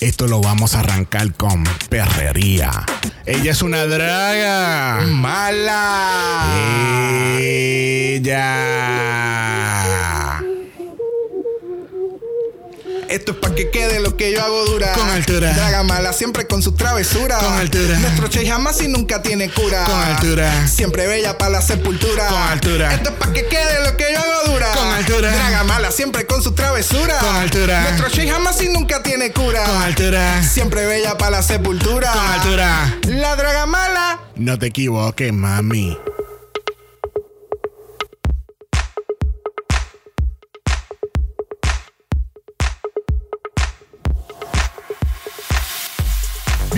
[0.00, 2.70] Esto lo vamos a arrancar con perrería.
[3.26, 5.02] Ella es una draga.
[5.06, 6.56] Mala.
[7.38, 8.50] Ella.
[13.10, 14.92] Esto es para que quede lo que yo hago dura.
[14.92, 15.52] Con altura.
[15.52, 17.42] Draga mala siempre con sus travesuras.
[17.42, 17.98] Con altura.
[17.98, 19.82] Nuestro che jamás y nunca tiene cura.
[19.82, 20.68] Con altura.
[20.68, 22.28] Siempre bella para la sepultura.
[22.28, 22.94] Con altura.
[22.94, 24.70] Esto es para que quede lo que yo hago dura.
[24.76, 25.32] Con altura.
[25.32, 27.18] Draga mala siempre con sus travesuras.
[27.18, 27.80] Con altura.
[27.80, 29.64] Nuestro che jamás y nunca tiene cura.
[29.64, 30.44] Con altura.
[30.44, 32.12] Siempre bella para la sepultura.
[32.12, 32.96] Con altura.
[33.08, 34.20] La draga mala.
[34.36, 35.98] No te equivoques, mami.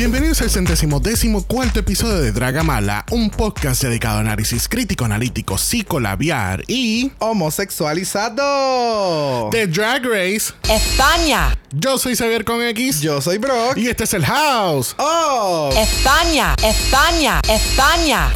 [0.02, 5.56] Bienvenidos al centésimo décimo cuarto episodio de Dragamala, un podcast dedicado a análisis crítico, analítico,
[5.56, 9.48] psicolabiar y Homosexualizado.
[9.52, 10.52] The Drag Race.
[10.69, 13.77] España, Yo soy Xavier con X Yo soy Brock.
[13.77, 14.97] y este es el House.
[14.98, 15.70] Oh.
[15.77, 18.33] España, España, España.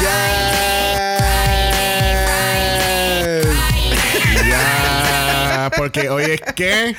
[0.00, 0.06] Yes.
[4.48, 6.96] Ya, porque hoy es que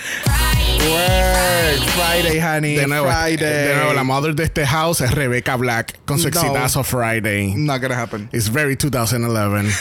[0.89, 1.83] Work.
[1.95, 2.75] Friday, honey.
[2.75, 3.37] de nuevo, Friday.
[3.37, 6.39] de nuevo la mother de este house es Rebecca Black con su No.
[6.39, 7.53] exitazo Friday.
[7.55, 8.29] Not gonna happen.
[8.31, 9.73] It's very 2011.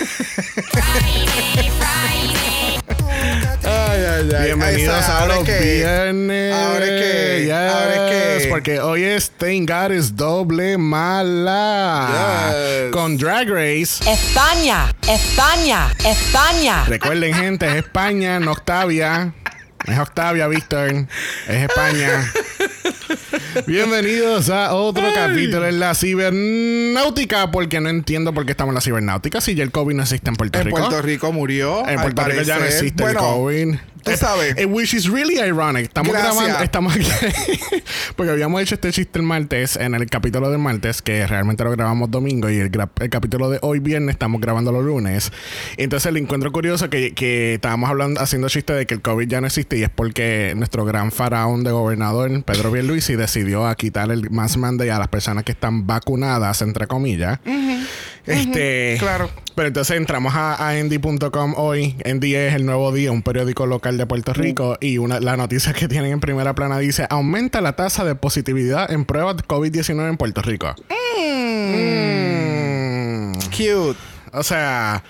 [3.65, 4.45] Ay, ay, ay.
[4.47, 6.55] Bienvenidos Esa, a ¿ahora los viernes.
[6.55, 7.43] ¿Ahora qué?
[7.45, 8.47] Yes, ¿Ahora qué?
[8.51, 12.09] Porque hoy es Thank God es doble mala.
[12.53, 12.93] Yes.
[12.93, 14.03] Con Drag Race.
[14.11, 16.85] España, España, España.
[16.87, 19.33] Recuerden, gente, es España, no Octavia.
[19.87, 21.07] Es Octavia, Víctor.
[21.49, 22.25] Es España.
[23.67, 27.51] Bienvenidos a otro capítulo en la cibernáutica.
[27.51, 30.29] Porque no entiendo por qué estamos en la cibernáutica si ya el COVID no existe
[30.29, 30.79] en Puerto En Rico.
[30.79, 31.87] Puerto Rico murió.
[31.89, 33.75] En Puerto Rico ya no existe bueno, el COVID.
[34.05, 34.55] tú Eh, sabes.
[34.57, 35.85] eh, which is really ironic.
[35.85, 36.35] Estamos Gracias.
[36.37, 37.07] grabando, estamos aquí.
[38.17, 41.71] porque habíamos hecho este chiste el martes, en el capítulo del martes, que realmente lo
[41.73, 42.71] grabamos domingo, y el,
[43.11, 45.33] capítulo de hoy viernes estamos grabando los lunes.
[45.77, 49.41] Entonces el encuentro curioso que, que estábamos hablando, haciendo chiste de que el COVID ya
[49.41, 54.11] no existe, y es porque nuestro gran faraón de gobernador, Pedro Pierluisi, decidió a quitar
[54.11, 57.39] el mask mandate a las personas que están vacunadas, entre comillas.
[58.25, 58.97] Este.
[58.99, 59.29] claro.
[59.55, 61.95] Pero entonces entramos a, a endy.com hoy.
[62.01, 64.79] Endy es el nuevo día, un periódico local de Puerto Rico.
[64.81, 68.91] Y una, la noticia que tienen en primera plana dice: aumenta la tasa de positividad
[68.91, 70.75] en pruebas de COVID-19 en Puerto Rico.
[71.71, 73.33] Mm.
[73.51, 73.99] Cute.
[74.33, 75.05] O sea,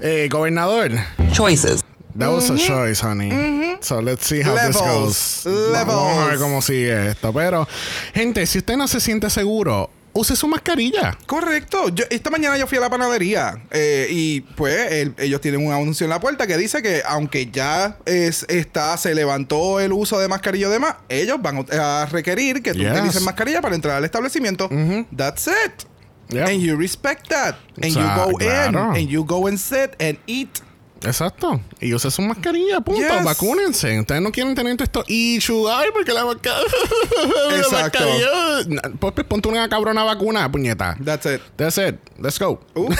[0.00, 0.90] eh, gobernador.
[1.32, 1.79] Choices.
[2.18, 3.76] That was a choice, honey.
[3.80, 5.42] So let's see how this Levels.
[5.44, 5.44] goes.
[5.44, 6.40] Vamos a ver Levels.
[6.42, 7.32] cómo sigue esto.
[7.32, 7.66] Pero,
[8.14, 11.16] gente, si usted no se siente seguro, use su mascarilla.
[11.26, 11.88] Correcto.
[11.90, 15.72] Yo, esta mañana yo fui a la panadería eh, y pues el- ellos tienen un
[15.72, 20.18] anuncio en la puerta que dice que aunque ya es, está, se levantó el uso
[20.18, 22.90] de mascarilla y demás, ellos van a requerir que tú Yes.
[22.92, 24.68] utilices mascarilla para entrar al establecimiento.
[25.16, 25.84] That's it.
[26.30, 26.48] Yep.
[26.48, 27.56] And you respect that.
[27.76, 28.90] And you Sa- go claro.
[28.94, 29.00] in.
[29.02, 30.60] And you go and sit and eat.
[31.02, 31.60] Exacto.
[31.80, 33.00] Y use su mascarilla, punto.
[33.00, 33.24] Yes.
[33.24, 34.00] Vacúnense.
[34.00, 35.66] Ustedes no quieren tener todo esto issue.
[35.70, 36.52] Ay, porque la, masca-
[37.50, 37.98] la Exacto.
[38.00, 38.98] mascarilla.
[38.98, 40.96] Pues, pues, ponte una cabrona vacuna, puñeta.
[41.02, 41.40] That's it.
[41.56, 41.96] That's it.
[42.20, 42.60] Let's go.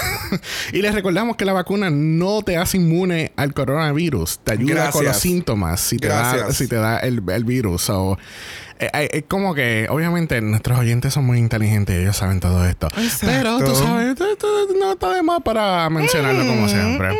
[0.73, 4.39] Y les recordamos que la vacuna no te hace inmune al coronavirus.
[4.43, 7.83] Te ayuda con los síntomas si te da, si te da el, el virus.
[7.83, 8.17] So,
[8.81, 12.87] es como que, obviamente, nuestros oyentes son muy inteligentes y ellos saben todo esto.
[13.21, 14.47] Pero tú sabes, tú- tú-
[14.79, 17.15] no está de más para mencionarlo como siempre.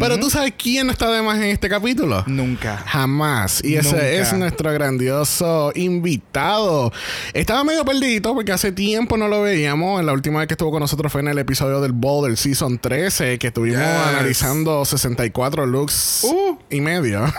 [0.00, 2.24] Pero tú sabes quién no está de más en este capítulo.
[2.26, 2.78] Nunca.
[2.86, 3.62] Jamás.
[3.64, 4.08] Y ese Nunca.
[4.08, 6.92] es nuestro grandioso invitado.
[7.32, 10.02] Estaba medio perdido porque hace tiempo no lo veíamos.
[10.04, 12.78] La última vez que estuvo con nosotros fue en el episodio del Bowl del Season
[12.78, 14.08] 13, que estuvimos Yes.
[14.08, 16.58] analizando 64 looks Uh.
[16.70, 17.24] y medio.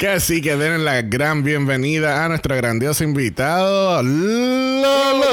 [0.00, 5.26] que así que den la gran bienvenida a nuestro grandioso invitado, Lolo.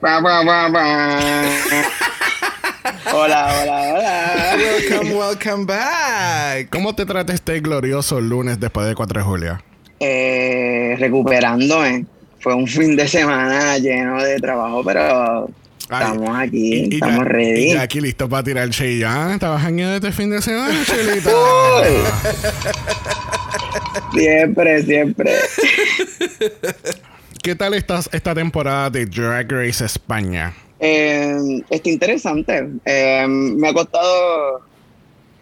[0.00, 1.18] Ba, ba, ba, ba.
[3.12, 4.56] hola, hola, hola.
[4.56, 6.68] Welcome, welcome back.
[6.70, 9.58] ¿Cómo te trata este glorioso lunes después del 4 de julio?
[9.98, 12.06] Eh, recuperándome.
[12.38, 15.50] Fue un fin de semana lleno de trabajo, pero
[15.90, 17.70] Ay, estamos aquí, y- y estamos ya- ready.
[17.70, 19.34] Y ya aquí listo para tirar Cheyenne.
[19.34, 21.30] Estabas jangueando este fin de semana, Chelita.
[24.12, 25.32] Siempre, siempre.
[27.42, 30.52] ¿Qué tal estás esta temporada de Drag Race España?
[30.80, 31.36] Eh,
[31.70, 32.68] está interesante.
[32.84, 34.60] Eh, me ha costado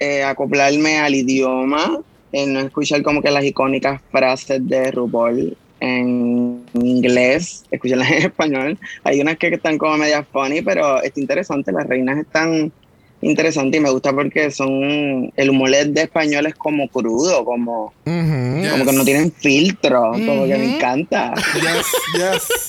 [0.01, 1.99] eh, acoplarme al idioma,
[2.33, 8.79] no escuchar como que las icónicas frases de RuPaul en inglés, escucharlas en español.
[9.03, 11.73] Hay unas que están como media funny, pero está interesante.
[11.73, 12.73] Las reinas están
[13.21, 18.85] interesante y me gusta porque son el humor de español es como crudo, como, como
[18.85, 21.35] que no tienen filtro, como que me encanta.
[21.55, 21.87] Yes,
[22.17, 22.69] yes.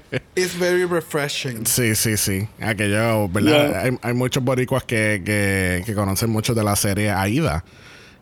[0.36, 1.66] It's very refreshing.
[1.66, 2.48] Sí, sí, sí.
[2.60, 3.68] Aquello, ¿verdad?
[3.68, 3.80] Yeah.
[3.82, 7.64] Hay, hay muchos boricuas que, que, que conocen mucho de la serie Aida.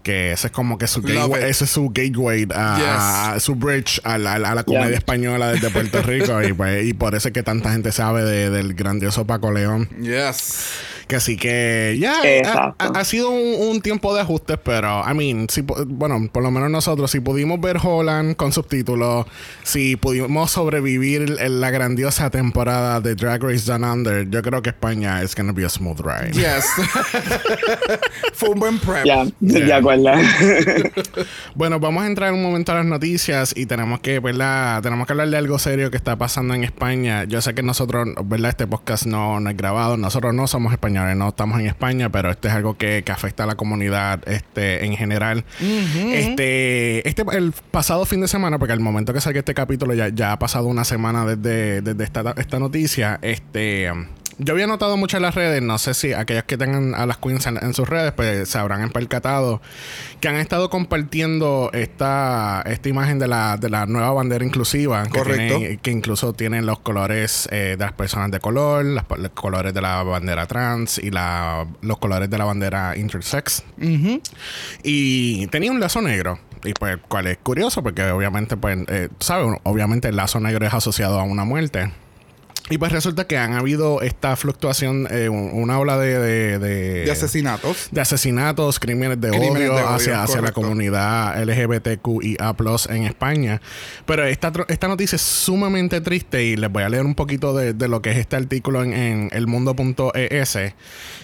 [0.02, 2.86] Que ese es como que su gateway, ese es su gateway, a, Yes.
[2.88, 4.96] a- a su bridge a la, a la comedia Yeah.
[4.98, 6.42] española desde Puerto Rico.
[6.42, 9.88] y, pues, y por eso es que tanta gente sabe de- del grandioso Paco León.
[10.00, 10.70] Yes.
[11.06, 12.74] Que así que ya ha, Exacto.
[12.78, 16.52] ha- ha sido un, un tiempo de ajustes, pero I mean, si, bueno, por lo
[16.52, 19.26] menos nosotros, si pudimos ver Holland con subtítulos,
[19.64, 24.70] si pudimos sobrevivir en la grandiosa temporada de Drag Race Down Under, yo creo que
[24.70, 26.30] España es gonna be a smooth ride.
[26.32, 26.64] Yes.
[28.34, 29.04] Fue un buen prep.
[29.04, 29.80] Ya, Yeah.
[31.54, 34.82] Bueno, vamos a entrar un momento a las noticias y tenemos que, ¿verdad?
[34.82, 37.24] Tenemos que hablar de algo serio que está pasando en España.
[37.24, 38.50] Yo sé que nosotros, ¿verdad?
[38.50, 39.96] Este podcast no, no es grabado.
[39.96, 43.44] Nosotros no somos españoles, no estamos en España, pero este es algo que, que afecta
[43.44, 45.44] a la comunidad este, en general.
[45.60, 50.08] Este, este, el pasado fin de semana, porque al momento que salga este capítulo ya,
[50.08, 53.90] ya ha pasado una semana desde, desde esta, esta noticia, este...
[54.42, 57.18] Yo había notado mucho en las redes, no sé si aquellos que tengan a las
[57.18, 59.60] queens en, en sus redes, pues se habrán percatado
[60.20, 65.02] que han estado compartiendo esta, esta imagen de la, de la nueva bandera inclusiva.
[65.04, 65.58] Que, Correcto.
[65.58, 69.74] tiene- que incluso tienen los colores eh, de las personas de color, las- los colores
[69.74, 73.62] de la bandera trans y la, los colores de la bandera intersex.
[74.82, 76.38] Y tenía un lazo negro.
[76.64, 79.58] Y pues, cual es curioso, porque obviamente, pues, eh, ¿sabes?
[79.64, 81.90] Obviamente el lazo negro es asociado a una muerte.
[82.70, 87.04] Y pues resulta que han habido esta fluctuación, eh, un- una ola de, de, de-
[87.04, 87.88] De asesinatos.
[87.90, 92.54] de asesinatos, crímenes de Crímenes odio, de odio, hacia, hacia la comunidad LGBTQIA
[92.90, 93.60] en España.
[94.06, 97.72] Pero esta, esta noticia es sumamente triste y les voy a leer un poquito de,
[97.74, 100.58] de lo que es este artículo en, en elmundo.es.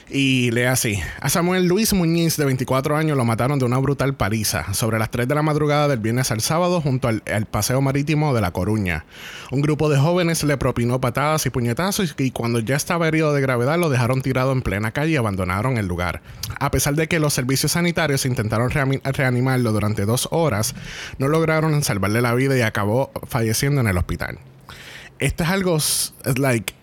[0.08, 1.00] Y lee así.
[1.20, 5.10] A Samuel Luis Muñiz, de 24 años, lo mataron de una brutal paliza sobre las
[5.10, 9.04] 3 de la madrugada del viernes al sábado junto al, paseo marítimo de La Coruña.
[9.50, 13.40] Un grupo de jóvenes le propinó patadas y puñetazos y cuando ya estaba herido de
[13.40, 16.22] gravedad lo dejaron tirado en plena calle y abandonaron el lugar.
[16.60, 20.76] A pesar de que los servicios sanitarios intentaron reanimarlo durante dos horas,
[21.18, 24.38] no lograron salvarle la vida y acabó falleciendo en el hospital.
[25.18, 25.78] Esto es algo,
[26.36, 26.74] like,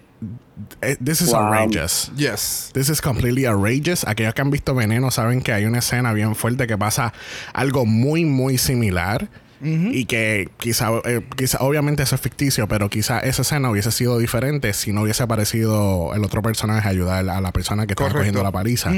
[1.04, 1.46] this is Wow.
[1.54, 2.12] outrageous.
[2.16, 2.70] Yes.
[2.74, 4.06] This is completely outrageous.
[4.08, 7.14] Aquellos que han visto Veneno saben que hay una escena bien fuerte que pasa
[7.54, 9.28] algo muy, muy similar.
[9.66, 14.18] Y que quizá, eh, quizá, obviamente eso es ficticio, pero quizá esa escena hubiese sido
[14.18, 18.10] diferente si no hubiese aparecido el otro personaje a ayudar a la persona que estaba
[18.10, 18.20] Correcto.
[18.20, 18.92] cogiendo la paliza.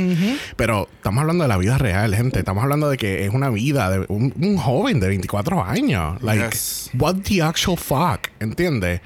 [0.56, 2.40] Pero estamos hablando de la vida real, gente.
[2.40, 6.19] Estamos hablando de que es una vida de un, un joven de 24 años.
[6.24, 6.90] Like, Yes.
[6.98, 9.02] what the actual fuck, ¿entiendes?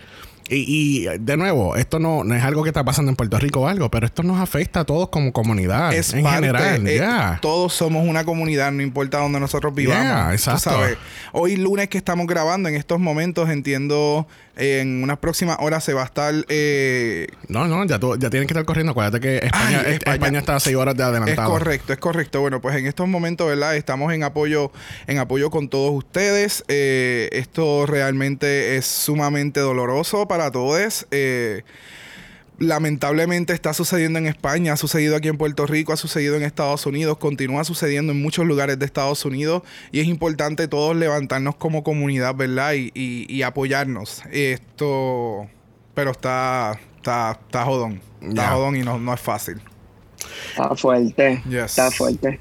[0.50, 3.62] Y, y, de nuevo, esto no, no es algo que está pasando en Puerto Rico
[3.62, 5.94] o algo, pero esto nos afecta a todos como comunidad.
[5.94, 7.40] Es en parte, general, eh, ya.
[7.42, 10.04] Todos somos una comunidad, no importa dónde nosotros vivamos.
[10.04, 10.60] Yeah, Tú exacto.
[10.62, 10.98] sabes,
[11.34, 15.94] hoy lunes que estamos grabando, en estos momentos, entiendo, eh, en unas próximas horas se
[15.94, 16.34] va a estar...
[16.50, 18.92] eh, No, no, ya, tú, ya tienen que estar corriendo.
[18.92, 20.16] Acuérdate que España, Ay, es- España.
[20.16, 21.50] España está a 6 horas de Es adelantado.
[21.50, 22.42] correcto, es correcto.
[22.42, 23.76] Bueno, pues en estos momentos, ¿verdad?
[23.76, 24.72] Estamos en apoyo,
[25.08, 26.64] en apoyo con todos ustedes.
[26.68, 31.08] Eh, esto realmente es sumamente doloroso para todos.
[31.12, 31.64] Eh,
[32.60, 36.86] lamentablemente está sucediendo en España, ha sucedido aquí en Puerto Rico, ha sucedido en Estados
[36.86, 41.84] Unidos, continúa sucediendo en muchos lugares de Estados Unidos y es importante todos levantarnos como
[41.84, 42.74] comunidad, ¿verdad?
[42.74, 44.22] Y, y- y apoyarnos.
[44.32, 45.48] Esto,
[45.94, 49.62] pero está, está, está jodón, está jodón y no, no es fácil.
[50.52, 51.42] Está fuerte.
[51.50, 51.64] Yes.
[51.72, 52.40] Está fuerte.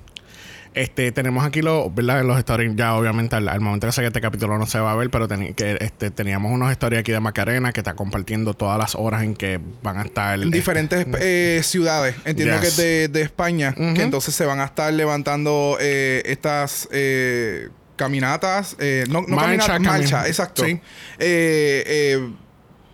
[0.78, 2.22] Este, tenemos aquí los, ¿verdad?
[2.24, 4.94] Los stories ya, obviamente, al, al momento que salga este capítulo no se va a
[4.94, 8.78] ver, pero teni- que, este, teníamos unos stories aquí de Macarena que está compartiendo todas
[8.78, 10.40] las horas en que van a estar.
[10.40, 12.14] en diferentes eh, ciudades.
[12.24, 12.60] Entiendo Yes.
[12.62, 13.74] que es de, de España.
[13.74, 18.76] Que entonces se van a estar levantando eh, estas eh, caminatas.
[19.08, 20.64] no, no Marcha, marcha, exacto.
[20.64, 20.80] sí.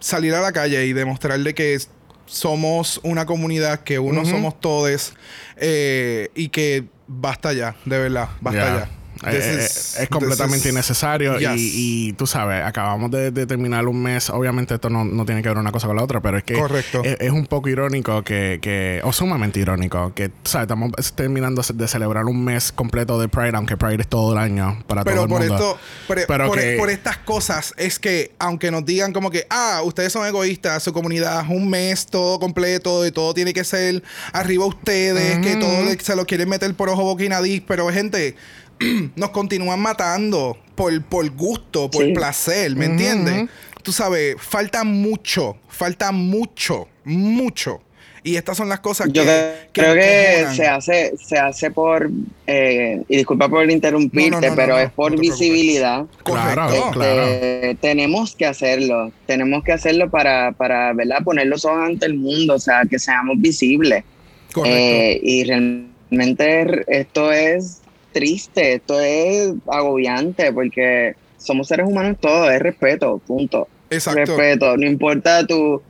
[0.01, 1.79] Salir a la calle y demostrarle que
[2.27, 5.13] somos una comunidad, que uno somos todos
[5.61, 8.79] y que basta ya, de verdad, basta Ya.
[8.79, 8.89] ya.
[9.27, 11.51] Eh, eh, is- es completamente is- innecesario Yes.
[11.57, 15.43] y, y tú sabes, acabamos de, de terminar un mes, obviamente esto no, no tiene
[15.43, 17.03] que ver una cosa con la otra, pero es que Correcto.
[17.05, 21.89] Es, es un poco irónico que, que, o sumamente irónico, que sabes, estamos terminando de
[21.89, 25.25] celebrar un mes completo de Pride, aunque Pride es todo el año para Pero todo
[25.25, 25.55] el por mundo.
[25.55, 29.47] esto, por, Pero por- que- por estas cosas es que, aunque nos digan como que,
[29.51, 33.65] ah, ustedes son egoístas, su comunidad es un mes todo completo y todo tiene que
[33.65, 34.03] ser
[34.33, 38.35] arriba ustedes, que todo se lo quieren meter por ojo, nariz, pero gente,
[39.17, 42.13] nos continúan matando por, por gusto, por Sí.
[42.13, 43.49] placer, ¿me entiendes?
[43.83, 47.81] Tú sabes, falta mucho, falta mucho, mucho
[48.27, 52.11] Y estas son las cosas Yo que, cre- creo que se hace, se hace por,
[52.47, 56.07] eh, y disculpa por interrumpirte, No, no, no, pero no, es por visibilidad.
[56.25, 56.91] Claro, Correcto.
[56.93, 57.23] claro.
[57.25, 61.19] Este, tenemos que hacerlo, tenemos que hacerlo para, para ¿verdad?
[61.23, 64.05] poner los ojos ante el mundo, o sea, que seamos visibles.
[64.55, 64.75] Correcto.
[64.79, 67.83] Eh, y realmente esto es
[68.15, 73.69] triste, esto es agobiante, porque somos seres humanos todos, es respeto, punto.
[73.91, 74.21] Exacto.
[74.21, 75.83] Respeto, no importa tu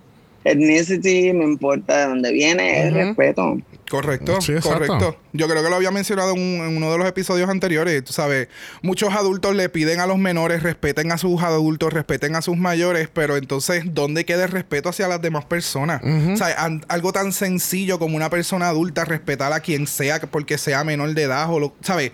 [0.43, 3.59] ethnicity, no importa de dónde vienes, es respeto.
[3.91, 5.17] Correcto, Sí, correcto.
[5.33, 8.03] Yo creo que lo había mencionado en, un- en uno de los episodios anteriores.
[8.05, 8.49] Tú sabes,
[8.83, 13.09] muchos adultos le piden a los menores respeten a sus adultos, respeten a sus mayores,
[13.13, 16.01] pero entonces, ¿dónde queda el respeto hacia las demás personas?
[16.03, 20.59] O sea, an- algo tan sencillo como una persona adulta respetar a quien sea porque
[20.59, 22.13] sea menor de edad o lo, ¿sabes?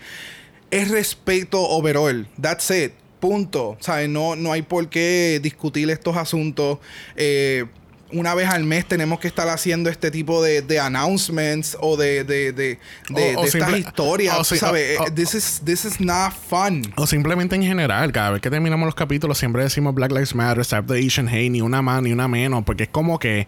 [0.71, 2.27] Es respeto overall.
[2.39, 2.93] That's it.
[3.19, 3.77] Punto.
[3.81, 4.09] ¿Sabes?
[4.09, 6.79] No, no hay por qué discutir estos asuntos.
[7.15, 7.65] Eh,
[8.13, 12.23] una vez al mes tenemos que estar haciendo este tipo de, de announcements o de,
[12.23, 14.37] de, de, de- O- o de estas historias.
[14.37, 14.99] o ¿sabes?
[14.99, 16.81] Eh, this, is, this is not fun.
[16.97, 20.59] O simplemente en general, cada vez que terminamos los capítulos siempre decimos Black Lives Matter,
[20.61, 23.47] Stop the Asian Hate, ni una más ni una menos, porque es como que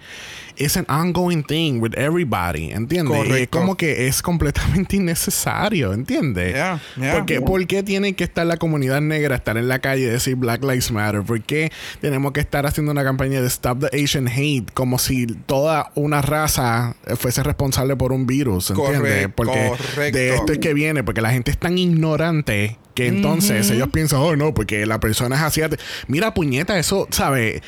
[0.58, 3.28] es an ongoing thing with everybody, ¿entiendes?
[3.28, 6.54] Y es como que es completamente innecesario, ¿entiendes?
[6.54, 7.14] Yeah, yeah.
[7.14, 10.36] Porque, ¿Por qué tiene que estar la comunidad negra, estar en la calle y decir
[10.36, 11.24] Black Lives Matter?
[11.24, 15.28] ¿Por qué tenemos que estar haciendo una campaña de Stop the Asian Hate como si
[15.28, 19.30] toda una raza fuese responsable por un virus, ¿entiendes?
[19.36, 20.18] Porque correcto.
[20.18, 24.20] de esto es que viene, porque la gente es tan ignorante que entonces ellos piensan,
[24.20, 25.82] oh no, porque la persona es asiática.
[26.08, 27.62] Mira, puñeta, eso, ¿sabes?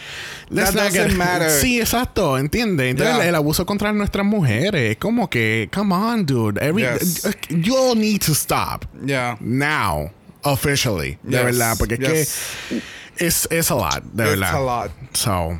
[1.61, 2.91] Sí, exacto, ¿entiendes?
[2.91, 3.23] Entonces Yeah.
[3.23, 7.27] el, el abuso contra nuestras mujeres, es como que, come on, dude, every, Yes.
[7.49, 9.37] you all need to stop Yeah.
[9.39, 10.11] now,
[10.43, 12.09] officially, de Yes, verdad, porque yes.
[12.09, 12.35] es
[12.69, 14.55] que es es a lot, de It's verdad.
[14.55, 14.91] a lot.
[15.13, 15.59] So,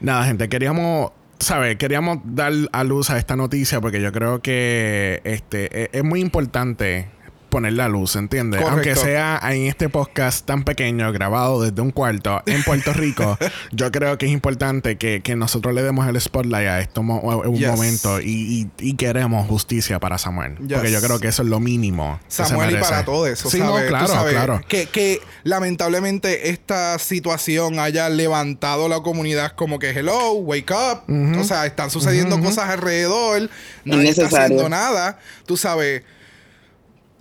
[0.00, 1.76] nada, gente, queríamos, ¿sabes?
[1.76, 6.20] Queríamos dar a luz a esta noticia porque yo creo que este e- es, muy
[6.20, 7.08] importante
[7.50, 8.62] poner la luz, ¿entiendes?
[8.62, 8.88] Correcto.
[8.90, 13.38] Aunque sea en este podcast tan pequeño, grabado desde un cuarto en Puerto Rico,
[13.72, 17.42] yo creo que es importante que, que nosotros le demos el spotlight a esto mo-
[17.44, 17.68] en un Yes.
[17.68, 20.56] momento y, y- y queremos justicia para Samuel.
[20.58, 20.74] Yes.
[20.74, 22.18] Porque yo creo que eso es lo mínimo.
[22.26, 23.50] que se Samuel y para todo eso.
[23.50, 23.72] Sí, ¿sabes?
[23.74, 24.60] no, Tú claro, sabes claro.
[24.68, 31.02] Que, que lamentablemente esta situación haya levantado la comunidad como que hello, wake up.
[31.38, 33.48] O sea, están sucediendo cosas alrededor.
[33.84, 35.18] Nadie está haciendo nada.
[35.46, 36.02] Tú sabes.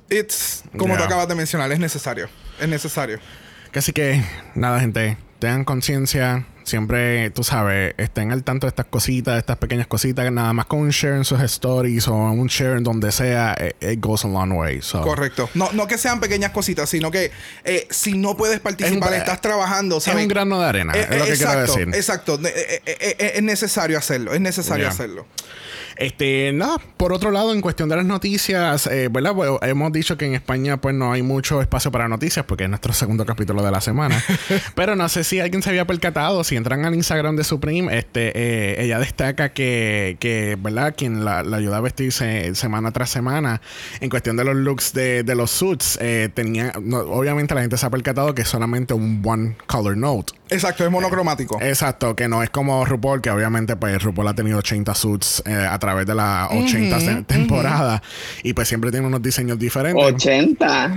[0.09, 1.05] It's, como tú Yeah.
[1.05, 2.29] acabas de mencionar, es necesario.
[2.59, 3.19] Es necesario.
[3.73, 4.23] Así que,
[4.55, 6.45] nada, gente, tengan conciencia.
[6.63, 10.53] Siempre, tú sabes, estén al tanto de estas cositas, de estas pequeñas cositas, que nada
[10.53, 13.99] más con un share en sus stories o un share en donde sea, it, it
[13.99, 14.79] goes a long way.
[14.83, 15.49] So, Correcto.
[15.55, 17.31] No, no que sean pequeñas cositas, sino que
[17.63, 21.17] eh, si no puedes participar, Es estás trabajando, Es un grano de arena, Eh, es
[21.17, 21.95] lo que eh, quiero exacto, decir.
[21.95, 22.39] Exacto.
[22.43, 24.33] Eh, eh, eh, eh, es necesario hacerlo.
[24.33, 24.91] Es necesario Yeah.
[24.93, 25.25] hacerlo.
[25.99, 29.33] Este, nada, por otro lado, en cuestión de las noticias, eh, ¿verdad?
[29.33, 32.69] Bueno, hemos dicho que en España pues no hay mucho espacio para noticias porque es
[32.69, 34.23] nuestro segundo capítulo de la semana.
[34.75, 38.31] Pero no sé si alguien se había percatado, si entran al Instagram de Supreme, este,
[38.33, 40.95] eh, ella destaca que, que, ¿verdad?
[40.97, 43.59] Quien la, la ayuda a vestirse semana tras semana,
[43.99, 47.75] en cuestión de los looks de, de los suits, eh, tenía, no, obviamente la gente
[47.75, 50.31] se ha percatado que es solamente un one color note.
[50.49, 51.61] Exacto, es monocromático.
[51.61, 55.53] Exacto, que no es como RuPaul, que obviamente pues RuPaul ha tenido 80 suits eh,
[55.53, 58.01] a través de las 80 se- temporadas
[58.43, 60.03] y pues siempre tiene unos diseños diferentes.
[60.03, 60.95] 80.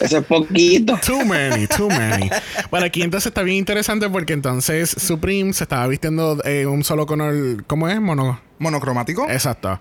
[0.00, 0.98] Eso es poquito.
[1.06, 2.30] Too many, too many.
[2.70, 7.06] Bueno, aquí entonces está bien interesante porque entonces Supreme se estaba vistiendo en un solo
[7.06, 8.00] color, ¿cómo es?
[8.00, 8.40] Mono.
[8.58, 9.28] Monocromático.
[9.30, 9.80] Exacto.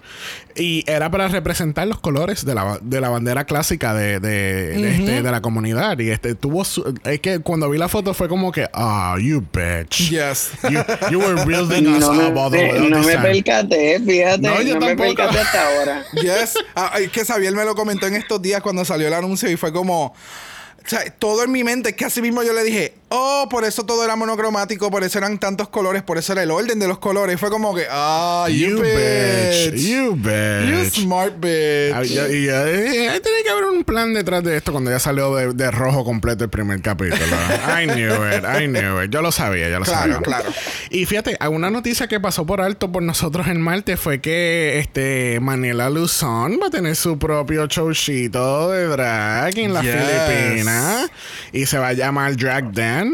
[0.55, 4.95] Y era para representar los colores de la, de la bandera clásica de, de, de
[4.95, 5.97] este- de la comunidad.
[5.99, 9.41] Y este tuvo su- es que cuando vi la foto fue como que, ah, you
[9.53, 10.09] bitch.
[10.09, 10.51] Yes.
[10.69, 10.79] You,
[11.11, 14.41] you were building us No me, up all the no me percaté, fíjate.
[14.41, 15.15] No, No, yo me tampoco.
[15.15, 16.03] percaté hasta ahora.
[16.21, 16.55] Yes.
[16.75, 19.57] Ah, es que Xavier me lo comentó en estos días cuando salió el anuncio y
[19.57, 20.05] fue como.
[20.07, 23.63] O sea, todo en mi mente, es que así mismo yo le dije, oh, por
[23.63, 26.87] eso todo era monocromático, por eso eran tantos colores, por eso era el orden de
[26.87, 27.35] los colores.
[27.35, 29.71] Y fue como que, ah, you, You bitch.
[29.73, 29.81] bitch.
[29.81, 30.93] You You bitch.
[31.01, 31.93] smart bitch.
[31.93, 35.53] Ah, y eh, tiene que haber un plan detrás de esto cuando ya salió de,
[35.53, 37.23] de rojo completo el primer capítulo.
[37.81, 39.11] I knew it, I knew it.
[39.11, 40.21] Yo lo sabía, yo lo Claro, sabía.
[40.21, 40.49] claro.
[40.89, 45.39] Y fíjate, una noticia que pasó por alto por nosotros en Marte fue que este
[45.41, 49.93] Manila Luzón va a tener su propio showcito de drag en las Yes.
[49.95, 51.11] Filipinas
[51.51, 52.71] y se va a llamar Drag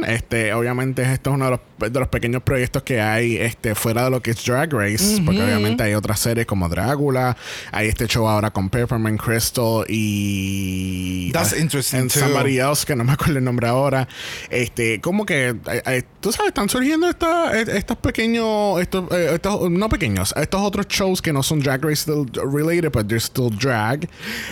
[0.08, 1.60] Este, obviamente esto es uno de los
[1.90, 5.42] de los pequeños proyectos que hay este, fuera de lo que es Drag Race, porque
[5.42, 7.36] obviamente hay otras series como Drácula,
[7.72, 11.32] hay este show ahora con Peppermint Crystal y...
[11.32, 12.20] That's ah, interesting, and too.
[12.20, 14.08] somebody else, que no me acuerdo el nombre ahora.
[14.50, 19.32] Este, como que, eh, eh, tú sabes, están surgiendo esta- eh, estos pequeños, estos, eh,
[19.36, 23.20] estos, no pequeños, estos otros shows que no son Drag Race still related, but they're
[23.20, 24.08] still drag.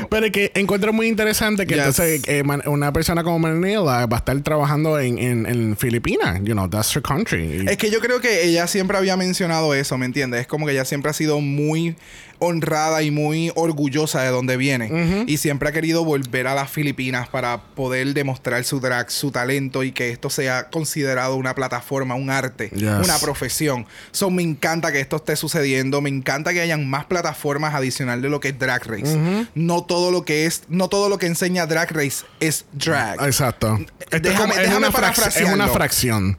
[0.09, 1.79] Pero que encuentro muy interesante que Yes.
[1.99, 6.53] entonces eh, una persona como Manila va a estar trabajando en, en, en Filipinas, you
[6.53, 7.18] know, that's her country.
[7.67, 10.41] Es que yo creo que ella siempre había mencionado eso, ¿me entiendes?
[10.41, 11.95] Es como que ella siempre ha sido muy
[12.41, 15.25] honrada y muy orgullosa de donde viene.
[15.27, 19.83] Y siempre ha querido volver a las Filipinas para poder demostrar su drag, su talento
[19.83, 22.83] y que esto sea considerado una plataforma, un arte, Yes.
[23.03, 23.85] una profesión.
[24.11, 25.99] So, me encanta que esto esté sucediendo.
[25.99, 29.17] Me encanta que hayan más plataformas adicional de lo que es Drag Race.
[29.53, 33.21] No todo lo que es, no todo lo que enseña Drag Race es drag.
[33.25, 33.77] Exacto.
[34.11, 36.37] Déjame- es déjame una es una fracción.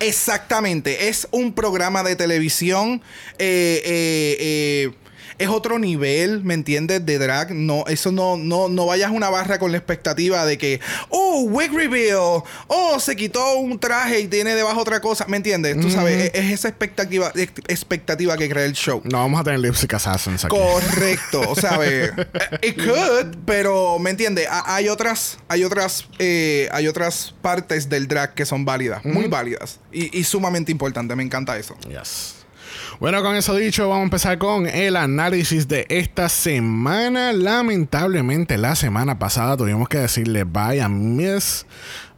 [0.00, 3.02] Exactamente, es un programa de televisión.
[3.38, 4.92] eh, eh, eh,
[5.38, 7.04] es otro nivel, ¿me entiendes?
[7.04, 7.54] De drag.
[7.54, 11.72] No, eso no, no, no vayas una barra con la expectativa de que, oh, wig
[11.72, 15.26] reveal, oh, se quitó un traje y tiene debajo otra cosa.
[15.28, 15.80] ¿Me entiendes?
[15.80, 19.00] Tú sabes, es, es esa expectativa, ex- expectativa que crea el show.
[19.04, 20.56] No vamos a tener Lipstick Assassins aquí.
[20.56, 22.10] Correcto, o sea, ve,
[22.62, 28.08] it could, pero me entiende, Ha- hay otras, hay otras, eh, hay otras partes del
[28.08, 31.16] drag que son válidas, muy válidas y, y sumamente importantes.
[31.16, 31.76] Me encanta eso.
[31.88, 32.35] Yes.
[32.98, 37.32] Bueno, con eso dicho, vamos a empezar con el análisis de esta semana.
[37.32, 41.66] Lamentablemente, la semana pasada tuvimos que decirle bye a Miss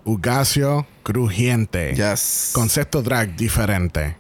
[0.05, 1.95] Ugasio Crujiente.
[1.95, 2.53] Yes.
[2.55, 4.17] Concepto drag diferente.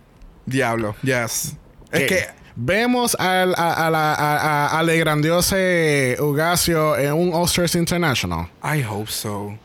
[0.47, 1.57] Diablo, yes.
[1.93, 8.49] Es que Vemos al, a, a la, a, grandiose Ugasio en un All-Stars International.
[8.65, 9.57] I hope so.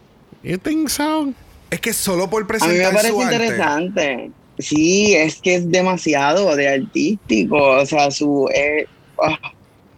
[0.44, 1.34] You think so?
[1.72, 4.32] Es que solo por A mí me presentar parece su arte.
[4.60, 7.58] Sí, es que es demasiado de artístico.
[7.58, 8.50] O sea, su.
[8.54, 8.88] eh,
[9.22, 9.38] ah,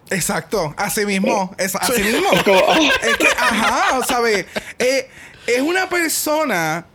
[0.10, 2.28] Exacto, así mismo, es así mismo.
[2.32, 4.46] es como, ah, es que, ajá, o sea, ve,
[4.78, 5.08] eh,
[5.48, 6.86] es una persona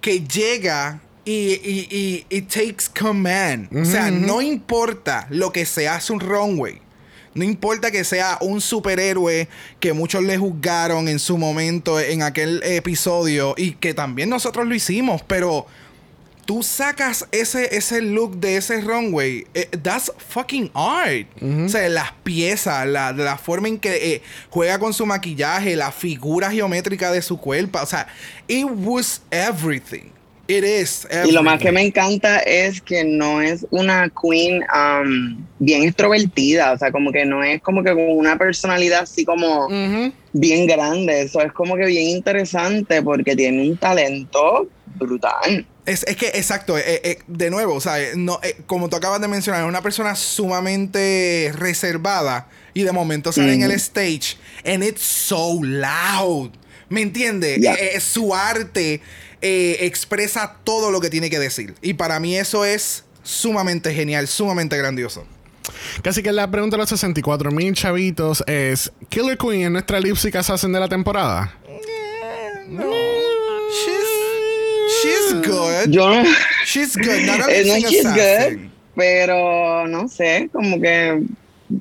[0.00, 3.68] que llega y, y, y it takes command.
[3.76, 6.80] o sea, no importa lo que se hace un runway.
[7.34, 9.48] No importa que sea un superhéroe
[9.80, 14.74] que muchos le juzgaron en su momento en aquel episodio y que también nosotros lo
[14.74, 15.66] hicimos, pero
[16.44, 21.26] tú sacas ese, ese look de ese runway, eh, that's fucking art.
[21.42, 25.92] O sea, las piezas, la, la forma en que eh, juega con su maquillaje, la
[25.92, 28.06] figura geométrica de su cuerpo, o sea,
[28.46, 30.10] it was everything.
[30.46, 31.08] It is.
[31.26, 36.72] Y lo más que me encanta es que no es una queen um, bien extrovertida,
[36.72, 39.68] o sea, como que no es como que con una personalidad así como
[40.34, 45.66] bien grande, eso es como que bien interesante porque tiene un talento brutal.
[45.86, 48.96] Es, es que, exacto, eh, eh, de nuevo, o sea, eh, no, eh, como tú
[48.96, 54.36] acabas de mencionar, es una persona sumamente reservada y de momento sale en el stage
[54.64, 56.50] and it's so loud.
[56.88, 57.58] ¿Me entiendes?
[57.62, 59.00] Eh, eh, su arte
[59.42, 61.74] eh, expresa todo lo que tiene que decir.
[61.82, 65.26] Y para mí eso es sumamente genial, sumamente grandioso.
[66.02, 70.36] Casi que la pregunta de los 64 mil chavitos es: ¿Killer Queen es nuestra Lipstick
[70.36, 71.58] Assassin de la temporada?
[72.68, 73.13] No.
[75.42, 75.94] Good.
[75.94, 77.26] Yo no, She's good.
[77.26, 81.22] Not eh, no she's good, pero no sé, como que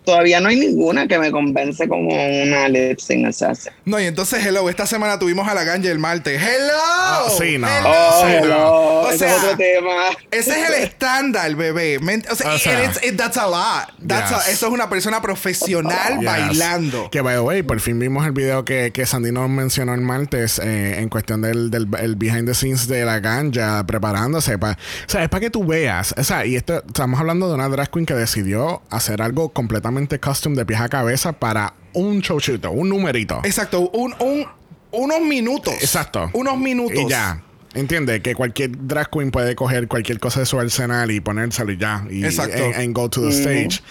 [0.06, 3.72] todavía no hay ninguna que me convence como una lip sync assassin.
[3.86, 6.42] No, y entonces, hello, esta semana tuvimos a la ganja el martes.
[6.42, 6.74] ¡Hello!
[6.76, 7.68] Ah, sí, no.
[7.68, 7.90] Hello.
[7.90, 8.44] Oh, Sí, no.
[8.46, 9.92] hello, O ese sea, es otro tema.
[10.32, 11.98] Ese es el estándar, bebé.
[12.32, 13.94] O sea, O sea, it- that's a lot.
[14.08, 14.48] That's a- yes.
[14.54, 16.26] eso es una persona profesional Yes.
[16.26, 17.10] bailando.
[17.12, 20.02] Que by the way, por fin vimos el video que, que Sandy nos mencionó el
[20.02, 24.74] martes eh, en cuestión del, del el behind the scenes de la ganja preparándose para.
[24.74, 26.14] O sea, es para que tú veas.
[26.18, 29.83] O sea, y esto estamos hablando de una drag queen que decidió hacer algo completamente
[30.20, 33.42] custom de pies a cabeza para un showchito, un numerito.
[33.44, 33.90] Exacto.
[33.94, 34.46] Un, un-
[34.92, 35.74] unos minutos.
[35.82, 36.30] Exacto.
[36.34, 36.98] Unos minutos.
[36.98, 37.42] Y ya.
[37.76, 41.78] Entiende que cualquier drag queen puede coger cualquier cosa de su arsenal y ponérselo y
[41.78, 42.06] ya.
[42.10, 42.64] Y Exacto.
[42.64, 43.82] And, and go to the stage.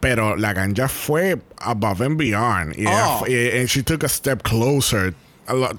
[0.00, 2.74] Pero la ganja fue above and beyond.
[2.76, 3.24] Y, ella Oh.
[3.26, 5.14] and she took a step closer.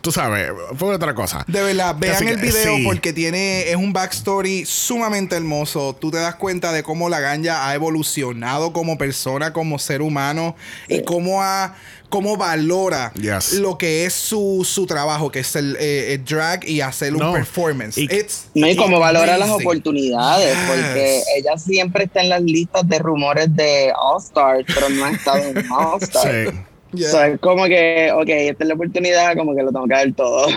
[0.02, 1.46] Tú sabes, fue otra cosa.
[1.48, 2.84] De verdad, vean Así que, el video sí.
[2.84, 5.96] porque tiene, es un backstory sumamente hermoso.
[6.00, 10.56] Tú te das cuenta de cómo la ganja ha evolucionado como persona, como ser humano
[10.90, 11.76] y cómo ha,
[12.10, 13.54] cómo valora Yes.
[13.54, 17.30] lo que es su, su trabajo, que es el, eh, el drag y hacer No.
[17.30, 17.98] un performance.
[17.98, 20.68] Y- It's No, y como valora las oportunidades, Yes.
[20.68, 25.12] porque ella siempre está en las listas de rumores de All Stars, pero no ha
[25.12, 26.50] estado en All Stars.
[26.52, 26.60] Sí.
[26.94, 27.28] Yeah.
[27.28, 30.48] Es como que, ok, esta es la oportunidad, como que lo tengo que dar todo.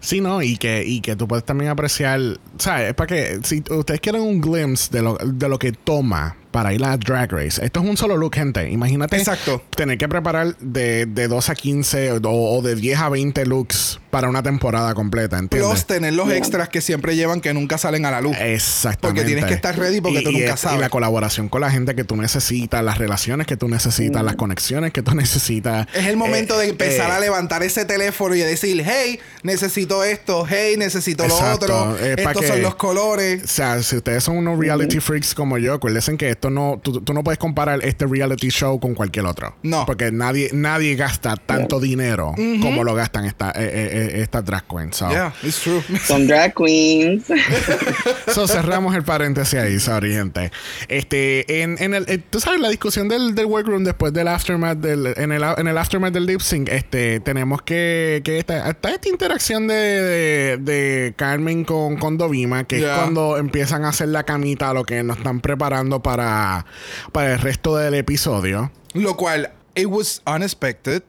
[0.00, 2.20] Sí, no, y que, y que tú puedes también apreciar,
[2.58, 2.90] ¿sabes?
[2.90, 6.72] Es para que, si ustedes quieren un glimpse de lo, de lo que toma para
[6.72, 8.70] ir a Drag Race, esto es un solo look, gente.
[8.70, 9.62] Imagínate Exacto.
[9.74, 14.00] tener que preparar de, de 2 a 15 o, o de 10 a 20 looks
[14.10, 15.68] para una temporada completa, ¿entiendes?
[15.68, 18.36] Plus tener los extras que siempre llevan que nunca salen a la luz.
[18.38, 18.98] Exactamente.
[19.08, 20.78] Porque tienes que estar ready porque tú nunca es- sabes.
[20.78, 24.36] Y la colaboración con la gente que tú necesitas, las relaciones que tú necesitas, las
[24.36, 25.86] conexiones que tú necesitas.
[25.94, 30.04] Es el momento Eh, de empezar eh, a levantar ese teléfono y decir, hey, necesito
[30.04, 31.66] esto, hey, necesito Exacto.
[31.66, 33.42] lo otro, estos que- son los colores.
[33.44, 37.00] O sea, si ustedes son unos reality freaks como yo, acuérdense que esto no, tú,
[37.00, 39.56] tú no puedes comparar este reality show con cualquier otro.
[39.62, 39.84] No.
[39.86, 43.52] Porque nadie, nadie gasta tanto dinero como lo gastan esta,
[43.98, 44.96] eh, estas drag queens.
[44.96, 45.82] So, Yeah, it's true.
[46.06, 47.24] Son drag queens.
[48.28, 50.50] so, cerramos el paréntesis ahí, sorry, gente.
[50.88, 54.78] Este, en, en el, eh, tú sabes, la discusión del, del workroom después del aftermath
[54.78, 58.90] del, en el, en el aftermath del lip sync, este, tenemos que, que esta, está
[58.90, 62.92] esta interacción de, de, de Carmen con, con Dovima, que Yeah.
[62.94, 66.64] es cuando empiezan a hacer la camita, lo que nos están preparando para,
[67.12, 68.70] para el resto del episodio.
[68.94, 71.02] Lo cual, it was unexpected,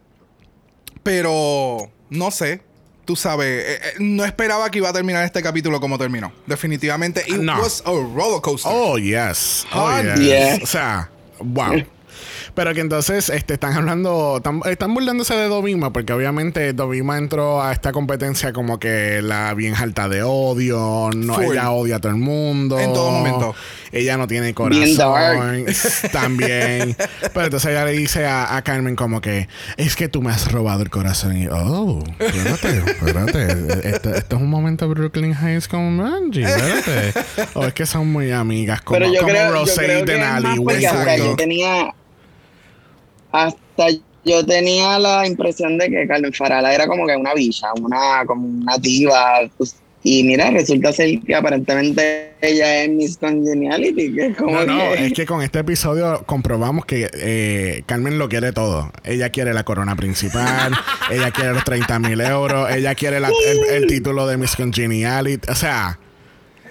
[1.04, 2.62] pero no sé.
[3.10, 6.32] Tú sabes, eh, eh, no esperaba que iba a terminar este capítulo como terminó.
[6.46, 7.60] Definitivamente, it No.
[7.60, 8.72] was a roller coaster.
[8.72, 9.66] Oh, yes.
[9.74, 10.20] Oh, yes.
[10.20, 10.60] yes.
[10.62, 11.84] O sea, wow.
[12.54, 17.62] Pero que entonces este, están hablando, están, están burlándose de Dovima, porque obviamente Dovima entró
[17.62, 21.54] a esta competencia como que la bien alta de odio, no, Full.
[21.54, 22.80] ella odia a todo el mundo.
[22.80, 23.56] En todo momento.
[23.92, 25.66] Ella no tiene corazón.
[26.12, 26.96] También.
[27.34, 30.52] Pero entonces ella le dice a, a Carmen como que, es que tú me has
[30.52, 31.38] robado el corazón.
[31.38, 33.90] Y, oh, espérate, espérate.
[33.90, 37.20] Esto, esto es un momento Brooklyn Heights con Manji, espérate.
[37.54, 40.06] O es que son muy amigas, como, Pero yo como creo, yo Rosé creo y
[40.06, 40.64] Denali.
[41.18, 41.94] yo tenía
[43.32, 43.88] hasta
[44.26, 48.48] yo tenía la impresión de que Carmen Farala era como que una villa, una como
[48.48, 49.40] una diva.
[49.58, 54.66] pues, y mira, resulta ser que aparentemente ella es Miss Congeniality, que es como No,
[54.66, 58.92] no, que- es que con este episodio comprobamos que eh, Carmen lo quiere todo.
[59.04, 60.72] Ella quiere la corona principal,
[61.12, 65.50] ella quiere los 30 mil euros, ella quiere la- el, el título de Miss Congeniality.
[65.52, 66.00] O sea,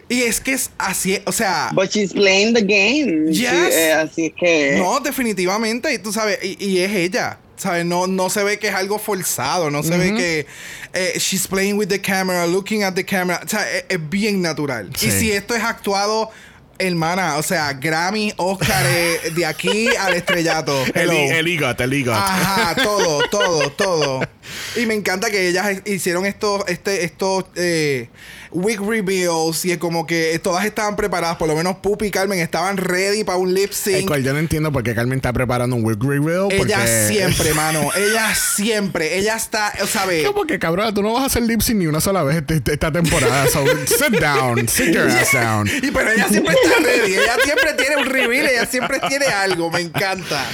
[0.08, 3.30] Y es que es así, o sea, But she's playing the game.
[3.30, 3.38] Yes.
[3.38, 4.76] Sí, eh, así es que.
[4.78, 7.38] no, definitivamente, y tú sabes, y, y es ella.
[7.56, 7.84] ¿Sabes?
[7.84, 10.46] No, no se ve que es algo forzado, no se ve que
[10.92, 13.40] eh, she's playing with the camera, looking at the camera.
[13.44, 14.90] O sea, es, es bien natural.
[14.96, 15.08] Sí.
[15.08, 16.30] Y si esto es actuado,
[16.78, 20.84] hermana, o sea, Grammy, Oscar, eh, de aquí al estrellato.
[20.94, 21.14] el, Hello.
[21.14, 22.14] el EGOT, el EGOT.
[22.14, 24.20] Ajá, todo, todo, todo.
[24.76, 28.08] Y me encanta que ellas hicieron estos, este, estos eh,
[28.50, 32.38] wig reveals y es como que todas estaban preparadas, por lo menos Pupi y Carmen
[32.38, 34.06] estaban ready para un lip El sync.
[34.08, 36.48] cual yo no entiendo por qué Carmen está preparando un wig reveal.
[36.56, 36.72] Porque...
[36.72, 37.90] Ella siempre, mano.
[37.96, 39.18] Ella siempre.
[39.18, 40.26] Ella está, ¿sabes?
[40.26, 42.56] Como que cabrón, tú no vas a hacer lip sync ni una sola vez este-
[42.56, 43.46] este- esta temporada.
[43.48, 45.68] So sit down, sit your ass down.
[45.68, 47.14] Y pero ella siempre está ready.
[47.14, 48.46] Ella siempre tiene un reveal.
[48.46, 49.70] Ella siempre tiene algo.
[49.70, 50.44] Me encanta.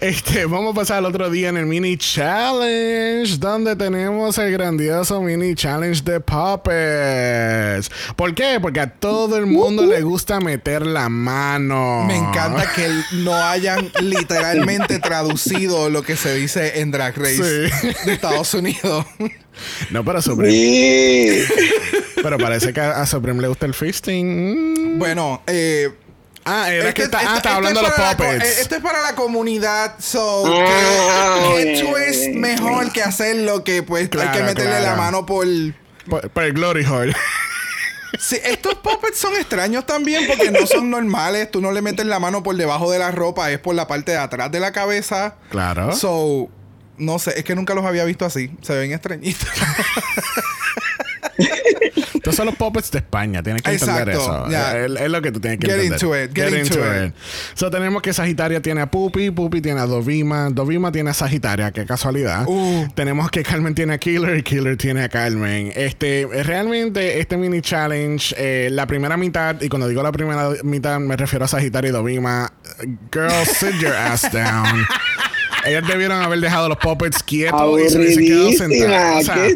[0.00, 5.20] Este, vamos a pasar al otro día en el mini challenge, donde tenemos el grandioso
[5.20, 6.18] mini challenge de
[8.16, 8.58] ¿Por qué?
[8.60, 12.04] Porque a todo el mundo le gusta meter la mano.
[12.06, 17.88] Me encanta que no hayan literalmente traducido lo que se dice en Drag Race Sí.
[18.06, 19.06] de Estados Unidos.
[19.90, 20.52] No, pero a Supreme.
[20.52, 21.44] Sí.
[22.22, 24.94] Pero parece que a Supreme le gusta el fisting.
[24.94, 24.98] Mm.
[24.98, 25.90] Bueno, eh.
[26.44, 28.44] Ah, era es que está, ah, está esto hablando de los para puppets.
[28.44, 31.92] eh, Esto es para la comunidad, so Ah, que, que ok.
[31.92, 35.46] twist mejor que hacer lo que pues hay que Claro, meterle la mano por
[36.08, 37.14] Por el Glory Hall.
[38.18, 41.50] Sí, estos puppets son extraños también porque no son normales.
[41.50, 44.12] Tú no le metes la mano por debajo de la ropa, es por la parte
[44.12, 45.36] de atrás de la cabeza.
[45.50, 45.92] Claro.
[45.92, 46.50] So,
[46.98, 48.54] no sé, es que nunca los había visto así.
[48.60, 49.48] Se ven extrañitos.
[52.14, 53.42] Estos son los puppets de España.
[53.42, 54.50] Tienes que entender Exacto, eso.
[54.50, 54.78] ya.
[54.78, 56.00] Es, es lo que tú tienes que Get entender.
[56.02, 57.14] into it, get into it.
[57.54, 59.30] So, tenemos que Sagitaria tiene a Pupi.
[59.30, 60.48] Pupi tiene a Dovima.
[60.50, 61.72] Dovima tiene a Sagitaria.
[61.72, 62.44] Qué casualidad.
[62.46, 62.86] Uh.
[62.94, 65.72] Tenemos que Carmen tiene a Killer y Killer tiene a Carmen.
[65.74, 71.00] Este, realmente, este mini challenge, eh, la primera mitad, y cuando digo la primera mitad
[71.00, 72.52] me refiero a Sagitaria y Dovima.
[73.12, 74.86] Girl, sit your ass down.
[75.64, 79.16] Ellas debieron haber dejado los puppets quietos y se quedado sentadas.
[79.16, 79.48] O sea.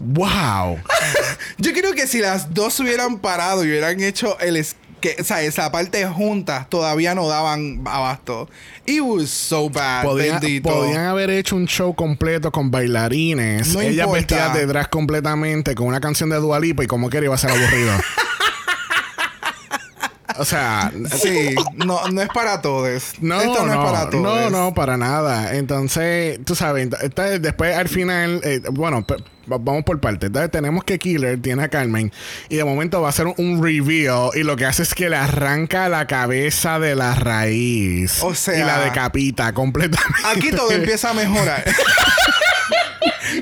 [0.00, 0.78] Wow.
[1.58, 5.16] Yo creo que si las dos se hubieran parado y hubieran hecho el es- que,
[5.18, 8.50] o sea, esa parte juntas todavía no daban abasto.
[8.84, 10.68] It was so bad, Podían, bendito.
[10.68, 13.68] podían haber hecho un show completo con bailarines.
[13.72, 14.12] No Ellas importa.
[14.12, 17.50] vestidas de drag completamente con una canción de Dualipa y como quiera iba a ser
[17.50, 17.92] aburrido.
[20.38, 23.14] O sea, Sí, no, no es para todos.
[23.20, 24.22] no, Esto no, no, es para todos.
[24.22, 25.54] no, no, para nada.
[25.56, 29.04] Entonces, tú sabes, entonces, después al final, eh, bueno,
[29.46, 30.28] vamos por partes.
[30.28, 32.12] Entonces tenemos que Killer tiene a Carmen
[32.48, 35.10] y de momento va a hacer un, un reveal y lo que hace es que
[35.10, 38.22] le arranca la cabeza de la raíz.
[38.22, 40.20] O sea- y la decapita completamente.
[40.24, 41.64] Aquí todo empieza a mejorar.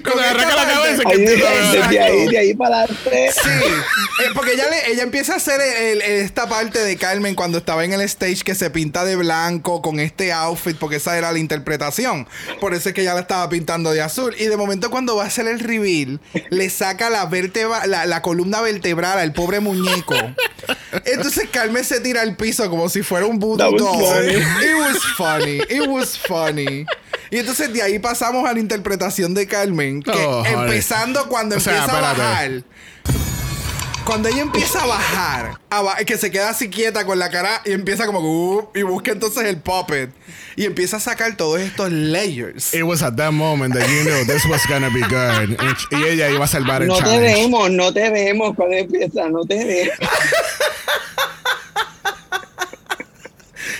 [0.02, 2.02] Cuando arranca la cabeza, que Ahí, a- desde Exacto.
[2.02, 3.30] ahí, de ahí para adelante.
[3.32, 7.34] Sí, eh, porque ella, le- ella empieza a hacer el- el- esta parte de Carmen
[7.34, 11.16] cuando estaba en el stage que se pinta de blanco con este outfit, porque esa
[11.18, 12.26] era la interpretación.
[12.60, 14.34] Por eso es que ella la estaba pintando de azul.
[14.38, 18.22] Y de momento cuando va a hacer el reveal, le saca la, vértebra, la, la
[18.22, 20.14] columna vertebral al pobre muñeco.
[21.04, 24.04] Entonces Carmen se tira al piso como si fuera un voodoo was doll.
[24.04, 24.34] funny.
[24.34, 25.56] It was funny.
[25.68, 26.86] It was funny.
[27.30, 31.60] Y entonces de ahí pasamos a la interpretación de Carmen, que Oh, empezando cuando O
[31.60, 32.62] sea, empieza a bajar.
[34.04, 37.60] Cuando ella empieza a bajar, a ba- que se queda así quieta con la cara
[37.66, 40.10] y empieza como uh, y busca entonces el puppet
[40.56, 42.72] y empieza a sacar todos estos layers.
[42.72, 45.58] It was at that moment that you knew this was gonna be good.
[45.90, 49.44] Y, ella iba a salvar el No te vemos, no te vemos cuando empieza, no
[49.44, 49.98] te vemos.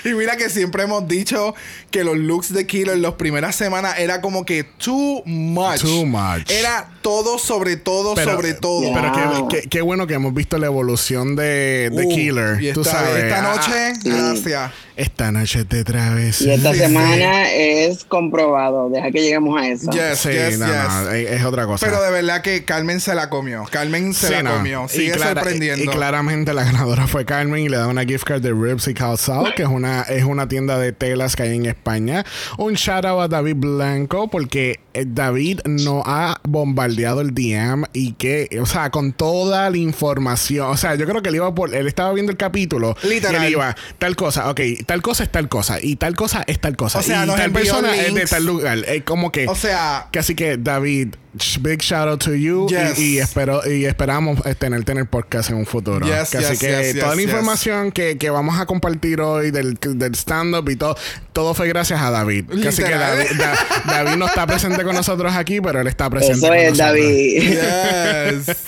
[0.05, 1.55] Y mira que siempre hemos dicho
[1.91, 5.81] que los looks de Killer en las primeras semanas era como que too much.
[5.81, 6.51] Too much.
[6.51, 8.83] Era todo sobre todo Pero- sobre todo.
[8.83, 8.95] Ya.
[8.95, 12.63] Pero qué, qué- qué bueno que hemos visto la evolución de, de Uh, Killer.
[12.63, 13.25] Y tú esta, sabes.
[13.25, 14.09] esta Ah, noche, sí.
[14.11, 14.71] gracias.
[14.99, 16.55] Esta noche te travesía.
[16.55, 18.91] Y esta Sí, semana es comprobado.
[18.91, 19.91] Deja que lleguemos a eso.
[19.93, 20.75] Yes, Sí, yes, no, yes.
[21.05, 21.87] no, es, es otra cosa.
[21.87, 23.65] Pero de verdad que Carmen se la comió.
[23.71, 24.57] Carmen se Sí, la no.
[24.57, 24.89] comió.
[24.89, 25.85] Sigue clara- sorprendiendo.
[25.85, 28.95] y claramente la ganadora fue Carmen y le da una gift card de Ribs y
[28.95, 32.25] Calzado, que es una, es una tienda de telas que hay en España.
[32.59, 38.15] Un shout out a David Blanco porque eh, David no ha bombardeado el DM y
[38.15, 40.67] que, o sea, con toda la información.
[40.71, 43.43] O sea, yo creo que él iba por, él estaba viendo el capítulo Literal.
[43.43, 46.59] y él iba, tal cosa, ok, tal cosa es tal cosa y tal cosa es
[46.61, 47.01] tal cosa.
[47.01, 48.79] O sea, y tal persona es de tal lugar.
[48.88, 49.46] Eh, como que...
[49.46, 51.14] O sea, Que así que David,
[51.61, 52.98] big shout out to you y- Yes.
[52.98, 56.07] y, espero y esperamos eh, tenerte en el podcast en un futuro.
[56.07, 57.24] Yes, que así yes, que yes, toda yes, la yes.
[57.24, 60.96] información que, que vamos a compartir hoy del, del stand up y todo,
[61.33, 62.46] todo fue gracias a David.
[62.61, 62.90] Que así que.
[62.90, 66.38] David, Da- David no está presente con nosotros aquí, pero él está presente.
[66.38, 66.94] Eso con es, nosotros.
[66.96, 68.46] David.
[68.46, 68.57] yes.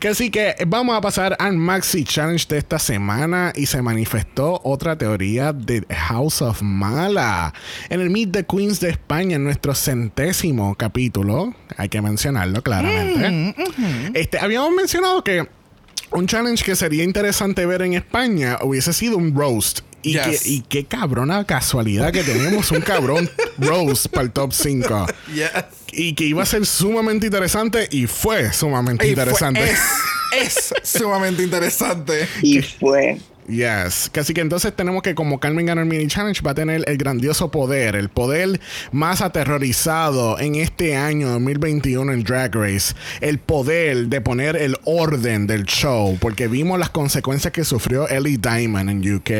[0.00, 4.58] Que así que vamos a pasar al Maxi Challenge de esta semana y se manifestó
[4.64, 7.52] otra teoría de House of Mala.
[7.90, 13.54] En el Meet the Queens de España, en nuestro centésimo capítulo, hay que mencionarlo claramente.
[14.14, 15.46] este, habíamos mencionado que
[16.12, 19.80] un challenge que sería interesante ver en España hubiese sido un roast.
[20.02, 20.42] Y, Yes.
[20.42, 25.06] que- y qué cabrona casualidad que tenemos un cabrón roast para el top 5.
[25.34, 25.50] Yes.
[25.92, 29.62] Y que iba a ser sumamente interesante y fue sumamente Y fue- interesante.
[29.70, 29.78] es,
[30.32, 32.26] es sumamente interesante.
[32.42, 33.18] Y fue.
[33.50, 34.10] Yes.
[34.18, 36.96] Así que entonces tenemos que como Carmen ganó el mini challenge va a tener el
[36.96, 38.60] grandioso poder, el poder
[38.92, 45.46] más aterrorizado en este año 2021 en Drag Race, el poder de poner el orden
[45.46, 49.30] del show, porque vimos las consecuencias que sufrió Ellie Diamond en UK.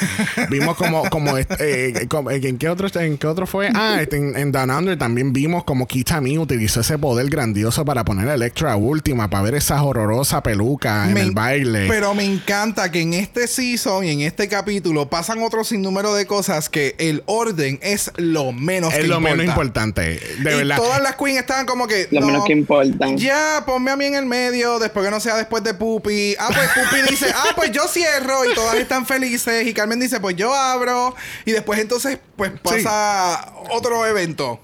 [0.50, 3.70] vimos como como, este, eh, como- en qué otro en qué otro fue?
[3.74, 8.04] Ah, este, en, en Down Under también vimos como Kitami utilizó ese poder grandioso para
[8.04, 11.86] poner a Electra última para ver esa horrorosa peluca en Me el baile.
[11.88, 16.26] Pero me encanta que en este season y en este capítulo pasan otro sinnúmero de
[16.26, 19.36] cosas que el orden es lo menos es que lo importa.
[19.36, 20.00] menos importante.
[20.38, 20.76] De y verdad.
[20.76, 22.08] todas las queens estaban como que.
[22.10, 23.18] Lo no, menos que importan.
[23.18, 26.36] Ya, ponme a mí en el medio, después que no sea después de Pupi.
[26.38, 29.66] Ah, pues Pupi dice, ah, pues yo cierro y todas están felices.
[29.66, 31.14] Y Carmen dice, pues yo abro.
[31.44, 34.58] Y después entonces, pues pasa otro evento.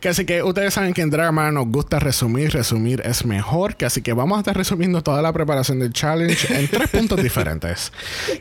[0.00, 3.76] Que así que ustedes saben que en Drama nos gusta resumir, resumir es mejor.
[3.76, 7.22] Que así que vamos a estar resumiendo toda la preparación del challenge en tres puntos
[7.22, 7.92] diferentes.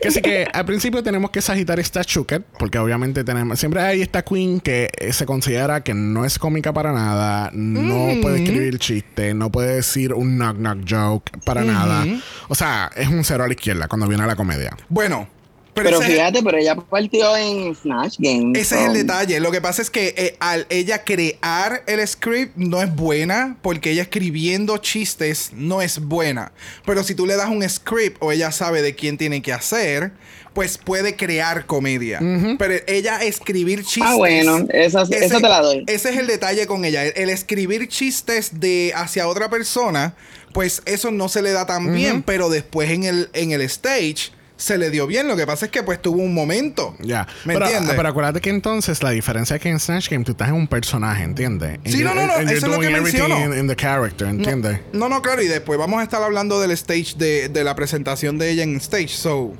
[0.01, 4.01] Que así que al principio tenemos que sagitar esta Chuket, porque obviamente tenemos, siempre hay
[4.01, 8.79] esta queen que eh, se considera que no es cómica para nada, no puede escribir
[8.79, 12.05] chiste, no puede decir un knock knock joke para nada.
[12.47, 14.75] O sea, es un cero a la izquierda cuando viene a la comedia.
[14.89, 15.27] Bueno,
[15.75, 18.57] pero, Pero ese, fíjate, pero ella partió en Snatch Game.
[18.57, 19.39] ese es el detalle.
[19.41, 23.91] Lo que pasa es que eh, al ella crear el script no es buena, porque
[23.91, 26.53] ella escribiendo chistes no es buena.
[26.85, 30.13] Pero si tú le das un script o ella sabe de quién tiene que hacer,
[30.53, 32.19] pues puede crear comedia.
[32.57, 34.03] Pero ella escribir chistes.
[34.05, 35.83] Ah, bueno, esa, esa te la doy.
[35.87, 37.03] Ese es el detalle con ella.
[37.03, 40.15] El, el escribir chistes de hacia otra persona,
[40.53, 44.31] pues eso no se le da tan bien, pero después en el, en el stage
[44.57, 45.27] se le dio bien.
[45.27, 46.95] Lo que pasa es que pues tuvo un momento.
[47.01, 47.27] Ya.
[47.43, 47.95] ¿Me pero, entiendes?
[47.95, 50.67] pero acuérdate que entonces la diferencia es que en Snatch Game tú estás en un
[50.67, 51.79] personaje, ¿entiendes?
[51.85, 53.39] Sí, no, no, no, And eso es lo que menciono.
[53.39, 54.79] in, in the character, ¿entiendes?
[54.93, 58.37] No, no, claro, y después vamos a estar hablando del stage de, de la presentación
[58.37, 59.09] de ella en stage.
[59.09, 59.53] So,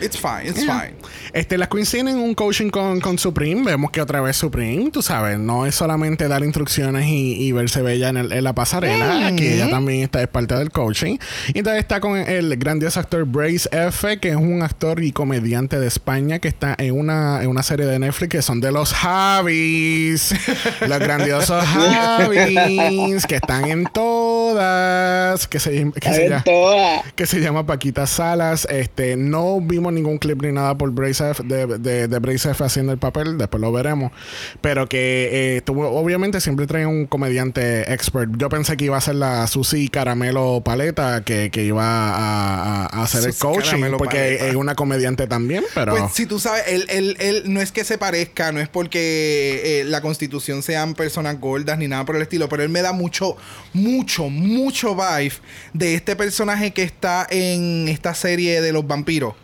[0.00, 0.80] It's fine, it's Yeah.
[0.80, 0.94] fine.
[1.32, 3.62] Este, las Queens tienen un coaching con, con Supreme.
[3.64, 7.82] Vemos que otra vez Supreme, tú sabes, no es solamente dar instrucciones y, y verse
[7.82, 9.26] bella en, el- en la pasarela.
[9.28, 11.16] Aquí ella también está, es parte del coaching.
[11.54, 15.78] Y entonces está con el grandioso actor Brace F, que es un actor y comediante
[15.80, 18.92] de España que está en una, en una serie de Netflix que son de los
[18.92, 20.34] Javis.
[20.86, 25.46] los grandiosos Javis, que están en todas.
[25.48, 28.66] Que se, que se En llama- que se llama Paquita Salas.
[28.70, 32.64] Este, no vimos ningún clip ni nada por Brace F, de, de, de Brace F
[32.64, 34.12] haciendo el papel, después lo veremos.
[34.60, 38.30] Pero que eh, tuvo, obviamente siempre trae un comediante expert.
[38.36, 42.86] Yo pensé que iba a ser la Susi Caramelo Paleta, que, que iba a, a-
[42.86, 44.46] a hacer el coaching, Caramelo porque Paleta.
[44.48, 45.96] es una comediante también, pero...
[45.96, 49.80] Pues si tú sabes, él, él, él no es que se parezca, no es porque
[49.80, 52.92] eh, la constitución sean personas gordas ni nada por el estilo, pero él me da
[52.92, 53.36] mucho,
[53.72, 55.34] mucho, mucho vibe
[55.72, 59.34] de este personaje que está en esta serie de los vampiros.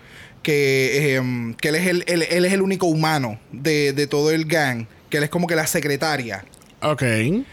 [0.43, 4.31] Que, eh, que él, es el, él, él es el único humano de, de todo
[4.31, 4.87] el gang.
[5.11, 6.45] Que él es como que la secretaria.
[6.81, 7.03] Ok.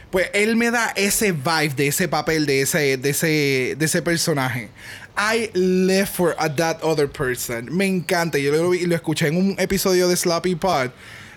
[0.10, 4.02] Pues él me da ese vibe de ese papel, de ese, de ese, de ese
[4.02, 4.70] personaje.
[5.18, 7.68] I live for a that other person.
[7.76, 8.38] Me encanta.
[8.40, 10.90] Yo lo, escuché en un episodio de Sloppy Pod.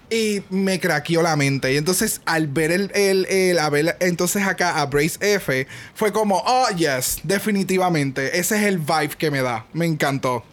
[0.09, 1.73] Y me craqueó la mente.
[1.73, 6.13] Y entonces, al ver el, el, el- a ver entonces acá a Brace F, fue
[6.13, 8.39] como, oh, yes, definitivamente.
[8.39, 9.67] Ese es el vibe que me da.
[9.73, 10.45] Me encantó.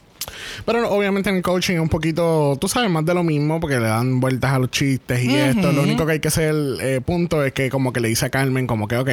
[0.66, 3.80] Pero obviamente en el coaching es un poquito, tú sabes, más de lo mismo, porque
[3.80, 5.72] le dan vueltas a los chistes y esto.
[5.72, 8.30] Lo único que hay que hacer, eh, punto, es que como que le dice a
[8.30, 9.10] Carmen, como que, ok,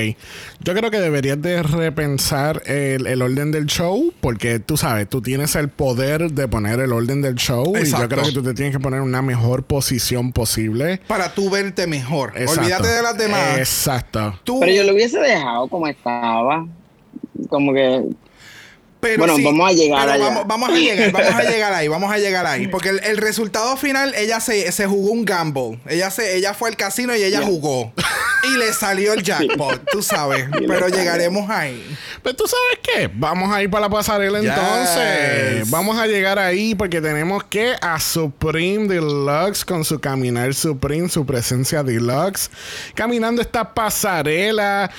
[0.61, 5.21] yo creo que deberías de repensar el, el orden del show, porque tú sabes, tú
[5.23, 8.09] tienes el poder de poner el orden del show y yo Exacto.
[8.09, 11.01] creo que tú te tienes que poner en una mejor posición posible.
[11.07, 12.33] Para tú verte mejor.
[12.37, 12.61] Exacto.
[12.61, 13.59] Olvídate de las demás.
[13.59, 14.39] Exacto.
[14.45, 16.67] Tú, Pero yo lo hubiese dejado como estaba.
[17.49, 18.05] Como que
[19.01, 20.25] Pero Bueno, sí, vamos a llegar pero allá.
[20.25, 22.67] Vamos, vamos a llegar, vamos a llegar ahí, vamos a llegar ahí.
[22.71, 25.79] Porque el, el resultado final, ella se, se jugó un gamble.
[25.89, 27.93] Ella se, ella fue al casino y ella jugó.
[28.45, 30.47] Y le salió el jackpot, tú sabes.
[30.67, 31.85] Pero llegaremos ahí.
[32.23, 34.51] Pero tú sabes qué, vamos a ir para la pasarela Yes.
[34.51, 35.71] entonces.
[35.71, 41.25] Vamos a llegar ahí porque tenemos que a Supreme Deluxe con su caminar Supreme, su
[41.27, 42.51] presencia Deluxe,
[42.95, 44.91] caminando esta pasarela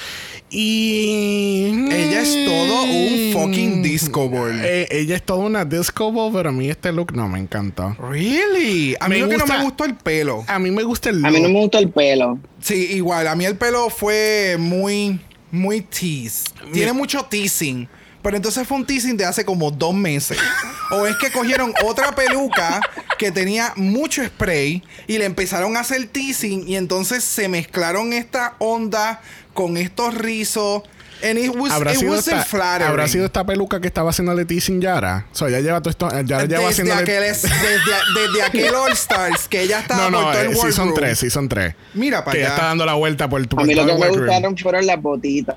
[0.50, 4.62] y Ella es todo un fucking disco ball.
[4.64, 7.96] Eh, ella es toda una disco ball, pero a mí este look no me encantó.
[8.00, 8.96] Really?
[9.00, 10.46] A mí Me lo que no me gustó el pelo.
[10.48, 11.28] A mí me gusta el look.
[11.28, 12.40] a mí no me gustó el pelo.
[12.62, 13.28] Sí, igual.
[13.28, 15.20] A mí el pelo fue muy,
[15.52, 16.46] muy tease.
[16.72, 17.90] Tiene mucho teasing.
[18.22, 20.38] Pero entonces fue un teasing de hace como dos meses.
[20.92, 22.82] o es que cogieron otra peluca
[23.18, 28.56] que tenía mucho spray y le empezaron a hacer teasing y entonces se mezclaron esta
[28.60, 29.22] onda
[29.58, 30.84] con estos rizos.
[31.24, 32.90] And it was, ¿Habrá it sido, wasn't esta, flattering.
[32.92, 35.26] ¿Habrá sido esta peluca que estaba haciendo Leticia Yara?
[35.34, 36.08] O sea, ya lleva todo esto.
[36.12, 36.94] Ya lleva desde, haciendo.
[36.94, 40.52] aquel, es- desde, desde aquel All Stars que ella estaba No, por no, todo el
[40.52, 41.74] eh, sí son tres, sí son tres.
[41.96, 42.56] Mira para Que ya allá.
[42.56, 45.56] está dando la vuelta por, por A mí lo que me gustaron fueron las botitas.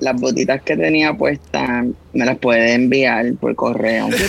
[0.00, 4.08] Las botitas que tenía puestas, me las puede enviar por correo.
[4.08, 4.20] Es,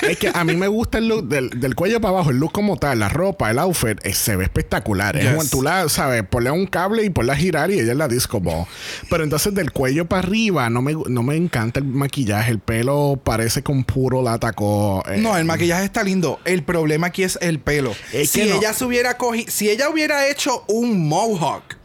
[0.00, 2.38] que, es que a mí me gusta el look del, del cuello para abajo, el
[2.38, 5.16] look como tal, la ropa, el outfit, eh, se ve espectacular.
[5.16, 7.98] Es un- tú la, sabes, ponle un cable y ponla a girar y ella es
[7.98, 8.66] la disco ball.
[9.08, 13.18] Pero entonces del cuello para arriba no me, no me encanta el maquillaje, el pelo
[13.22, 15.02] parece con puro la atacó.
[15.08, 16.38] eh, No, el maquillaje está lindo.
[16.44, 17.94] El problema aquí es el pelo.
[18.12, 18.56] Es si que no.
[18.56, 21.77] ella se hubiera cogido, si ella hubiera hecho un mohawk,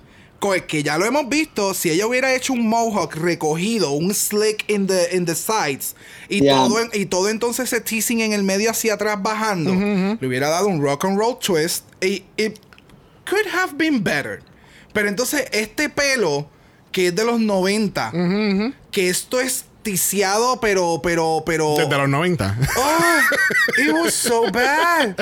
[0.43, 4.65] co- que ya lo hemos visto, si ella hubiera hecho un mohawk recogido, un slick
[4.69, 5.95] in the, in the sides,
[6.27, 6.56] y, Yeah.
[6.56, 9.71] todo, en- y todo entonces ese teasing en el medio hacia atrás bajando,
[10.19, 12.60] le hubiera dado un rock and roll twist, y it
[13.29, 14.41] could have been better.
[14.91, 16.49] Pero entonces este pelo,
[16.91, 18.12] que es de los 90,
[18.91, 21.75] que esto es ticiado, pero, pero, pero...
[21.77, 22.58] Desde los 90.
[22.77, 25.15] Oh, it was so bad.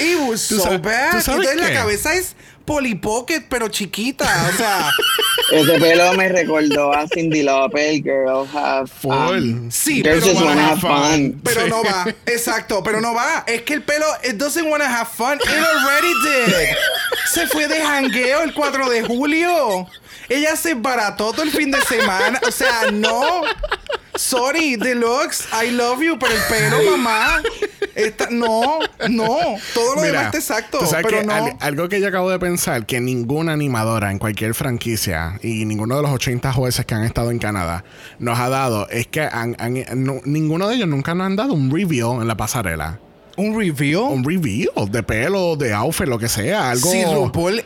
[0.00, 1.16] It was ¿Tú so sabes- bad.
[1.18, 1.74] Entonces la qué?
[1.74, 2.34] cabeza es
[2.68, 4.26] Polly Pocket, pero chiquita.
[4.52, 4.90] O sea,
[5.52, 10.46] Ese pelo me recordó a Cindy Lauper, Girl Have um, sí, Girls pero, just no
[10.46, 10.68] wanna va.
[10.68, 11.40] have fun.
[11.42, 11.70] pero Sí.
[11.70, 12.06] no va.
[12.26, 13.44] Exacto, pero no va.
[13.46, 15.38] Es que el pelo, it doesn't want to have fun.
[15.40, 16.76] It already did.
[17.32, 19.86] Se fue de jangueo el 4 de julio.
[20.28, 22.40] Ella se barató todo el fin de semana.
[22.46, 23.42] O sea, no.
[24.14, 27.40] Sorry, Deluxe, I love you, pero el pelo, mamá.
[27.94, 29.38] Esta, no, no.
[29.74, 30.80] Todo lo demás está exacto.
[30.90, 31.32] Pero que no.
[31.32, 35.96] al- algo que yo acabo de pensar, que ninguna animadora en cualquier franquicia y ninguno
[35.96, 37.84] de los 80 jueces que han estado en Canadá
[38.18, 41.54] nos ha dado, es que han- han- no- ninguno de ellos nunca nos han dado
[41.54, 42.98] un review en la pasarela.
[43.38, 44.04] ¿Un review?
[44.04, 46.90] Un review de pelo, de outfit, lo que sea, algo...
[46.90, 47.64] Si RuPaul,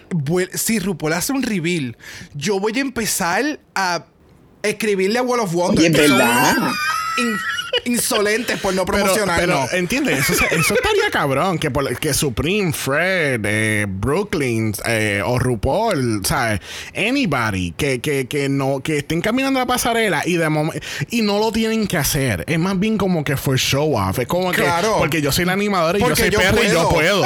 [0.53, 1.97] si RuPaul hace un reveal,
[2.35, 4.05] yo voy a empezar a
[4.63, 5.91] escribirle a Wall of Wonder.
[5.91, 6.57] Oye, verdad.
[7.85, 9.69] Insolentes por no Pero, promocionarnos.
[9.71, 10.29] pero ¿entiendes?
[10.31, 10.45] Eso,
[10.75, 11.59] estaría cabrón.
[11.59, 16.61] Que, por- que Supreme, Fred, eh, Brooklyn eh, o RuPaul, ¿sabes?
[16.97, 20.53] Anybody que, que, que, no, que estén caminando la pasarela y de
[21.11, 22.45] y no lo tienen que hacer.
[22.47, 24.19] Es más bien como que fue show off.
[24.19, 24.63] Es como que.
[24.99, 27.25] Porque yo soy la animadora y yo soy yo perra y yo puedo.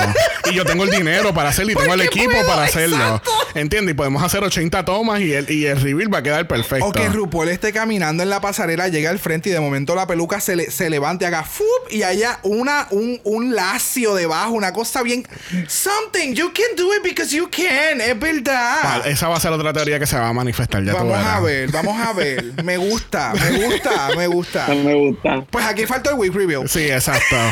[0.51, 2.97] y yo tengo el dinero para hacerlo y tengo el equipo puedo, para hacerlo.
[2.97, 3.31] exacto.
[3.55, 3.93] ¿Entiendes?
[3.93, 6.87] Y podemos hacer 80 tomas y el, y el reveal va a quedar perfecto.
[6.87, 10.07] O que RuPaul esté caminando en la pasarela, llega al frente y de momento la
[10.07, 11.67] peluca se, le, se levante, haga ¡fup!
[11.91, 15.27] y haya una, un, un lacio debajo, una cosa bien.
[15.69, 18.83] Something, you can do it because you can, es verdad.
[18.83, 20.83] Vale, esa va a ser otra teoría que se va a manifestar.
[20.85, 22.45] Ya vamos a ver, vamos a ver.
[22.65, 24.67] Me gusta, me gusta, me gusta.
[24.75, 25.45] Me gusta.
[25.51, 26.69] Pues aquí falta el wig reveal.
[26.69, 27.37] Sí, exacto.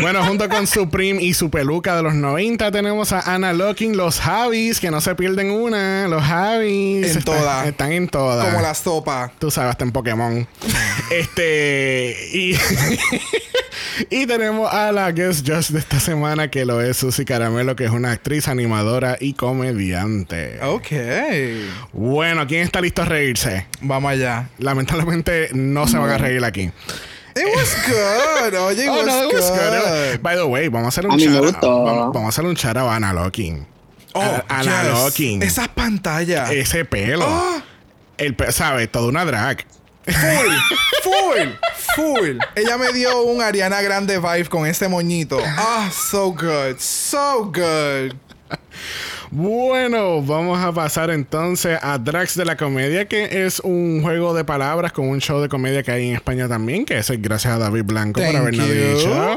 [0.00, 4.20] bueno, junto con Supreme y su peluca de los 90 tenemos a Anna Locking, los
[4.20, 6.08] Javis, que no se pierden una.
[6.08, 7.16] Los Javis.
[7.16, 7.66] En todas.
[7.66, 8.46] Están en todas.
[8.46, 9.32] Como la sopa.
[9.38, 10.46] Tú sabes, hasta en Pokémon.
[11.10, 12.16] este.
[12.32, 12.56] Y.
[14.10, 17.84] y tenemos a la guest judge de esta semana, que lo es Susy Caramelo, que
[17.84, 20.58] es una actriz, animadora y comediante.
[20.62, 20.88] Ok.
[21.92, 23.66] Bueno, ¿quién está listo a reírse?
[23.80, 24.48] Vamos allá.
[24.58, 26.70] Lamentablemente no se van a reír aquí.
[27.38, 28.54] It was good.
[28.54, 29.82] Oye, it Oh, was, no, it was good.
[29.82, 30.22] good.
[30.22, 31.84] By the way, vamos a hacer un A mí me shout- gustó.
[31.84, 33.66] Vamos, vamos a hacer un shout out a Ana Locking.
[34.14, 34.92] Oh, A- Ana yes.
[34.92, 35.42] Locking.
[35.42, 36.50] Esas pantallas.
[36.50, 37.24] Ese pelo.
[37.28, 37.62] Ah.
[38.16, 38.90] El ¿sabes?
[38.90, 39.64] Toda una drag.
[40.06, 40.54] Full,
[41.04, 41.48] full,
[41.94, 42.38] full.
[42.56, 45.38] Ella me dio un Ariana Grande vibe con ese moñito.
[45.44, 48.14] Ah, so good, so good.
[49.30, 54.42] Bueno, vamos a pasar entonces a Drax de la Comedia, que es un juego de
[54.42, 57.58] palabras con un show de comedia que hay en España también, que es gracias a
[57.58, 58.66] David Blanco por habernos
[58.96, 59.36] dicho.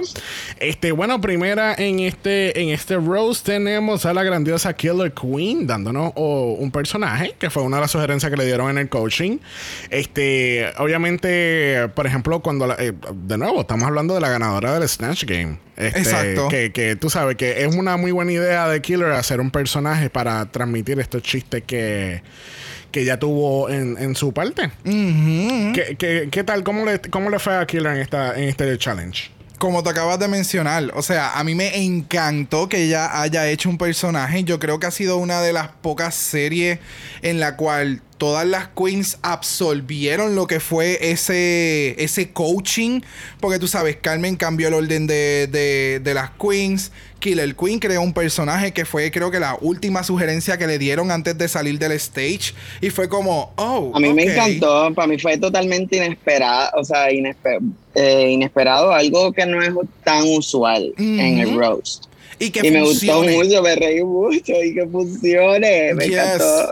[0.62, 6.14] Este, bueno, primera en este, en este roast tenemos a la grandiosa Killer Queen dándonos
[6.16, 9.40] oh, un personaje, que fue una de las sugerencias que le dieron en el coaching.
[9.90, 14.88] Este, obviamente, por ejemplo, cuando la- eh, de nuevo, estamos hablando de la ganadora del
[14.88, 15.58] Snatch Game.
[15.78, 16.48] Este, Exacto.
[16.50, 20.10] Que, que tú sabes que es una muy buena idea de Killer hacer un personaje
[20.10, 22.22] para transmitir estos chistes que,
[22.92, 24.72] que ya tuvo en, en su parte.
[24.84, 26.64] ¿Qué, qué, qué tal?
[26.64, 29.32] ¿Cómo le, ¿Cómo le fue a Killer en, esta, en este challenge?
[29.58, 33.70] Como te acabas de mencionar, o sea, a mí me encantó que ella haya hecho
[33.70, 34.44] un personaje.
[34.44, 36.80] Yo creo que ha sido una de las pocas series
[37.22, 43.02] en la cual todas las queens absorbieron lo que fue ese, ese coaching.
[43.40, 46.92] Porque tú sabes, Carmen cambió el orden de, de- de las queens.
[47.18, 51.10] Killer Queen creó un personaje que fue creo que la última sugerencia que le dieron
[51.10, 52.54] antes de salir del stage.
[52.80, 53.92] Y fue como, oh.
[53.96, 57.60] A mí me encantó, para mí fue totalmente inesperado, o sea, inesper-
[57.96, 59.72] eh, inesperado, algo que no es
[60.04, 62.06] tan usual en el roast.
[62.38, 66.14] Y que y me gustó mucho, me reí mucho y que funcione, me Yes.
[66.18, 66.72] encantó.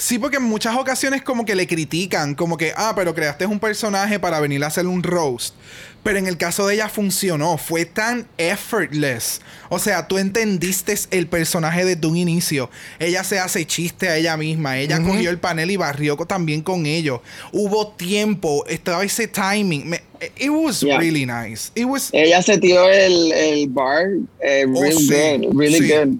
[0.00, 3.60] Sí, porque en muchas ocasiones como que le critican, como que, ah, pero creaste un
[3.60, 5.54] personaje para venir a hacer un roast.
[6.02, 9.42] Pero en el caso de ella funcionó, fue tan effortless.
[9.68, 12.70] O sea, tú entendiste el personaje desde un inicio.
[12.98, 16.86] Ella se hace chiste a ella misma, ella cogió el panel y barrió también con
[16.86, 17.20] ellos.
[17.52, 19.86] Hubo tiempo, estaba ese timing.
[19.90, 20.02] Me-
[20.38, 20.96] it was Yeah.
[20.98, 21.70] really nice.
[21.74, 24.06] It was Ella se tiró el, el bar
[24.42, 25.92] eh, Oh, real sí, good, really sí.
[25.92, 26.16] good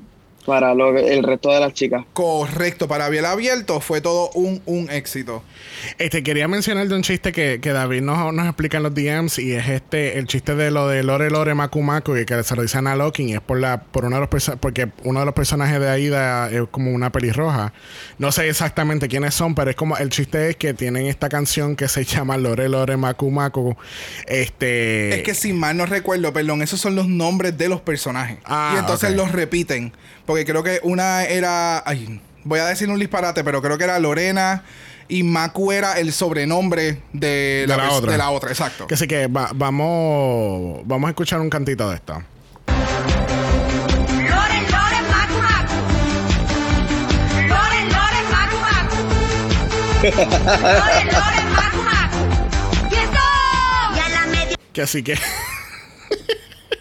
[0.50, 2.04] para lo- el resto de las chicas.
[2.12, 2.88] correcto.
[2.88, 5.42] Para Biel Abierto fue todo un, un éxito.
[5.98, 9.38] Este, quería mencionar de un chiste que, que David nos, nos explica en los DMs
[9.38, 12.76] y es este, el chiste de lo de Lore Lore y que se lo dice
[12.76, 15.34] a Anna Locking y es por la, por uno de los porque uno de los
[15.34, 17.72] personajes de Aida es como una pelirroja.
[18.18, 21.76] No sé exactamente quiénes son, pero es como el chiste es que tienen esta canción
[21.76, 23.76] que se llama Lore Lore Maku.
[24.26, 28.38] Este Es que si mal no recuerdo, perdón, esos son los nombres de los personajes.
[28.44, 29.92] Ah, y entonces los repiten.
[30.26, 31.82] Porque creo que una era.
[31.86, 34.64] Ay, voy a decir un disparate, pero creo que era Lorena
[35.10, 38.12] y Maku era el sobrenombre de, De la otra.
[38.12, 38.86] de la otra, exacto.
[38.86, 42.22] que sí que va- vamos vamos a escuchar un cantito de esto.
[42.68, 45.74] Loren, Loren, Macu, Macu.
[47.48, 48.96] Loren, Loren, Macu, Macu.
[50.02, 52.20] Loren, Loren, Macu, Macu.
[52.90, 53.26] ¡Y eso!
[53.94, 54.56] Y a la media.
[54.72, 55.18] Que así que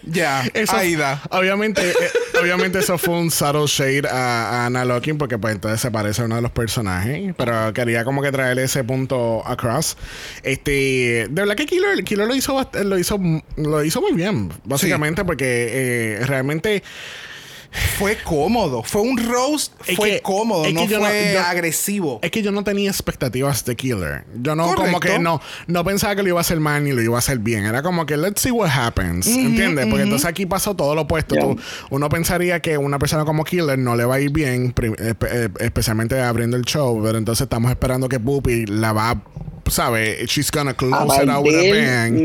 [0.04, 1.20] Ya, Eso- Aida.
[1.30, 1.94] Obviamente, eh,
[2.40, 6.22] obviamente eso fue un subtle shade a, a Anna Locking porque pues entonces se parece
[6.22, 7.34] a uno de los personajes.
[7.36, 9.96] Pero quería como que traerle ese punto across.
[10.42, 13.20] Este, de verdad que Killer, Killer lo hizo lo hizo
[13.56, 16.82] lo hizo muy bien, básicamente, porque eh, realmente
[17.98, 18.82] Fue cómodo.
[18.82, 22.18] Fue un roast, Es fue que- cómodo, es no que yo no- fue yo- agresivo.
[22.22, 24.24] es que yo no tenía expectativas de Killer.
[24.42, 27.00] Yo no como que no no pensaba que lo iba a hacer mal ni lo
[27.02, 27.64] iba a hacer bien.
[27.66, 29.86] Era como que let's see what happens, ¿entiendes?
[29.86, 31.34] Porque entonces aquí pasó todo lo opuesto.
[31.34, 31.44] Yeah.
[31.44, 31.58] Tú-
[31.90, 35.48] uno pensaría que una persona como Killer no le va a ir bien, espe- eh,
[35.60, 39.22] especialmente abriendo el show, pero entonces estamos esperando que Puppy la va a
[39.68, 40.28] ¿sabes?
[40.28, 42.16] She's gonna A close it out with a bang.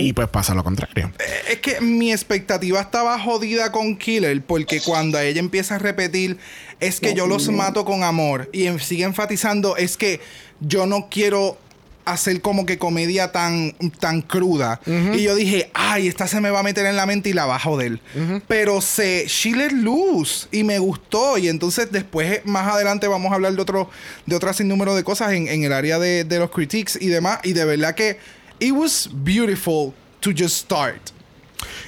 [0.00, 1.12] Y pues pasa lo contrario.
[1.48, 6.38] Es que mi expectativa estaba jodida con Killer porque cuando ella empieza a repetir
[6.80, 10.20] es que yo los mato con amor y sigue enfatizando es que
[10.60, 11.58] yo no quiero
[12.04, 14.80] hacer como que comedia tan, tan cruda.
[14.86, 17.46] Y yo dije, ay, esta se me va a meter en la mente y la
[17.46, 18.00] va a joder.
[18.48, 21.38] Pero se, she let loose y me gustó.
[21.38, 23.90] Y entonces después, más adelante, vamos a hablar de otro,
[24.26, 27.38] de otro sinnúmero de cosas en, en el área de, de los critiques y demás.
[27.42, 28.18] Y de verdad que
[28.58, 31.10] it was beautiful to just start.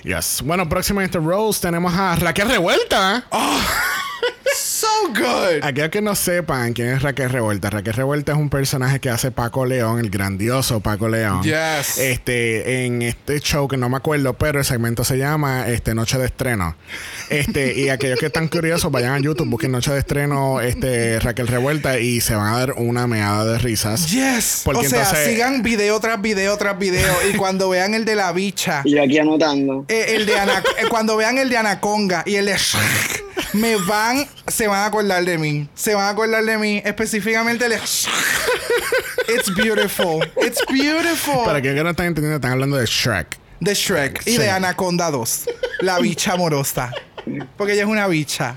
[0.05, 0.43] Yes.
[0.45, 3.25] Bueno, próximamente Rose tenemos a Raquel Revuelta.
[4.57, 5.62] So good.
[5.64, 9.31] Aquellos que no sepan quién es Raquel Revuelta, Raquel Revuelta es un personaje que hace
[9.31, 11.43] Paco León, el grandioso Paco León.
[11.43, 11.99] Yes.
[11.99, 16.18] Este, en este show que no me acuerdo, pero el segmento se llama este, Noche
[16.18, 16.77] de Estreno.
[17.31, 21.49] Este, y aquellos que están curiosos, vayan a YouTube, busquen Noche de Estreno, este, Raquel
[21.49, 24.11] Revuelta, y se van a dar una meada de risas.
[24.11, 24.62] Yes.
[24.64, 27.12] Porque o sea, entonces- sigan video tras video tras video.
[27.33, 29.85] y cuando vean el de la bicha, Y aquí anotando.
[29.89, 32.57] eh, el de Ana- eh, cuando vean el de Anaconga y el de
[33.55, 35.69] me van, se van a acordar de mí.
[35.75, 36.83] Se van a acordar de mí.
[36.85, 37.73] Específicamente el.
[37.73, 40.23] It's beautiful.
[40.37, 41.45] It's beautiful.
[41.45, 43.39] Para que no están entendiendo, están hablando de Shrek.
[43.61, 45.49] De Shrek y de Anaconda 2.
[45.81, 46.93] La bicha amorosa.
[47.57, 48.57] Porque ella es una bicha.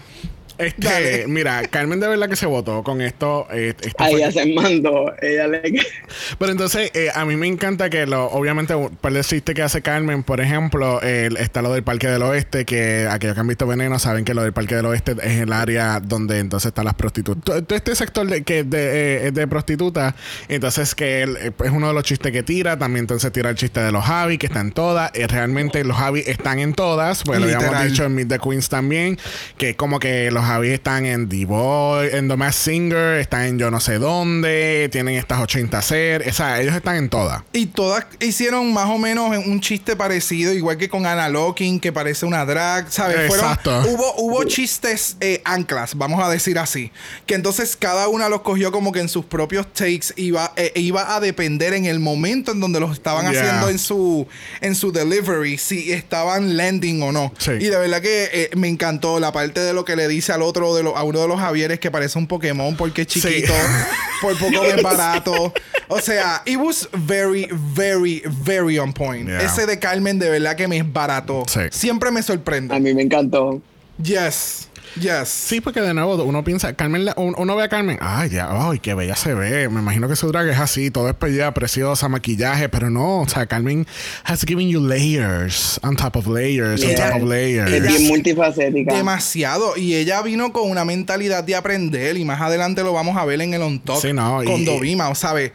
[0.57, 1.27] Este, Dale.
[1.27, 3.47] mira, Carmen de verdad que se votó con esto.
[3.51, 5.13] eh, esto Ahí fue- se mandó.
[5.21, 5.61] Ella le.
[6.39, 9.81] Pero entonces, eh, a mí me encanta que lo, obviamente, por el chiste que hace
[9.81, 13.67] Carmen, por ejemplo, el, está lo del Parque del Oeste, que aquellos que han visto
[13.67, 16.93] Veneno saben que lo del Parque del Oeste es el área donde entonces están las
[16.95, 17.43] prostitutas.
[17.43, 20.13] Todo, este sector de, que de, eh, de prostitutas,
[20.47, 23.55] entonces que él, eh, es uno de los chistes que tira, también entonces tira el
[23.55, 27.23] chiste de los Javi, que está en todas, Eh, realmente los Javi están en todas,
[27.23, 27.89] pues lo habíamos Literal.
[27.89, 29.17] dicho en Meet the Queens también,
[29.57, 33.59] que como que los Javi están en The Boy, en The Masked Singer, están en
[33.59, 37.43] yo no sé dónde, tienen estas 80 ser, o sea, ellos están en todas.
[37.53, 41.91] Y todas hicieron más o menos un chiste parecido, igual que con Anna Locking, que
[41.91, 43.27] parece una drag, ¿sabes?
[43.27, 43.83] Fueron- Exacto.
[43.89, 46.91] hubo, hubo chistes eh, anclas, vamos a decir así.
[47.25, 51.15] Que entonces cada una los cogió como que en sus propios takes iba, eh, iba
[51.15, 53.41] a depender en el momento en donde los estaban Yeah.
[53.41, 54.27] haciendo en su,
[54.61, 57.33] en su delivery, si estaban landing o no.
[57.37, 57.51] Sí.
[57.59, 60.41] Y de verdad que eh, me encantó la parte de lo que le dice al
[60.43, 63.19] otro, de lo- a uno de los Javieres que parece un Pokémon porque es Sí.
[63.21, 63.53] chiquito,
[64.21, 65.53] por poco es barato.
[65.89, 69.27] O sea, it was very, very, very on point.
[69.27, 69.41] Yeah.
[69.41, 71.43] Ese de Carmen de verdad que me es barato.
[71.47, 71.61] Sí.
[71.71, 72.79] Siempre me A sorprende.
[72.79, 73.61] mí me encantó.
[74.01, 74.69] Yes.
[74.99, 75.29] Yes.
[75.29, 78.47] Sí, porque de nuevo uno piensa, Carmen, la- un- uno ve a Carmen, ay, ya,
[78.51, 79.69] ay, qué bella se ve.
[79.69, 83.29] Me imagino que su drag es así, todo es bella, preciosa, maquillaje, pero no, o
[83.29, 83.85] sea, Carmen
[84.23, 87.11] has given you layers on top of layers on Yeah.
[87.11, 87.71] top of layers.
[87.71, 88.93] Es bien multifacética.
[88.95, 89.77] Demasiado.
[89.77, 92.17] Y ella vino con una mentalidad de aprender.
[92.17, 94.01] Y más adelante lo vamos a ver en el On Top.
[94.01, 95.51] Sí, no, con y- Dovima, ¿sabes?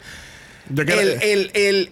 [0.69, 1.91] Yo quiero, El, el, el.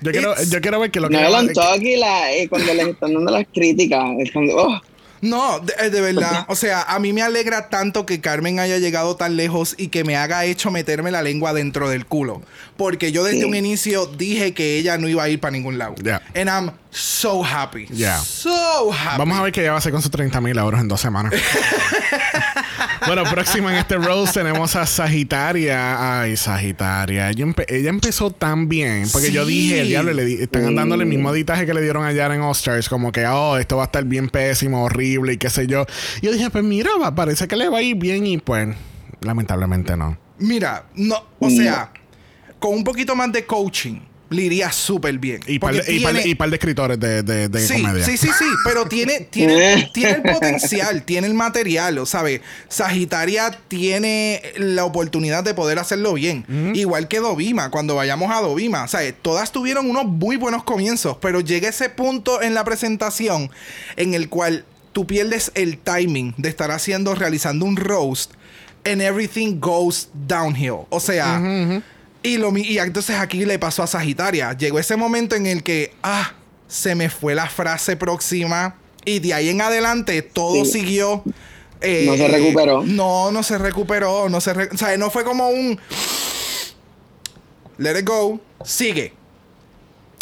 [0.00, 1.14] yo, quiero, yo quiero ver que lo que...
[1.14, 4.04] No, el on talk y la, eh, cuando les están dando las críticas.
[4.20, 4.80] es cuando- oh,
[5.24, 6.44] No, de, eh, de verdad.
[6.48, 10.04] O sea, a mí me alegra tanto que Carmen haya llegado tan lejos y que
[10.04, 12.42] me haga hecho meterme la lengua dentro del culo.
[12.76, 13.44] Porque yo desde Sí.
[13.44, 15.94] un inicio dije que ella no iba a ir para ningún lado.
[16.02, 16.20] Yeah.
[16.34, 17.86] And I'm so happy.
[17.86, 18.18] Yeah.
[18.20, 19.18] So happy.
[19.18, 21.00] Vamos a ver qué ella va a hacer con sus 30 mil euros en dos
[21.00, 21.32] semanas.
[23.06, 26.20] bueno, próxima en este Rose tenemos a Sagitaria.
[26.20, 27.30] Ay, Sagitaria.
[27.30, 29.08] Ella, empe- ella empezó tan bien.
[29.12, 32.30] Porque yo dije, diablo, le di- están dándole el mismo ditaje que le dieron ayer
[32.32, 32.88] en All Stars.
[32.88, 35.86] Como que, oh, esto va a estar bien pésimo, horrible y qué sé yo.
[36.22, 38.26] Y yo dije, pues mira, va, parece que le va a ir bien.
[38.26, 38.68] Y pues,
[39.20, 40.16] lamentablemente no.
[40.38, 41.92] Mira, no, o sea,
[42.58, 44.00] con un poquito más de coaching,
[44.34, 45.40] le iría súper bien.
[45.46, 48.04] Y par, y, par de- y par de escritores de, de, de Sí, comedia.
[48.04, 52.42] sí, sí, sí, pero tiene, tiene, tiene el potencial, tiene el material, ¿lo sabe?
[52.68, 56.44] Sagitaria tiene la oportunidad de poder hacerlo bien.
[56.74, 59.14] Igual que Dovima, cuando vayamos a Dovima, ¿sabes?
[59.22, 63.50] Todas tuvieron unos muy buenos comienzos, pero llega ese punto en la presentación
[63.96, 68.32] en el cual tú pierdes el timing de estar haciendo, realizando un roast,
[68.84, 70.80] and everything goes downhill.
[70.90, 71.40] O sea,
[72.24, 74.52] y, lo, y entonces aquí le pasó a Sagitaria.
[74.54, 76.32] Llegó ese momento en el que, ah,
[76.66, 78.76] se me fue la frase próxima.
[79.04, 80.72] Y de ahí en adelante todo Sí.
[80.80, 81.22] siguió.
[81.80, 82.82] eh, No se recuperó.
[82.82, 84.28] No, no se recuperó.
[84.30, 85.78] No se re- o sea, no fue como un.
[87.78, 88.40] Let it go.
[88.64, 89.12] Sigue.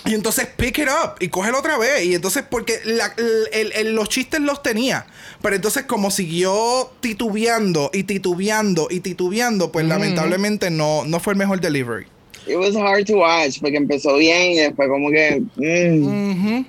[0.05, 2.05] Y entonces pick it up y cógelo otra vez.
[2.05, 3.15] Y entonces, porque la-
[3.53, 5.07] el- el- los chistes los tenía.
[5.41, 11.39] Pero entonces, como siguió titubeando y titubeando y titubeando, pues lamentablemente no, no fue el
[11.39, 12.07] mejor delivery.
[12.49, 16.65] It was hard to watch porque empezó bien y después como que mm.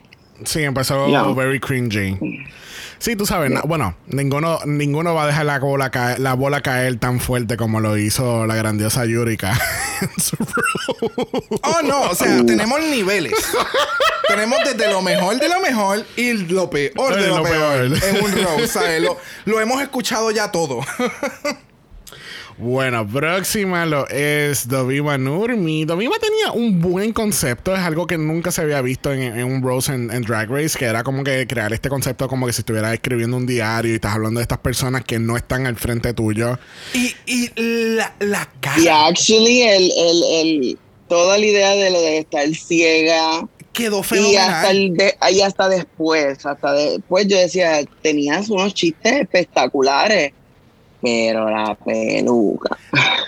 [0.46, 1.24] Sí, empezó Yeah.
[1.34, 2.18] very cringy.
[3.04, 6.98] Sí, tú sabes, bueno, ninguno, ninguno va a dejar la bola, caer, la bola caer
[7.00, 9.52] tan fuerte como lo hizo la grandiosa Yurika
[10.02, 11.44] en su role.
[11.64, 13.34] Oh, no, o sea, tenemos niveles.
[14.30, 18.00] tenemos desde lo mejor de lo mejor y lo peor de De lo, lo peor,
[18.00, 18.04] peor.
[18.06, 19.02] en un roast, ¿sabes?
[19.02, 20.80] Lo, lo hemos escuchado ya todo.
[22.58, 25.86] Bueno, próxima lo es Dovima Nurmi.
[25.86, 29.62] Dovima tenía un buen concepto, es algo que nunca se había visto en, en un
[29.64, 32.62] Rose en, en Drag Race, que era como que crear este concepto como que si
[32.62, 36.14] estuvieras escribiendo un diario y estás hablando de estas personas que no están al frente
[36.14, 36.58] tuyo.
[36.94, 37.50] y y
[37.96, 38.80] la, la cara.
[38.80, 44.04] Y actually, el, el, el, toda la idea de lo de estar ciega Quedó y
[44.04, 44.50] fenomenal.
[44.54, 50.32] hasta, el de, y hasta después, hasta después yo decía, tenías unos chistes espectaculares,
[51.04, 52.78] pero la peluca.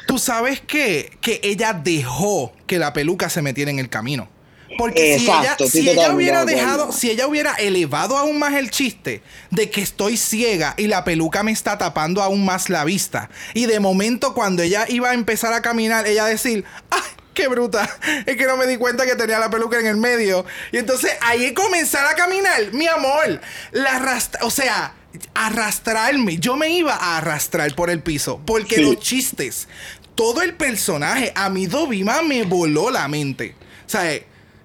[0.07, 4.29] Tú sabes que, que ella dejó que la peluca se metiera en el camino.
[4.77, 8.55] Porque Exacto, si ella, si ella totalmente hubiera dejado, si ella hubiera elevado aún más
[8.55, 9.21] el chiste
[9.51, 13.29] de que estoy ciega y la peluca me está tapando aún más la vista.
[13.53, 17.01] Y de momento cuando ella iba a empezar a caminar, ella decir, ¡ay!
[17.33, 17.89] ¡Qué bruta!
[18.25, 20.45] Es que no me di cuenta que tenía la peluca en el medio.
[20.71, 23.41] Y entonces ahí comenzar a caminar, mi amor.
[23.71, 24.93] La arrastra, o sea,
[25.33, 26.37] arrastrarme.
[26.37, 28.41] Yo me iba a arrastrar por el piso.
[28.45, 28.81] Porque Sí.
[28.81, 29.67] los chistes,
[30.15, 33.55] todo el personaje, a mí Dovima me voló la mente.
[33.85, 34.11] O sea,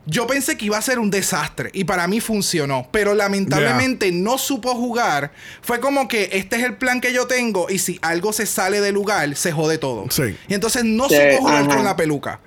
[0.07, 4.39] yo pensé que iba a ser un desastre y para mí funcionó, pero lamentablemente no
[4.39, 5.31] supo jugar.
[5.63, 8.81] Fue como que este es el plan que yo tengo y si algo se sale
[8.81, 10.07] de lugar, se jode todo.
[10.11, 10.37] Sí.
[10.49, 11.77] Y entonces no Sí, supo jugar ajá.
[11.77, 12.41] con la peluca.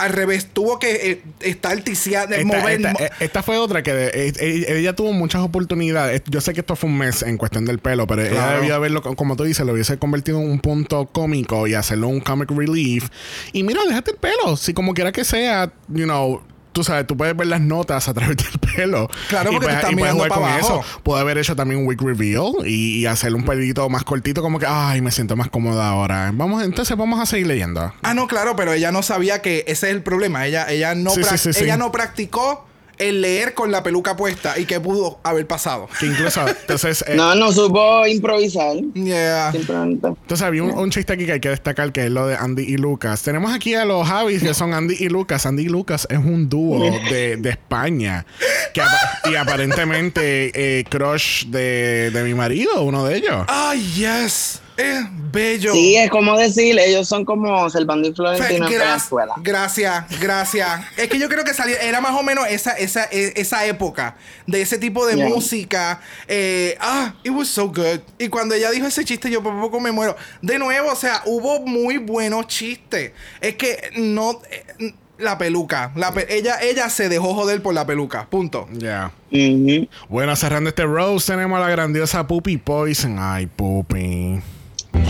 [0.00, 2.80] Al revés, tuvo que eh, estar ticiando, Esta, mover.
[2.80, 6.22] esta- eh, esta fue otra que de- eh, eh, ella tuvo muchas oportunidades.
[6.28, 8.60] Yo sé que esto fue un mes en cuestión del pelo, pero ella Claro.
[8.60, 12.20] debió haberlo, como tú dices, lo hubiese convertido en un punto cómico y hacerlo un
[12.20, 13.08] comic relief.
[13.52, 14.56] Y mira, déjate el pelo.
[14.56, 16.42] Si como quiera que sea, you know.
[16.72, 19.08] Tú sabes, tú puedes ver las notas a través del pelo.
[19.28, 20.84] Claro, Y porque tú puedes- estás y puedes jugar para con abajo.
[20.84, 21.00] eso.
[21.02, 24.58] Puede haber hecho también un wig reveal y, y hacer un pelito más cortito, como
[24.58, 26.30] que, ay, me siento más cómoda ahora.
[26.32, 27.92] Vamos, entonces vamos a seguir leyendo.
[28.02, 30.46] Ah, no, claro, pero ella no sabía que ese es el problema.
[30.46, 31.22] Ella, ella, no, sí.
[31.56, 32.66] ella no practicó
[33.00, 35.88] el leer con la peluca puesta y que pudo haber pasado.
[35.98, 38.76] Que incluso, entonces, eh, No, no supo improvisar.
[38.94, 39.50] Yeah.
[39.52, 40.06] Simplemente.
[40.08, 42.62] Entonces había un, un chiste aquí que hay que destacar que es lo de Andy
[42.62, 43.22] y Lucas.
[43.22, 45.46] Tenemos aquí a los Javis que son Andy y Lucas.
[45.46, 48.24] Andy y Lucas es un dúo de, de España.
[48.72, 48.82] Que
[49.30, 53.44] y aparentemente eh, crush de, de mi marido, uno de ellos.
[53.48, 54.60] Ay, yes.
[54.80, 55.72] Es bello.
[55.72, 59.34] Sí, es como decir, ellos son como Servando y Fe- Florentino en gra- Venezuela.
[59.38, 60.80] gracias, gracias.
[60.96, 64.16] Es que yo creo que salió, era más o menos esa, esa, e- esa época
[64.46, 65.28] de ese tipo de Yeah.
[65.28, 66.00] música.
[66.26, 68.00] Eh, ah, it was so good.
[68.18, 70.16] Y cuando ella dijo ese chiste, yo por poco me muero.
[70.42, 73.12] De nuevo, o sea, hubo muy buenos chistes.
[73.40, 74.40] Es que no.
[74.50, 75.92] eh, la peluca.
[75.96, 78.26] La pe- ella, ella se dejó joder por la peluca.
[78.30, 78.66] Punto.
[78.72, 79.12] Ya.
[79.30, 79.86] Ujú.
[80.08, 83.18] Bueno, cerrando este rose, tenemos a la grandiosa Puppy Poison.
[83.20, 84.40] Ay, Puppy.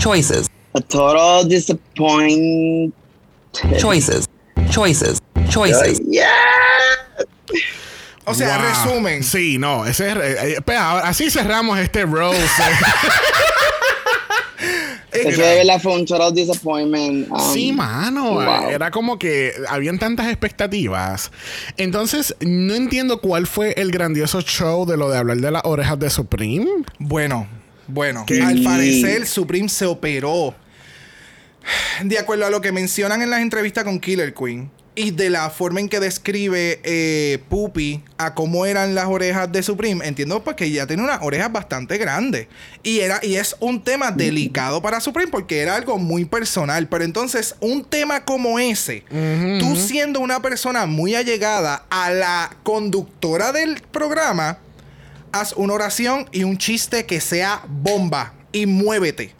[0.01, 0.47] Choices.
[0.73, 2.93] A total disappointment.
[3.77, 4.27] Choices.
[4.71, 5.19] Choices.
[5.49, 5.99] Choices.
[6.09, 6.27] Yeah.
[8.25, 8.65] O sea, Wow.
[8.67, 9.23] resumen.
[9.23, 12.39] Sí, no, ese es, eh, eh, espera, ahora- así cerramos este rose.
[15.11, 17.29] Eso de verdad fue un total disappointment.
[17.29, 18.31] Um, Sí, mano.
[18.35, 18.69] wow.
[18.69, 21.31] Era como que habían tantas expectativas.
[21.77, 25.99] Entonces, no entiendo cuál fue el grandioso show de lo de hablar de las orejas
[25.99, 26.65] de Supreme.
[26.97, 27.45] Bueno,
[27.91, 28.25] bueno.
[28.25, 28.41] ¿Qué?
[28.41, 30.55] Al parecer, Supreme se operó.
[32.03, 35.49] De acuerdo a lo que mencionan en las entrevistas con Killer Queen y de la
[35.49, 40.65] forma en que describe eh, Puppy a cómo eran las orejas de Supreme, entiendo porque
[40.65, 42.47] ella tiene unas orejas bastante grandes.
[42.83, 46.87] Y, era, y es un tema delicado para Supreme porque era algo muy personal.
[46.87, 49.05] Pero entonces, un tema como ese,
[49.59, 54.57] tú siendo una persona muy allegada a la conductora del programa,
[55.31, 59.33] haz una oración y un chiste que sea bomba y muévete.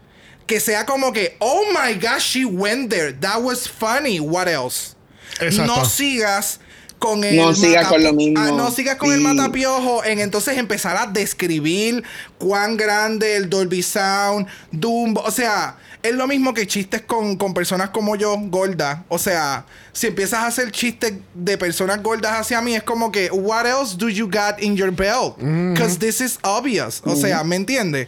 [0.45, 3.13] Que sea como que, oh my gosh, she went there.
[3.13, 4.19] That was funny.
[4.19, 4.95] What else?
[5.39, 5.75] Exacto.
[5.75, 6.59] No sigas
[6.99, 8.39] con el No sigas con lo mismo.
[8.39, 12.03] Ah, no sigas con el matapiojo en entonces empezar a describir
[12.37, 17.53] cuán grande el Dolby Sound, Dumbo, o sea, es lo mismo que chistes con, con
[17.53, 18.99] personas como yo, gordas.
[19.07, 23.29] O sea, si empiezas a hacer chistes de personas gordas hacia mí, es como que,
[23.31, 25.37] what else do you got in your belt?
[25.37, 27.01] Because this is obvious.
[27.05, 28.07] O sea, ¿me entiendes?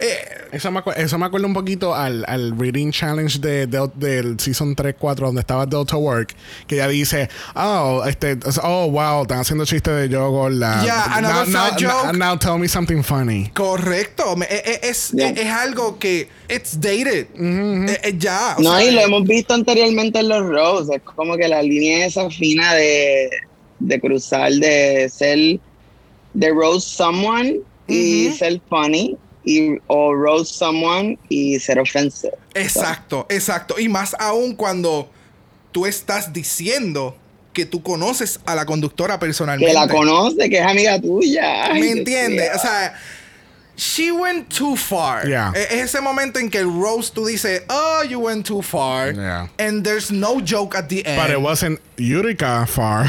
[0.00, 0.16] Eh,
[0.52, 4.74] Eso me, eso me acuerda un poquito al, al Reading Challenge de, de- del Season
[4.74, 6.34] 3-4 donde estaba Delta Work,
[6.66, 10.82] que ella dice, oh, este, oh, wow, están haciendo chistes de yo gorda.
[10.82, 12.16] Yeah, now, now- joke.
[12.18, 13.50] now tell me something funny.
[13.54, 14.34] correcto.
[14.36, 15.28] Me- eh, eh, es, Yeah.
[15.30, 17.26] eh, es algo que it's dated.
[17.38, 18.56] Eh, eh, ya.
[18.58, 20.94] o No, sea, y lo hemos visto anteriormente en los Rose.
[20.96, 23.28] Es como que la línea esa fina de,
[23.78, 25.60] de cruzar, de ser
[26.32, 32.32] de Rose someone y ser funny y, o roast someone y ser offensive.
[32.54, 33.78] Exacto, exacto.
[33.78, 35.10] Y más aún cuando
[35.72, 37.16] tú estás diciendo
[37.52, 39.72] que tú conoces a la conductora personalmente.
[39.72, 41.72] Que la conoce, que es amiga tuya.
[41.72, 42.50] Ay, ¿Me entiendes?
[42.54, 42.94] O sea,
[43.76, 45.26] she went too far.
[45.26, 45.52] Yeah.
[45.54, 49.14] E- Es ese momento en que el roast tú dices, oh, you went too far.
[49.14, 49.48] Yeah.
[49.58, 51.20] And there's no joke at the end.
[51.20, 53.06] But it wasn't Eureka far.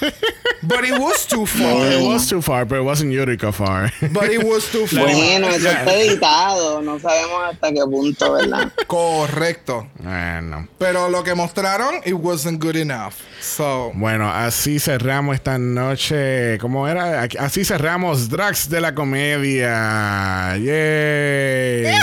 [0.62, 1.92] But it was too far.
[1.92, 3.92] it was too far, but it wasn't Eureka far.
[4.12, 5.04] But it was too far.
[5.04, 8.72] Bueno, eso está editado, no sabemos hasta qué punto, ¿verdad?
[8.86, 9.86] Correcto.
[9.98, 10.66] bueno.
[10.78, 13.14] Pero lo que mostraron, it wasn't good enough.
[13.40, 16.58] So, Bueno, así cerramos esta noche.
[16.58, 17.28] ¿Cómo era?
[17.38, 20.56] Así cerramos Drax de la comedia.
[20.56, 21.86] ¡Yay!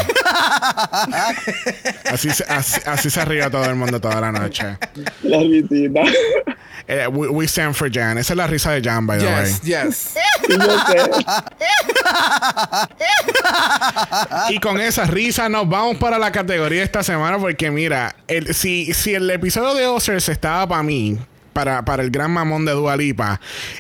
[2.11, 4.77] así, se- así, así se ríe todo el mundo toda la noche.
[5.23, 6.01] La risita.
[6.87, 8.17] Eh, we, we stand for Jan.
[8.17, 9.51] Esa es la risa de Jan, by the way.
[9.63, 10.15] yes.
[14.49, 18.93] Y con esa risa nos vamos para la categoría esta semana porque mira, el, si,
[18.93, 21.17] si el episodio de Oscars estaba para mí,
[21.55, 23.39] para, para el gran mamón de Dualipa,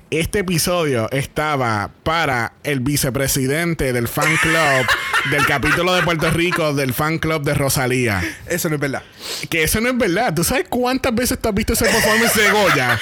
[0.09, 4.87] este episodio estaba para el vicepresidente del fan club
[5.29, 8.23] del capítulo de Puerto Rico del fan club de Rosalía.
[8.47, 9.03] Eso no es verdad.
[9.49, 10.33] Que eso no es verdad.
[10.33, 12.97] ¿Tú sabes cuántas veces tú has visto ese performance de Goya?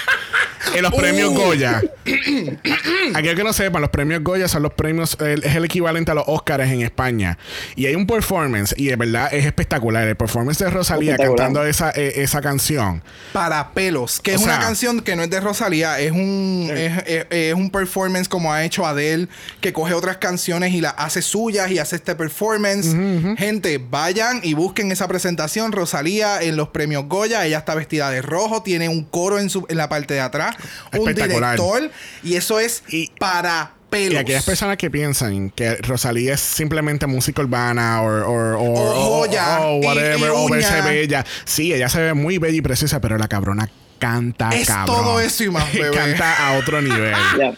[0.73, 1.33] En los premios Uh.
[1.35, 1.81] Goya.
[3.13, 6.15] Aquellos que no sepan, los premios Goya son los premios, el- es el equivalente a
[6.15, 7.37] los Oscars en España.
[7.75, 10.07] Y hay un performance, y de verdad es espectacular.
[10.07, 13.03] El performance de Rosalía cantando esa, eh, esa canción.
[13.33, 16.69] Para pelos, que O es una sea- canción que no es de Rosalía, es un,
[16.75, 19.27] es, es- es un performance como ha hecho Adele,
[19.61, 22.87] que coge otras canciones y las hace suyas y hace este performance.
[23.37, 25.71] Gente, vayan y busquen esa presentación.
[25.71, 29.65] Rosalía en los premios Goya, ella está vestida de rojo, tiene un coro en, su,
[29.69, 30.55] en la parte de atrás,
[30.97, 31.91] un director,
[32.23, 34.13] y eso es Y- para pelos.
[34.13, 38.57] Y aquellas personas que piensan que Rosalía es simplemente música urbana o,
[39.19, 41.25] joya, o y- whatever, y o verse bella.
[41.45, 43.69] Sí, ella se ve muy bella y preciosa, pero la cabrona
[44.03, 44.97] canta Es cabrón.
[44.97, 45.91] todo eso y más, bebé.
[45.95, 47.13] canta a otro nivel.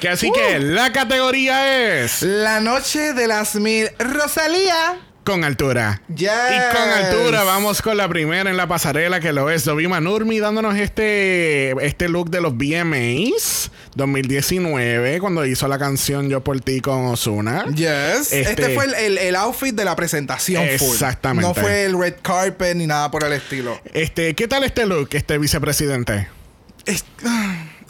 [0.00, 3.88] Que así que la categoría es La noche de las mil.
[3.98, 4.96] Rosalía.
[5.28, 6.00] Con altura.
[6.08, 6.30] Yes.
[6.30, 10.38] Y con altura vamos con la primera en la pasarela que lo es Dovima Nurmi
[10.38, 16.80] dándonos este, este look de los VMAs 2019 cuando hizo la canción Yo por ti
[16.80, 17.66] con Osuna.
[17.74, 18.32] Yes.
[18.32, 20.92] Este, Este- fue el, el- el outfit de la presentación full.
[20.94, 21.46] Exactamente.
[21.46, 23.78] No fue el red carpet ni nada por el estilo.
[23.92, 26.28] Este, ¿qué tal este look, este vicepresidente?
[26.86, 27.04] Es-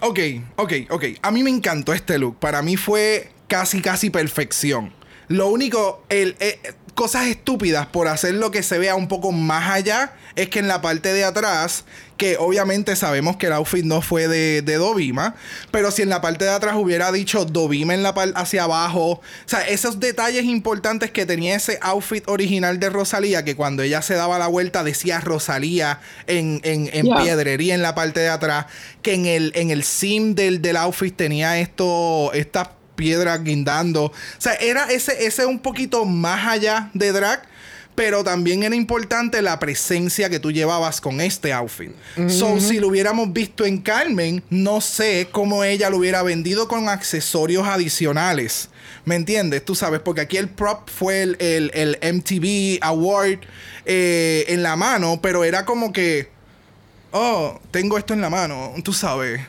[0.00, 0.18] ok,
[0.56, 1.04] ok, ok.
[1.22, 2.40] A mí me encantó este look.
[2.40, 4.92] Para mí fue casi, casi perfección.
[5.28, 6.58] Lo único, el, eh,
[6.98, 10.66] cosas estúpidas por hacer lo que se vea un poco más allá, es que en
[10.66, 11.84] la parte de atrás,
[12.16, 15.36] que obviamente sabemos que el outfit no fue de, de Dovima,
[15.70, 19.10] pero si en la parte de atrás hubiera dicho Dovima en la parte hacia abajo,
[19.10, 24.02] o sea, esos detalles importantes que tenía ese outfit original de Rosalía, que cuando ella
[24.02, 28.66] se daba la vuelta decía Rosalía en, en, piedrería en la parte de atrás,
[29.02, 34.04] que en el, en el sim del, del outfit tenía esto, estas piedras guindando.
[34.06, 37.42] O sea, era ese, ese un poquito más allá de drag.
[37.94, 41.90] Pero también era importante la presencia que tú llevabas con este outfit.
[42.28, 46.88] So, si lo hubiéramos visto en Carmen, no sé cómo ella lo hubiera vendido con
[46.88, 48.68] accesorios adicionales.
[49.04, 49.64] ¿Me entiendes?
[49.64, 53.40] Tú sabes, porque aquí el prop fue el, el- el MTV Award
[53.84, 56.30] eh, en la mano, pero era como que
[57.10, 59.40] oh, tengo esto en la mano, tú sabes.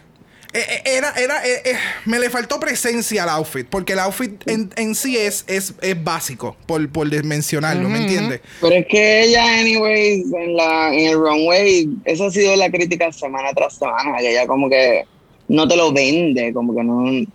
[0.51, 4.71] Eh, eh, Era, era, eh, me le faltó presencia al outfit, porque el outfit en,
[4.77, 8.41] en sí es, es, es básico, por, por mencionarlo, ¿me entiendes?
[8.59, 13.11] Pero es que ella, anyways, en, la, en el runway, esa ha sido la crítica
[13.11, 15.05] semana tras semana, que ella como que
[15.47, 17.27] no te lo vende, como que no,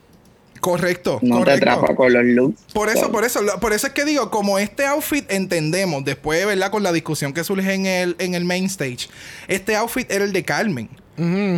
[0.65, 2.63] Correcto, no te atrapa con los looks.
[2.73, 6.47] Por eso, So, por eso, por eso es que digo, como este outfit entendemos, después,
[6.47, 6.71] ¿verdad?
[6.71, 9.09] Con la discusión que surge en el, en el main stage,
[9.47, 10.89] este outfit era el de Carmen.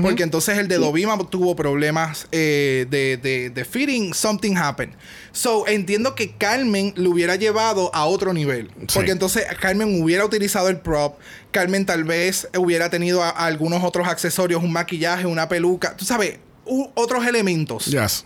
[0.02, 4.92] Porque entonces el de Dovima tuvo problemas eh, de, de, de fitting, something happened.
[5.32, 8.70] So, entiendo que Carmen lo hubiera llevado a otro nivel.
[8.94, 11.18] Porque entonces Carmen hubiera utilizado el prop.
[11.52, 16.38] Carmen tal vez hubiera tenido a- algunos otros accesorios, un maquillaje, una peluca, tú sabes,
[16.64, 17.86] u- otros elementos.
[17.86, 18.24] Yes.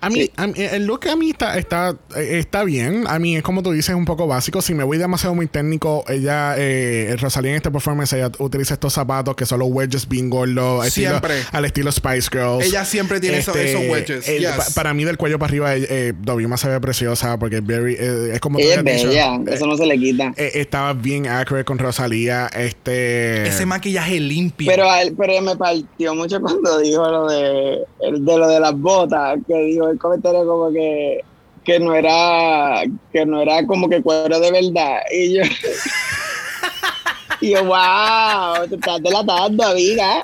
[0.00, 3.04] A mí, a mí- el look a mí está, está, eh, está bien.
[3.06, 4.62] A mí es como tú dices, un poco básico.
[4.62, 8.92] Si me voy demasiado muy técnico, ella, eh, Rosalía en este performance, ella utiliza estos
[8.92, 11.34] zapatos que son los wedges bien gordos, estilo- Siempre.
[11.52, 12.64] al estilo Spice Girls.
[12.66, 14.50] Ella siempre tiene esos- esos wedges, el- yes.
[14.52, 17.66] pa- para mí, del cuello para arriba, eh, eh, Dovima se ve preciosa porque es,
[17.66, 20.32] very, eh, es como Ella es dicho, bella, eh, eso no se le quita.
[20.36, 22.48] eh, estaba bien accurate con Rosalía.
[22.54, 23.46] Este.
[23.46, 24.70] Ese maquillaje limpio.
[24.70, 28.60] Pero, a él- pero me partió mucho cuando dijo lo de, el- de lo de
[28.60, 31.20] las botas, que dijo el comentario como que
[31.64, 35.42] que no era que no era como que cuero de verdad y yo
[37.40, 40.20] y yo wow te estás delatando amiga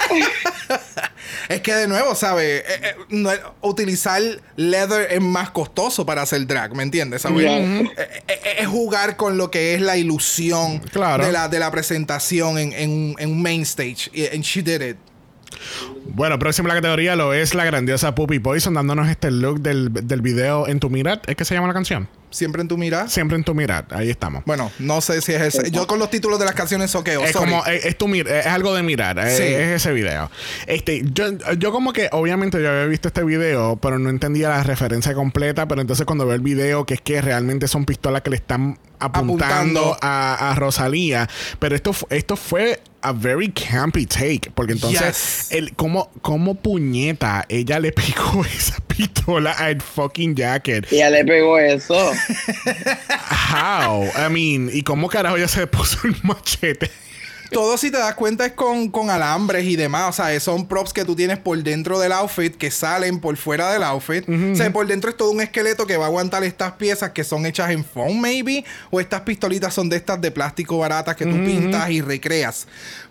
[1.49, 2.63] Es que de nuevo, ¿sabes?
[2.69, 4.21] Eh, eh, utilizar
[4.57, 7.25] leather es más costoso para hacer drag, ¿me entiendes?
[7.25, 11.25] Eh, eh, es jugar con lo que es la ilusión Claro.
[11.25, 14.11] de, la, de la presentación en, en, en un main stage.
[14.13, 14.97] Y and she did it.
[16.09, 19.91] Bueno, próximo en la categoría lo es la grandiosa Puppy Poison dándonos este look del,
[19.93, 21.21] del video En tu mirad.
[21.27, 22.09] ¿Es que se llama la canción?
[22.31, 23.09] Siempre en tu mirada.
[23.09, 23.87] Siempre en tu mirad.
[23.91, 24.43] Ahí estamos.
[24.45, 25.71] Bueno, no sé si es ese.
[25.71, 27.25] Yo con los títulos de las canciones soqueo.
[27.25, 27.51] es sorry.
[27.51, 29.43] como es, es tu mir- es algo de mirar es, Sí.
[29.45, 30.31] es ese video
[30.67, 31.27] este yo,
[31.59, 35.67] yo como que obviamente yo había visto este video pero no entendía la referencia completa
[35.69, 38.79] pero entonces cuando veo el video que es que realmente son pistolas que le están
[38.99, 39.97] apuntando, Apuntando.
[40.03, 41.29] A, a Rosalía
[41.59, 44.99] pero esto esto fue a very campy take porque entonces
[45.49, 45.53] Yes.
[45.53, 50.89] el cómo cómo puñeta ella le picó esa pistola al fucking jacket.
[50.91, 51.95] Ya le pegó eso.
[53.53, 56.91] How I mean y cómo carajo ella se puso el machete
[57.51, 60.11] Todo, si te das cuenta, es con, con alambres y demás.
[60.11, 63.73] O sea, son props que tú tienes por dentro del outfit que salen por fuera
[63.73, 64.29] del outfit.
[64.29, 67.25] O sea, por dentro es todo un esqueleto que va a aguantar estas piezas que
[67.25, 68.65] son hechas en foam, maybe.
[68.91, 72.67] O estas pistolitas son de estas de plástico baratas que tú pintas y recreas.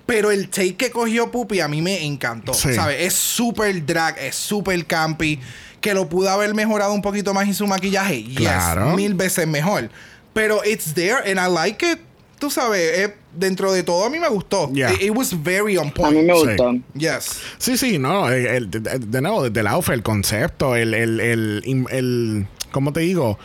[0.06, 2.54] Pero el take que cogió Pupi a mí me encantó.
[2.54, 2.74] Sí.
[2.74, 2.98] ¿Sabes?
[3.02, 5.40] Es súper drag, es súper campy.
[5.82, 8.24] Que lo pudo haber mejorado un poquito más en su maquillaje.
[8.24, 8.96] Yes, Claro.
[8.96, 9.90] mil veces mejor.
[10.34, 12.00] Pero it's there and I like it.
[12.40, 14.72] Tú sabes, eh, dentro de todo a mí me gustó.
[14.72, 14.94] Yeah.
[14.94, 16.16] It, it was very on a mí point.
[16.28, 16.46] me Sí.
[16.46, 17.40] gustó Yes.
[17.58, 18.30] Sí, sí, no.
[18.30, 22.48] el- el- de, nuevo, desde el outfit, el concepto, el, el, el,
[22.78, 23.40] ¿cómo te digo?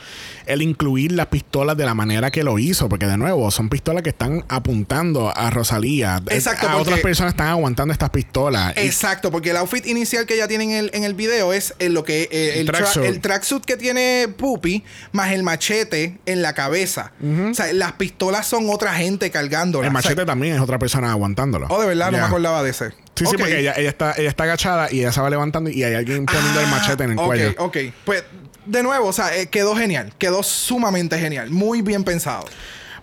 [0.44, 4.02] El incluir las pistolas de la manera que lo hizo, porque de nuevo, son pistolas
[4.02, 6.20] que están apuntando a Rosalía.
[6.28, 8.74] Exacto, A porque- otras personas están aguantando estas pistolas.
[8.76, 11.94] Exacto, porque el outfit inicial que ella tiene en el, en el video es el,
[11.94, 13.04] lo que eh, el, Tracksuit.
[13.06, 17.12] el tracksuit que tiene Puppy más el machete en la cabeza.
[17.50, 19.90] O sea, las pistolas son otra gente cargándolas.
[19.90, 21.66] el O sea, machete también es otra persona aguantándolo.
[21.70, 22.90] oh, de verdad, no me acordaba de ese.
[23.14, 23.40] Sí, sí, Ok.
[23.40, 26.24] porque ella, ella, está, ella está agachada y ella se va levantando y hay alguien
[26.24, 27.54] poniendo el Ah, machete en el ok, cuello.
[27.58, 27.76] Ok,
[28.06, 28.24] Pues,
[28.66, 30.12] de nuevo, o sea, eh, quedó genial.
[30.18, 31.50] Quedó sumamente genial.
[31.50, 32.44] Muy bien pensado.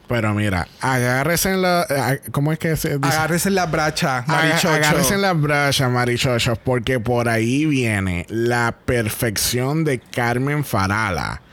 [0.08, 1.86] Pero mira, agárrese en la.
[1.88, 3.16] eh, ¿Cómo es que se dice?
[3.16, 4.70] Agárrese en la bracha, marichocho.
[4.72, 11.44] Agárrense en las brachas, marichochos, porque por ahí viene la perfección de Carmen Farala.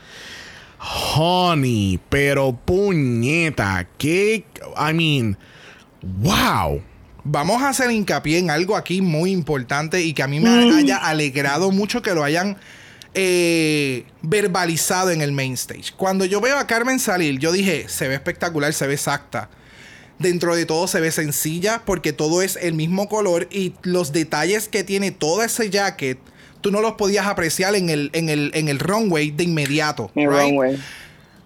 [0.79, 4.45] Honey, pero puñeta, que,
[4.75, 5.37] I mean,
[6.01, 6.81] wow.
[7.23, 10.97] Vamos a hacer hincapié en algo aquí muy importante y que a mí me haya
[10.97, 12.57] alegrado mucho que lo hayan
[13.19, 15.91] eh, verbalizado en el main stage.
[15.97, 19.49] Cuando yo veo a Carmen salir, yo dije, se ve espectacular, se ve exacta.
[20.19, 24.67] Dentro de todo se ve sencilla porque todo es el mismo color y los detalles
[24.67, 26.19] que tiene todo ese jacket,
[26.61, 30.11] tú no los podías apreciar en el, en el, en el runway de inmediato.
[30.13, 30.49] en right?
[30.49, 30.79] runway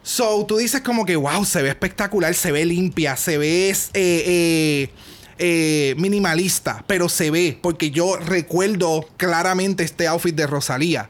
[0.04, 3.76] So, tú dices como que, wow, se ve espectacular, se ve limpia, se ve eh,
[3.94, 4.90] eh,
[5.38, 11.10] eh, minimalista, pero se ve, porque yo recuerdo claramente este outfit de Rosalía.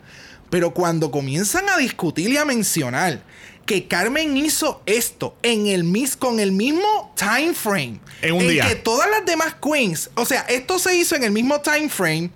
[0.51, 3.23] Pero cuando comienzan a discutir y a mencionar
[3.65, 8.67] que Carmen hizo esto en el mis con el mismo time frame, En un día.
[8.67, 12.29] que todas las demás queens, o sea, esto se hizo en el mismo time frame,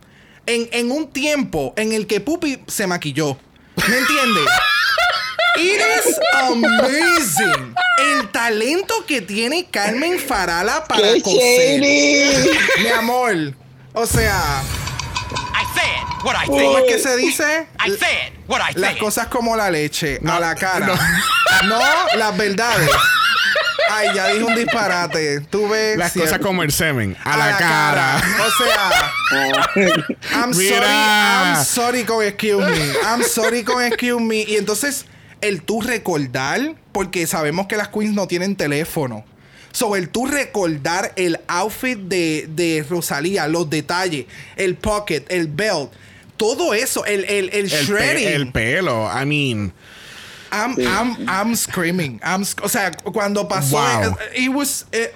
[0.48, 3.38] en, en un tiempo en el que Pupi se maquilló.
[3.88, 4.46] ¿Me entiendes?
[5.58, 7.76] It is amazing.
[8.20, 11.82] El talento que tiene Carmen Farala para ¡Qué coser.
[12.82, 13.54] Mi amor.
[13.94, 14.62] O sea,
[15.56, 17.68] I said what I ¿cómo es que se dice?
[17.80, 20.88] I said what I Las cosas como la leche, a la cara.
[21.68, 21.80] No.
[22.18, 22.90] las verdades.
[23.90, 25.42] Ay, ya dije un disparate.
[25.42, 25.98] Tú ves.
[25.98, 26.30] Las cierto.
[26.30, 28.22] cosas como el semen, a, la, cara.
[28.46, 30.08] O sea,
[30.42, 30.86] I'm sorry.
[30.86, 32.94] I'm sorry con excuse me.
[33.04, 34.44] I'm sorry con excuse me.
[34.48, 35.06] Y entonces,
[35.42, 39.24] el tú recordar, porque sabemos que las queens no tienen teléfono.
[39.76, 45.92] So, el tú recordar el outfit de, de Rosalía, los detalles, el pocket, el belt,
[46.38, 48.28] todo eso, el, el, el, El, pe- shredding.
[48.28, 49.74] el pelo, I mean.
[50.52, 52.22] I'm, I'm, I'm screaming.
[52.24, 54.16] I'm sc- o sea, cuando pasó, Wow.
[54.34, 55.12] eh, it was, eh,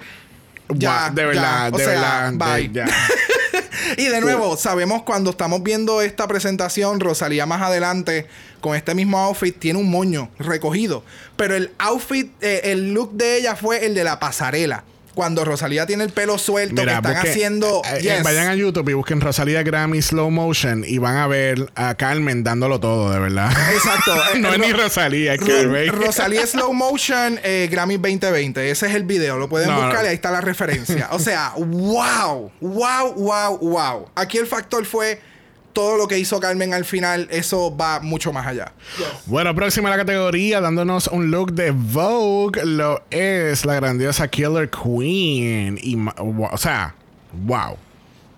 [0.76, 1.74] Ya, Wow, de verdad, ya.
[1.74, 2.30] O de sea, verdad.
[2.32, 2.70] de- bye.
[2.72, 2.86] ya.
[3.96, 8.26] Y de nuevo, sabemos cuando estamos viendo esta presentación, Rosalía más adelante,
[8.60, 11.04] con este mismo outfit, tiene un moño recogido.
[11.36, 14.84] Pero el outfit, eh, el look de ella fue el de la pasarela.
[15.14, 17.82] Cuando Rosalía tiene el pelo suelto, que están haciendo.
[17.84, 18.22] eh, eh, yes.
[18.22, 22.44] vayan a YouTube y busquen Rosalía Grammy Slow Motion y van a ver a Carmen
[22.44, 23.50] dándolo todo, de verdad.
[23.74, 24.14] Exacto.
[24.40, 25.88] No es ni Rosalía, es Carmen.
[25.92, 28.70] Rosalía Slow Motion eh, Grammy 2020.
[28.70, 29.38] Ese es el video.
[29.38, 30.04] Lo pueden No, buscar no.
[30.04, 31.08] y ahí está la referencia.
[31.12, 34.08] O sea, wow, wow, wow, wow.
[34.14, 35.20] Aquí el factor fue
[35.72, 38.72] todo lo que hizo Carmen al final, eso va mucho más allá.
[39.26, 44.68] Bueno, próxima a la categoría, dándonos un look de Vogue, lo es la grandiosa Killer
[44.70, 45.78] Queen.
[45.82, 46.94] Y, o sea,
[47.44, 47.76] wow.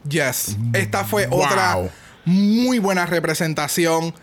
[0.08, 0.56] Yes.
[0.72, 1.40] Esta fue Wow.
[1.42, 1.78] otra
[2.24, 4.14] muy buena representación.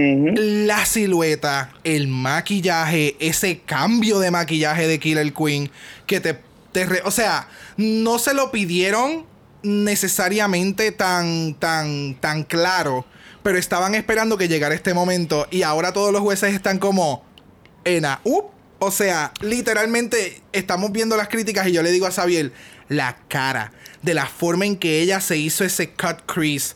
[0.00, 5.70] La silueta, el maquillaje, ese cambio de maquillaje de Killer Queen
[6.06, 6.38] que te,
[6.70, 9.26] te re- o sea, no se lo pidieron
[9.62, 13.04] necesariamente tan tan tan claro,
[13.42, 17.24] pero estaban esperando que llegara este momento y ahora todos los jueces están como
[17.84, 18.46] Ena, up.
[18.80, 22.52] O sea, literalmente estamos viendo las críticas y yo le digo a Xavier,
[22.88, 26.74] la cara, de la forma en que ella se hizo ese cut crease,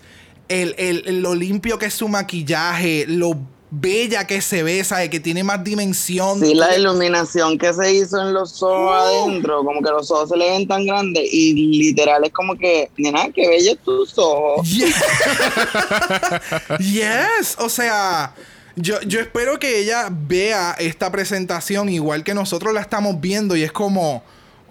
[0.49, 3.39] el, el- lo limpio que es su maquillaje, lo
[3.75, 5.09] bella que se ve, ¿sabe?
[5.09, 6.39] Que tiene más dimensión.
[6.41, 9.25] Sí, la iluminación que se hizo en los ojos Uh.
[9.25, 12.91] adentro, como que los ojos se le ven tan grandes y literal es como que,
[12.99, 14.69] nena, qué bellos tus ojos.
[14.69, 14.95] Yes.
[16.81, 17.57] yes.
[17.59, 18.35] O sea,
[18.77, 23.63] yo, yo espero que ella vea esta presentación igual que nosotros la estamos viendo y
[23.63, 24.23] es como,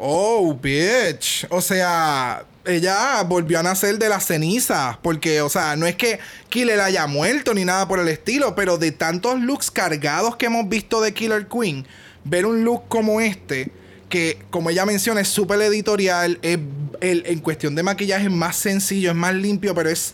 [0.04, 1.46] oh, bitch.
[1.50, 6.20] O sea, ella volvió a nacer de las cenizas porque, o sea, no es que
[6.50, 10.68] Killer haya muerto ni nada por el estilo, pero de tantos looks cargados que hemos
[10.68, 11.86] visto de Killer Queen,
[12.24, 13.72] ver un look como este
[14.10, 16.60] que como ella menciona es súper editorial, es
[17.00, 20.14] el- en cuestión de maquillaje es más sencillo, es más limpio, pero es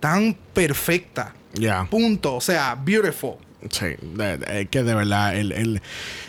[0.00, 1.34] tan perfecta.
[1.54, 1.86] Ya.
[1.90, 2.34] Punto.
[2.34, 3.36] O sea, beautiful.
[3.70, 5.82] Sí, es que de verdad, el, el-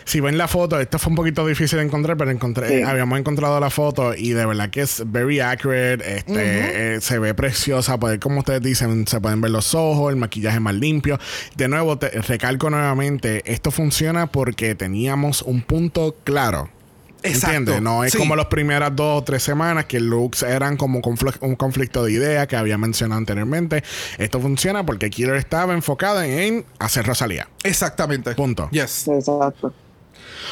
[0.04, 2.82] si ven la foto, esto fue un poquito difícil de encontrar, pero encontré, Sí.
[2.82, 7.34] habíamos encontrado la foto y de verdad que es very accurate, este, eh, se ve
[7.34, 11.18] preciosa, pues, como ustedes dicen, se pueden ver los ojos, el maquillaje más limpio.
[11.56, 16.68] De nuevo, te, recalco nuevamente, esto funciona porque teníamos un punto claro.
[17.24, 17.56] Exacto.
[17.56, 17.82] ¿Entiendes?
[17.82, 18.18] No es Sí.
[18.18, 22.12] como las primeras dos o tres semanas que looks eran como confl- un conflicto de
[22.12, 23.82] ideas que había mencionado anteriormente.
[24.18, 27.48] Esto funciona porque Killer estaba enfocada en hacer Rosalía.
[27.62, 28.34] Exactamente.
[28.34, 28.68] Punto.
[28.70, 29.08] Yes.
[29.08, 29.72] Exacto.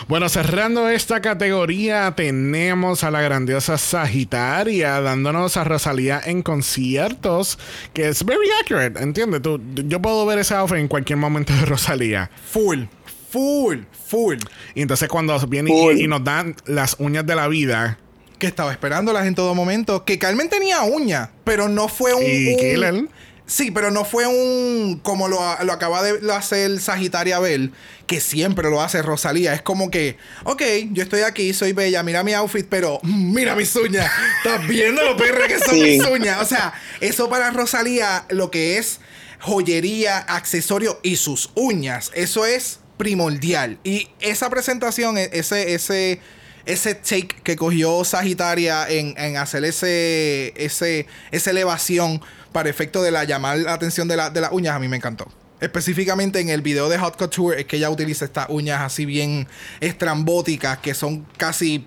[0.08, 7.58] Bueno, cerrando esta categoría, tenemos a la grandiosa Sagitaria dándonos a Rosalía en conciertos,
[7.92, 9.42] que es very accurate, ¿entiendes?
[9.42, 12.30] Tú, yo puedo ver ese outfit en cualquier momento de Rosalía.
[12.50, 12.84] Full.
[13.32, 13.78] Full.
[14.08, 14.36] Full.
[14.74, 15.96] Y entonces cuando viene Full.
[15.98, 17.98] y, y nos dan las uñas de la vida
[18.38, 20.04] Que estaba esperándolas en todo momento.
[20.04, 22.22] Que Carmen tenía uña, pero no fue un.
[22.24, 23.04] y un- Killer,
[23.44, 25.00] Sí, pero no fue un.
[25.02, 27.72] Como lo, lo acaba de hacer Sagitaria Bell,
[28.06, 29.52] que siempre lo hace Rosalía.
[29.52, 30.62] Es como que, ok,
[30.92, 34.10] yo estoy aquí, soy bella, mira mi outfit, pero mira mis uñas.
[34.44, 35.80] ¿Estás viendo lo perra que son Sí.
[35.82, 36.40] mis uñas?
[36.40, 39.00] O sea, eso para Rosalía, lo que es
[39.40, 43.78] joyería, accesorio y sus uñas, eso es primordial.
[43.82, 46.20] Y esa presentación, e- ese, ese,
[46.66, 52.20] ese take que cogió Sagitaria en, en hacer ese, ese, esa elevación
[52.52, 54.96] para efecto de la llamar la atención de, la- de las uñas, a mí me
[54.98, 55.26] encantó.
[55.60, 59.48] Específicamente en el video de Hot Couture es que ella utiliza estas uñas así bien
[59.80, 61.84] estrambóticas que son casi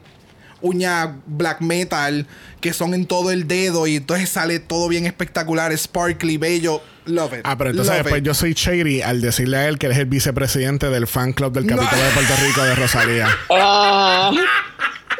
[0.62, 2.28] uñas black metal
[2.66, 6.82] que son en todo el dedo y entonces sale todo bien espectacular, sparkly, bello.
[7.06, 7.42] Love it.
[7.44, 10.08] Ah, pero entonces después yo soy shady al decirle a él que él es el
[10.08, 13.28] vicepresidente del fan club del capítulo de Puerto Rico de Rosalía.
[13.52, 14.32] Ah,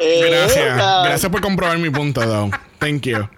[0.00, 0.56] Gracias.
[0.58, 1.02] esa.
[1.04, 2.50] Gracias por comprobar mi punto, though.
[2.80, 3.28] Thank you.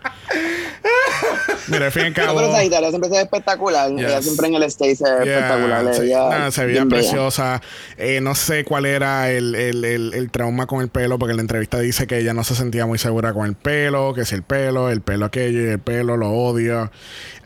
[1.69, 1.87] Mira,
[2.27, 3.91] No, pero siempre se ve espectacular.
[3.91, 5.95] Ella siempre en el stage se ve Yeah, espectacular.
[5.95, 7.63] se, Ella nada, se veía preciosa.
[7.97, 11.37] Eh, no sé cuál era el, el- el- el trauma con el pelo, porque en
[11.37, 14.35] la entrevista dice que ella no se sentía muy segura con el pelo, que si
[14.35, 16.91] el pelo, el pelo aquello y el pelo lo odio.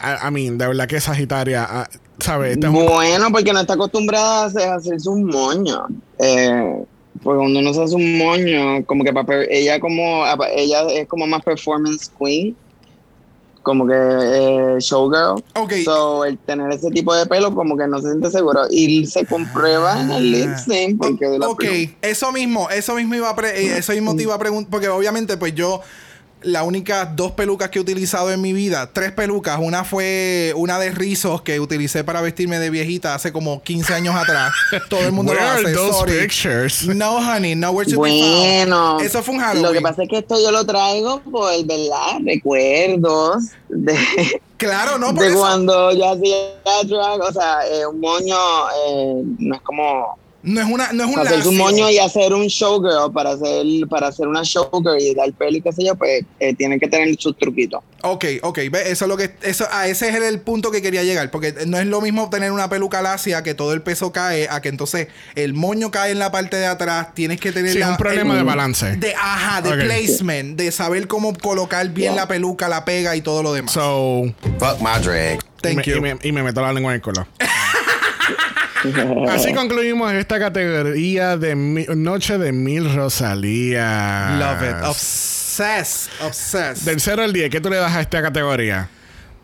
[0.01, 1.89] I, I mean, de verdad que Sagitaria, ah,
[2.19, 2.53] ¿sabes?
[2.53, 5.87] Este un- Bueno, porque no está acostumbrada a hacer- a hacerse un moño.
[6.19, 6.85] Eh,
[7.23, 10.25] porque cuando uno se hace un moño, como que para ella como
[10.57, 12.57] ella es como más performance queen,
[13.63, 15.43] como que eh, showgirl.
[15.55, 15.73] Ok.
[15.85, 19.25] So, el tener ese tipo de pelo como que no se siente seguro y se
[19.27, 21.49] comprueba en el lip sync porque Ah.
[21.49, 21.65] ok,
[22.03, 24.89] eso mismo, eso mismo iba a pre- eh, eso mismo te iba a preguntar, porque
[24.89, 25.81] obviamente pues yo
[26.45, 30.78] las únicas dos pelucas que he utilizado en mi vida, tres pelucas, una fue una
[30.78, 34.53] de rizos que utilicé para vestirme de viejita hace como 15 años atrás.
[34.88, 36.12] Todo el mundo Where lo are hace, those sorry.
[36.20, 36.86] pictures?
[36.86, 39.01] No, honey, nowhere to be Bueno.
[39.01, 39.62] Eso fue un Halloween.
[39.62, 42.18] Lo que pasa es que esto yo lo traigo por, ¿verdad?
[42.24, 43.97] Recuerdos de,
[44.57, 45.38] Claro, no, por de eso.
[45.38, 46.36] cuando yo hacía
[46.84, 47.20] drag.
[47.20, 48.36] O sea, eh, un moño
[48.86, 52.32] eh, no es como No es una, no es un hacer un moño y hacer
[52.34, 55.95] un showgirl para hacer, para hacer una showgirl y dar pelo y qué sé yo,
[55.95, 57.80] pues eh, tienen que tener sus truquitos.
[58.03, 61.05] Ok, ok, ve, eso es lo que eso a ese es el punto que quería
[61.05, 64.49] llegar, porque no es lo mismo tener una peluca lacia que todo el peso cae
[64.51, 67.78] a que entonces el moño cae en la parte de atrás, tienes que tener Sí,
[67.78, 68.97] es la- un problema el- de balance.
[68.97, 72.22] de ajá, de placement, de saber cómo colocar bien Yeah.
[72.22, 73.70] la peluca, la pega y todo lo demás.
[73.72, 74.24] So,
[74.59, 75.38] Fuck my drag.
[75.61, 75.97] Thank y, me, you.
[75.97, 77.24] y me- y me meto la lengua en el culo.
[79.30, 84.37] Así concluimos esta categoría de mi- Noche de Mil Rosalía.
[84.39, 84.85] Love it.
[84.87, 86.11] Obsessed.
[86.24, 86.85] Obsessed.
[86.85, 88.89] Del 0 al 10, ¿qué tú le das a esta categoría?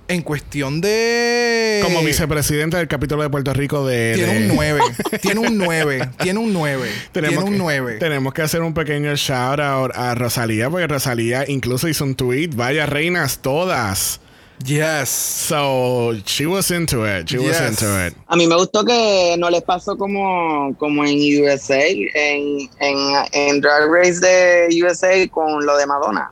[0.09, 1.81] En cuestión de.
[1.85, 4.13] Como vicepresidente del capítulo de Puerto Rico de...
[4.15, 4.81] Tiene de- un 9.
[5.21, 6.09] tiene un 9.
[6.23, 6.89] Tiene un 9.
[7.13, 7.95] Tiene Tenemos un que, 9.
[7.99, 12.49] tenemos que hacer un pequeño shout out a Rosalía, porque Rosalía incluso hizo un tweet,
[12.55, 14.21] vaya reinas todas.
[14.65, 15.09] Yes.
[15.09, 17.29] So, she was into it.
[17.29, 18.15] She was into it.
[18.27, 22.99] A mí me gustó que no les pasó como, como en USA, en, en,
[23.33, 26.31] en Drag Race de USA con lo de Madonna.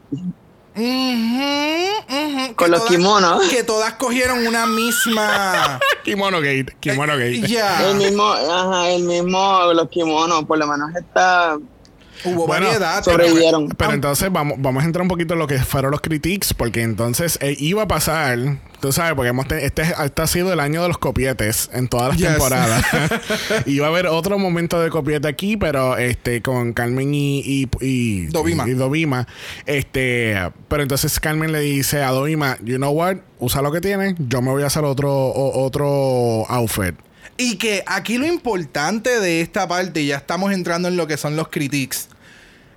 [0.74, 0.82] Ujú,
[2.08, 2.54] ujú.
[2.54, 3.48] Con Que los todas- kimonos.
[3.48, 5.78] Que todas cogieron una misma.
[6.04, 6.76] Kimono Gate.
[6.80, 7.40] Kimono Gate.
[7.46, 7.88] Ya.
[7.90, 11.56] El mismo, ajá, el mismo, los kimonos, por lo menos está,
[12.24, 13.02] Hubo Bueno, variedad.
[13.04, 13.68] sobrevivieron.
[13.68, 16.82] Pero entonces vamos, vamos a entrar un poquito en lo que fueron los critiques, porque
[16.82, 18.38] entonces eh, iba a pasar,
[18.80, 21.88] tú sabes, porque hemos te- este, este ha sido el año de los copietes en
[21.88, 22.28] todas las Yes.
[22.30, 22.84] temporadas.
[23.66, 28.26] iba a haber otro momento de copiete aquí, pero este con Carmen y, y, y-
[28.26, 28.68] Dovima.
[28.68, 29.26] y Dovima.
[29.66, 30.36] Este,
[30.68, 34.40] pero entonces Carmen le dice a Dovima, you know what, usa lo que tienes, yo
[34.42, 36.94] me voy a hacer otro, o- otro outfit.
[37.38, 41.16] Y que aquí lo importante de esta parte, y ya estamos entrando en lo que
[41.16, 42.08] son los critiques,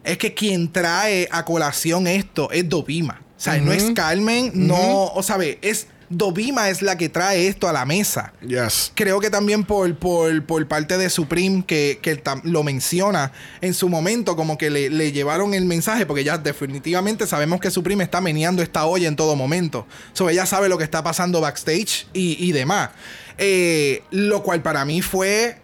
[0.03, 3.21] es que quien trae a colación esto es Dovima.
[3.37, 7.47] O sea, no es Carmen, no, o sea, ve, es Dovima es la que trae
[7.47, 8.33] esto a la mesa.
[8.45, 8.91] Yes.
[8.95, 11.99] Creo que también por, por, por parte de Supreme, que,
[12.43, 13.31] lo menciona
[13.61, 17.69] en su momento, como que le, le llevaron el mensaje, porque ya definitivamente sabemos que
[17.69, 19.85] Supreme está meneando esta olla en todo momento.
[20.13, 22.89] So, ella sabe lo que está pasando backstage y, y demás.
[23.37, 25.57] Eh, lo cual para mí fue,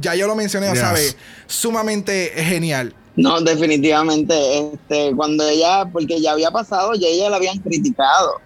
[0.00, 0.78] ya yo lo mencioné, Yes.
[0.80, 1.16] ¿sabes?
[1.46, 2.94] Sumamente genial.
[3.16, 4.34] No, definitivamente,
[4.72, 8.40] este, cuando ella, porque ya había pasado, ya ella la habían criticado.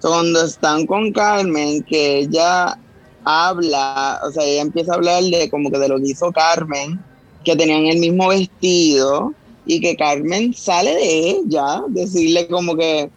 [0.00, 2.78] Cuando están con Carmen, que ella
[3.24, 6.98] habla, o sea, ella empieza a hablar de como que de lo que hizo Carmen,
[7.44, 9.34] que tenían el mismo vestido
[9.66, 13.10] y que Carmen sale de ella, decirle como que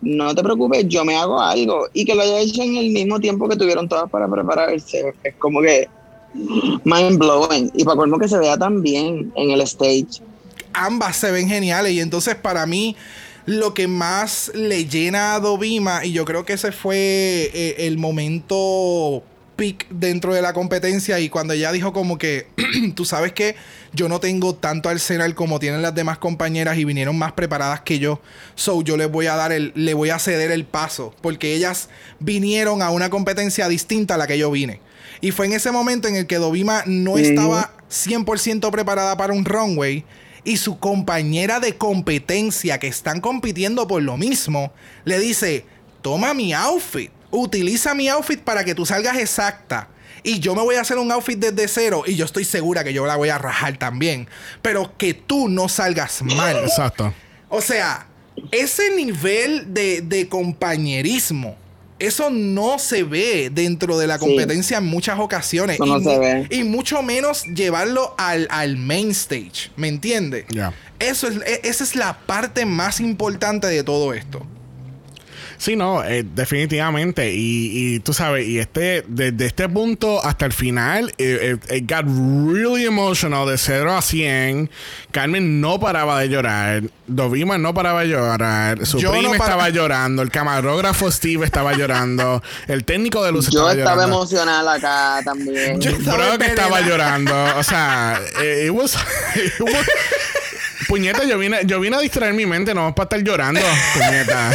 [0.00, 3.20] no te preocupes, yo me hago algo y que lo haya hecho en el mismo
[3.20, 5.88] tiempo que tuvieron todas para prepararse, es como que
[6.84, 10.22] mind blowing y para colmo que se vea tan bien en el stage.
[10.72, 11.92] ambas se ven geniales.
[11.92, 12.96] Y entonces, para mí,
[13.46, 17.98] lo que más le llena a Dovima, y yo creo que ese fue eh, el
[17.98, 19.24] momento
[19.60, 21.20] peak dentro de la competencia.
[21.20, 22.46] Y cuando ella dijo, como que
[22.94, 23.56] tú sabes que
[23.92, 27.98] yo no tengo tanto arsenal como tienen las demás compañeras y vinieron más preparadas que
[27.98, 28.22] yo.
[28.54, 31.14] So, yo les voy a dar el, le voy a ceder el paso.
[31.20, 34.80] Porque ellas vinieron a una competencia distinta a la que yo vine.
[35.20, 39.44] Y fue en ese momento en el que Dovima no estaba 100% preparada para un
[39.44, 40.04] runway
[40.44, 44.72] y su compañera de competencia que están compitiendo por lo mismo
[45.04, 45.64] le dice,
[46.02, 49.88] toma mi outfit, utiliza mi outfit para que tú salgas exacta.
[50.22, 52.92] Y yo me voy a hacer un outfit desde cero y yo estoy segura que
[52.92, 54.28] yo la voy a rajar también.
[54.60, 56.58] Pero que tú no salgas mal.
[56.58, 57.14] Exacto.
[57.48, 58.06] O sea,
[58.50, 61.56] ese nivel de, de compañerismo,
[62.00, 64.26] eso no se ve dentro de la Sí.
[64.26, 65.76] competencia en muchas ocasiones.
[65.76, 66.46] Eso no y, se ve.
[66.50, 69.70] y mucho menos llevarlo al, al main stage.
[69.76, 70.44] ¿Me entiendes?
[70.48, 70.72] Ya.
[70.98, 74.44] Eso es, e- esa es la parte más importante de todo esto.
[75.60, 77.34] Sí, no, eh, definitivamente.
[77.34, 81.84] Y, y tú sabes, y este, desde este punto hasta el final, eh, eh, it
[81.90, 84.70] got really emotional de 0 a 100.
[85.12, 86.82] Carmen no paraba de llorar.
[87.06, 88.86] Dovima no paraba de llorar.
[88.86, 90.22] Su Yo prima no estaba llorando.
[90.22, 92.42] El camarógrafo Steve estaba llorando.
[92.66, 94.16] El técnico de luz Yo estaba estaba llorando.
[94.16, 95.78] emocional acá también.
[95.78, 97.34] Yo- estaba Bro, que estaba llorando.
[97.58, 98.18] O sea,
[98.64, 98.96] it was-
[99.36, 99.86] it was-
[100.90, 103.60] Puñeta, yo vine, yo vine a distraer mi mente, no para estar llorando.
[103.94, 104.50] Puñeta.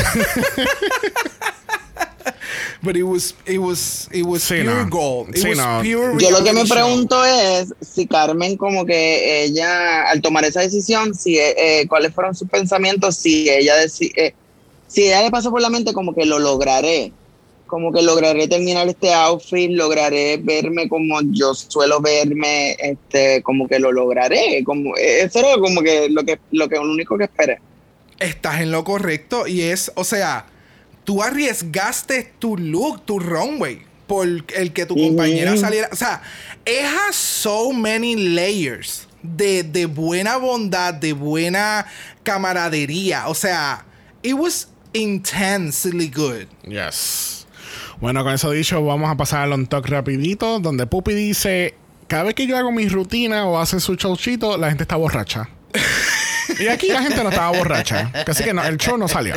[2.81, 4.89] But it was, it was, it was Sí, pure no.
[4.89, 5.29] gold.
[5.29, 5.79] It Sí, was no.
[5.81, 10.61] pure Yo lo que me pregunto es si Carmen como que ella al tomar esa
[10.61, 14.35] decisión, si eh, eh, cuáles fueron sus pensamientos, si ella deci- eh,
[14.87, 17.11] si ella le pasó por la mente como que lo lograré,
[17.67, 23.79] como que lograré terminar este outfit, lograré verme como yo suelo verme, este, como que
[23.79, 27.25] lo lograré, como eh, eso era como que lo que lo que lo único que
[27.25, 27.59] esperé.
[28.19, 30.45] estás en lo correcto y es, o sea,
[31.03, 35.07] tú arriesgaste tu look, tu runway, por el que tu Ujú.
[35.07, 35.89] compañera saliera.
[35.91, 36.21] O sea,
[36.65, 41.87] it has so many layers de, de buena bondad, de buena
[42.23, 43.27] camaradería.
[43.27, 43.83] O sea,
[44.21, 46.47] it was intensely good.
[46.67, 47.44] Yes.
[48.01, 51.75] Bueno, con eso dicho, vamos a pasar al on talk rapidito, donde Pupi dice,
[52.07, 55.49] cada vez que yo hago mi rutina o hace su showcito, la gente está borracha.
[56.59, 58.11] Y aquí la gente no estaba borracha.
[58.27, 59.33] Así que no, el show no salió.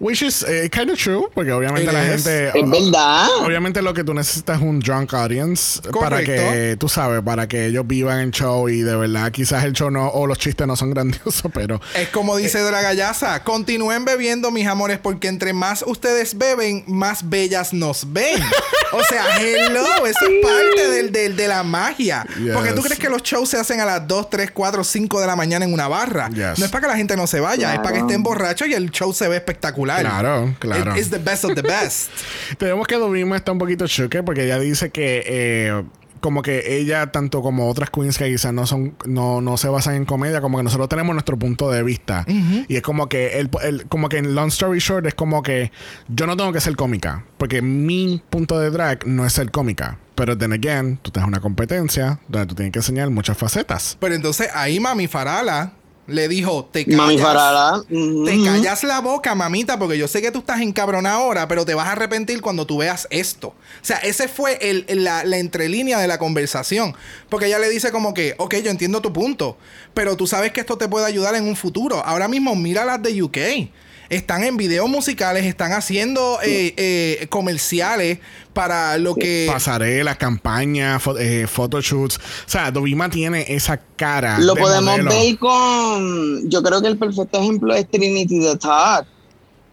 [0.00, 2.24] Which is eh, kind of true, porque obviamente It la is.
[2.24, 2.48] gente.
[2.58, 3.26] Es verdad.
[3.44, 6.32] Obviamente lo que tú necesitas es un drunk audience para Correcto.
[6.32, 9.90] que, tú sabes, para que ellos vivan el show y de verdad quizás el show
[9.90, 14.66] no, o los chistes no son grandiosos, pero Es como dice Dragallaza, continúen bebiendo, mis
[14.66, 18.40] amores, porque entre más ustedes beben, más bellas nos ven.
[18.90, 22.24] O sea, hello, eso es parte del, del- de la magia.
[22.42, 22.54] Yes.
[22.54, 25.26] Porque tú crees que los shows se hacen a las 2, 3, 4, 5 de
[25.26, 26.30] la mañana en una barra.
[26.30, 26.58] Yes.
[26.58, 28.06] No es para que la gente no se vaya, es para que Claro.
[28.08, 29.87] estén borrachos y el show se ve espectacular.
[29.96, 30.92] Claro, claro.
[30.94, 32.10] It- It's the best of the best.
[32.58, 35.84] tenemos que Dovima está un poquito choque porque ella dice que eh,
[36.20, 39.94] como que ella, tanto como otras queens que quizás no son, no, no se basan
[39.94, 42.24] en comedia, como que nosotros tenemos nuestro punto de vista.
[42.68, 45.70] Y es como que el, el- como que en Long Story Short es como que
[46.08, 47.24] yo no tengo que ser cómica.
[47.36, 49.98] Porque mi punto de drag no es ser cómica.
[50.16, 53.96] Pero then again, tú tienes una competencia donde tú tienes que enseñar muchas facetas.
[54.00, 55.74] Pero entonces ahí Mami Farala
[56.08, 56.98] le dijo, te callas.
[56.98, 57.82] Mami Farala.
[57.88, 58.24] ujú.
[58.24, 61.74] Te callas la boca, mamita, porque yo sé que tú estás encabronada ahora, pero te
[61.74, 63.48] vas a arrepentir cuando tú veas esto.
[63.48, 66.96] O sea, ese fue el, la, la entrelínea de la conversación.
[67.28, 69.58] Porque ella le dice como que, ok, yo entiendo tu punto,
[69.94, 72.02] pero tú sabes que esto te puede ayudar en un futuro.
[72.04, 73.38] Ahora mismo, mira las de UK.
[74.10, 78.18] Están en videos musicales, están haciendo eh, eh, comerciales
[78.54, 79.46] para lo que...
[79.52, 82.16] Pasarelas, campañas, fo- eh, photoshoots.
[82.16, 84.38] O sea, Dovima tiene esa cara.
[84.38, 85.10] Lo de podemos modelo.
[85.10, 86.48] ver con.
[86.50, 89.06] Yo creo que el perfecto ejemplo es Trinity the Talk.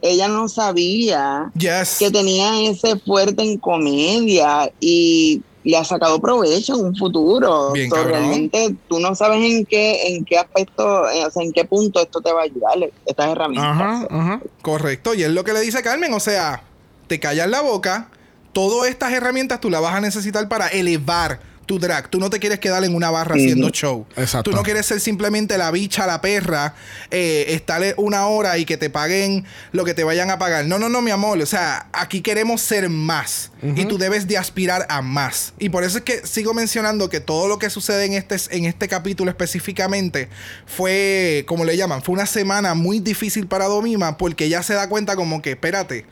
[0.02, 1.96] Ella no sabía Yes.
[1.98, 7.72] que tenía ese fuerte en comedia y le ha sacado provecho en un futuro.
[7.72, 11.52] Bien, So, realmente tú no sabes en qué, en qué aspecto, eh, o sea, en
[11.52, 13.72] qué punto esto te va a ayudar, estas herramientas.
[13.72, 14.42] Ajá, ajá.
[14.62, 16.62] Correcto, y es lo que le dice Carmen, o sea,
[17.08, 18.10] te callas la boca,
[18.54, 22.10] todas estas herramientas tú las vas a necesitar para elevar tu drag.
[22.10, 24.06] Tú no te quieres quedar en una barra haciendo show.
[24.16, 24.52] Exacto.
[24.52, 26.76] Tú no quieres ser simplemente la bicha, la perra,
[27.12, 30.66] eh, estar una hora y que te paguen lo que te vayan a pagar.
[30.66, 31.42] No, no, no, mi amor.
[31.42, 33.52] O sea, aquí queremos ser más.
[33.76, 35.54] Y tú debes de aspirar a más.
[35.58, 38.66] Y por eso es que sigo mencionando que todo lo que sucede en este, en
[38.66, 40.30] este capítulo específicamente
[40.68, 44.88] fue, como le llaman, fue una semana muy difícil para Domima porque ella se da
[44.88, 46.06] cuenta como que, espérate,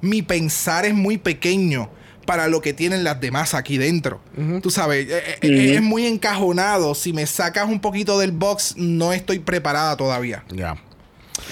[0.00, 1.90] mi pensar es muy pequeño
[2.26, 4.20] para lo que tienen las demás aquí dentro.
[4.62, 6.94] Tú sabes, eh, eh, eh, es muy encajonado.
[6.94, 10.44] Si me sacas un poquito del box, no estoy preparada todavía.
[10.50, 10.76] Ya.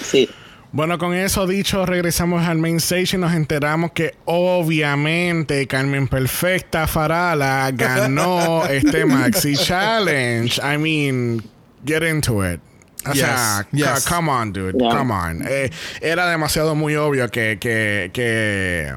[0.03, 0.29] Sí.
[0.73, 6.87] Bueno, con eso dicho, regresamos al main stage y nos enteramos que obviamente Carmen Perfecta
[6.87, 10.61] Farala ganó este Maxi Challenge.
[10.63, 11.43] I mean,
[11.85, 12.61] get into it.
[13.05, 14.05] O Yes, sea, yes.
[14.05, 14.77] co- come on, dude.
[14.79, 14.95] Yeah.
[14.95, 15.43] Come on.
[15.45, 15.69] Eh,
[16.01, 18.93] era demasiado muy obvio que, que, que,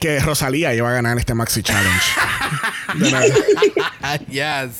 [0.00, 2.04] que Rosalía iba a ganar este Maxi Challenge.
[4.28, 4.70] Yes.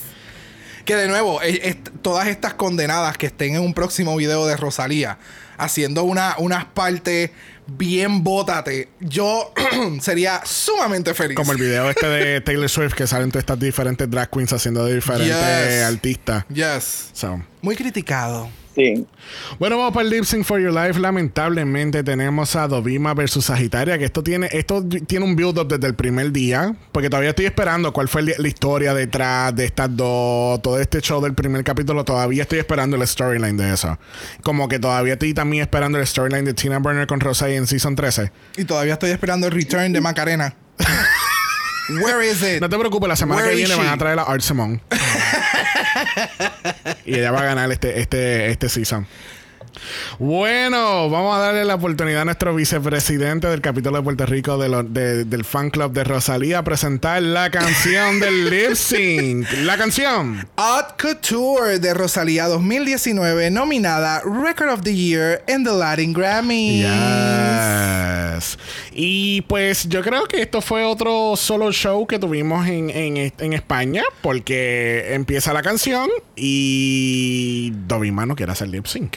[0.85, 4.57] Que de nuevo, eh, est- todas estas condenadas que estén en un próximo video de
[4.57, 5.19] Rosalía
[5.59, 7.31] haciendo una, unas partes
[7.67, 9.53] bien bótate, yo
[10.01, 11.37] sería sumamente feliz.
[11.37, 14.85] Como el video este de Taylor Swift que salen todas estas diferentes drag queens haciendo
[14.87, 15.85] de diferentes Yes.
[15.85, 16.45] artistas.
[16.49, 17.11] Yes.
[17.13, 17.43] So.
[17.63, 18.49] Muy criticado.
[18.75, 19.05] Sí.
[19.59, 20.99] Bueno, vamos para el Lip Sync for Your Life.
[21.01, 25.95] Lamentablemente tenemos a Dovima versus Sagitaria, que esto tiene, esto tiene un build-up desde el
[25.95, 30.79] primer día, porque todavía estoy esperando cuál fue la historia detrás de estas dos, todo
[30.79, 33.99] este show del primer capítulo, todavía estoy esperando el storyline de eso.
[34.43, 37.97] Como que todavía estoy también esperando el storyline de Tina Burner con Rosé en Season
[37.97, 38.31] 13.
[38.57, 40.55] Y todavía estoy esperando el return de Macarena.
[41.89, 42.61] Where is it?
[42.61, 44.81] No te preocupes, la semana Where que viene van a traer a Art Simone.
[47.05, 49.07] y ella va a ganar este, este, este season.
[50.19, 54.69] Bueno, vamos a darle la oportunidad a nuestro vicepresidente del capítulo de Puerto Rico de
[54.69, 59.47] lo- de- del fan club de Rosalía a presentar la canción del lip sync.
[59.63, 60.47] La canción.
[60.57, 66.83] Haute Couture de Rosalía 2019, nominada Record of the Year en the Latin Grammy.
[66.83, 68.59] Yes.
[68.93, 73.53] Y pues yo creo que esto fue otro solo show que tuvimos en, en, en
[73.53, 79.17] España porque empieza la canción y Dovima no quiere hacer lip sync.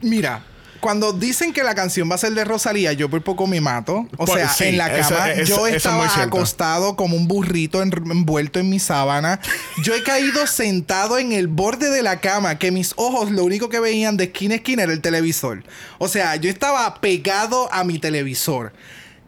[0.00, 0.44] Mira,
[0.80, 4.08] cuando dicen que la canción va a ser de Rosalía, yo por poco me mato.
[4.16, 7.82] O Pues sea, sí, en la cama, eso- yo eso estaba acostado como un burrito
[7.82, 9.38] en- envuelto en mi sábana.
[9.84, 13.68] Yo he caído sentado en el borde de la cama, que mis ojos lo único
[13.68, 15.62] que veían de esquina a esquina era el televisor.
[15.98, 18.72] O sea, yo estaba pegado a mi televisor.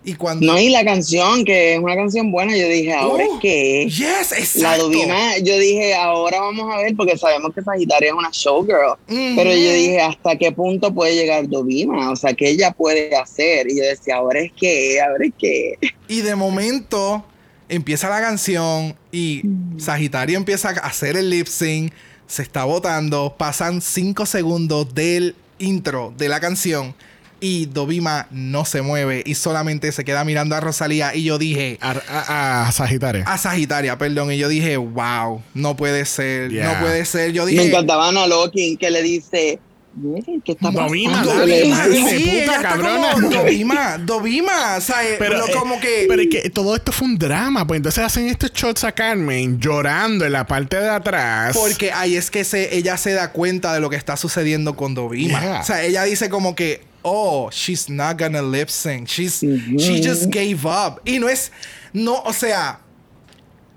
[0.06, 0.44] Y cuando.
[0.46, 3.86] No, y la canción, que es una canción buena, yo dije, ahora Oh, es que
[3.88, 4.60] Yes, exacto.
[4.62, 8.96] la Dovima, yo dije, ahora vamos a ver, porque sabemos que Sagitaria es una showgirl,
[9.06, 12.10] pero yo dije, ¿hasta qué punto puede llegar Dovima?
[12.10, 13.66] O sea, ¿qué ella puede hacer?
[13.70, 15.78] Y yo decía, ahora es que, ahora es que.
[16.06, 17.24] Y de momento
[17.68, 19.42] empieza la canción y
[19.78, 21.92] Sagitario empieza a hacer el lip sync.
[22.26, 26.94] se está votando, pasan 5 segundos del intro de la canción
[27.46, 31.76] y Dovima no se mueve y solamente se queda mirando a Rosalía y yo dije,
[31.82, 33.24] A, a- a Sagitaria.
[33.26, 36.72] a Sagitaria, perdón, y yo dije, wow, no puede ser, Yeah.
[36.72, 37.32] no puede ser.
[37.32, 39.58] Yo Me dije, encantaba Ana Lokin que le dice,
[39.94, 40.82] "Miren, ¿qué está pasando?
[40.88, 43.12] Dovima, Que dale, le Dovima, sí, puta, cabrona.
[43.12, 46.06] como, Dovima, Dovima, o sea, eh, Pero, lo- eh, como que...
[46.08, 47.66] pero es que todo esto fue un drama.
[47.66, 51.54] Pues entonces hacen estos shots a Carmen llorando en la parte de atrás.
[51.54, 54.94] Porque ahí es que se, ella se da cuenta de lo que está sucediendo con
[54.94, 55.40] Dovima.
[55.40, 55.60] Yeah.
[55.60, 59.08] O sea, ella dice como que, oh, she's not gonna lip sync.
[59.08, 59.40] She's.
[59.40, 61.00] She just gave up.
[61.04, 61.52] Y no es,
[61.92, 62.80] no, o sea,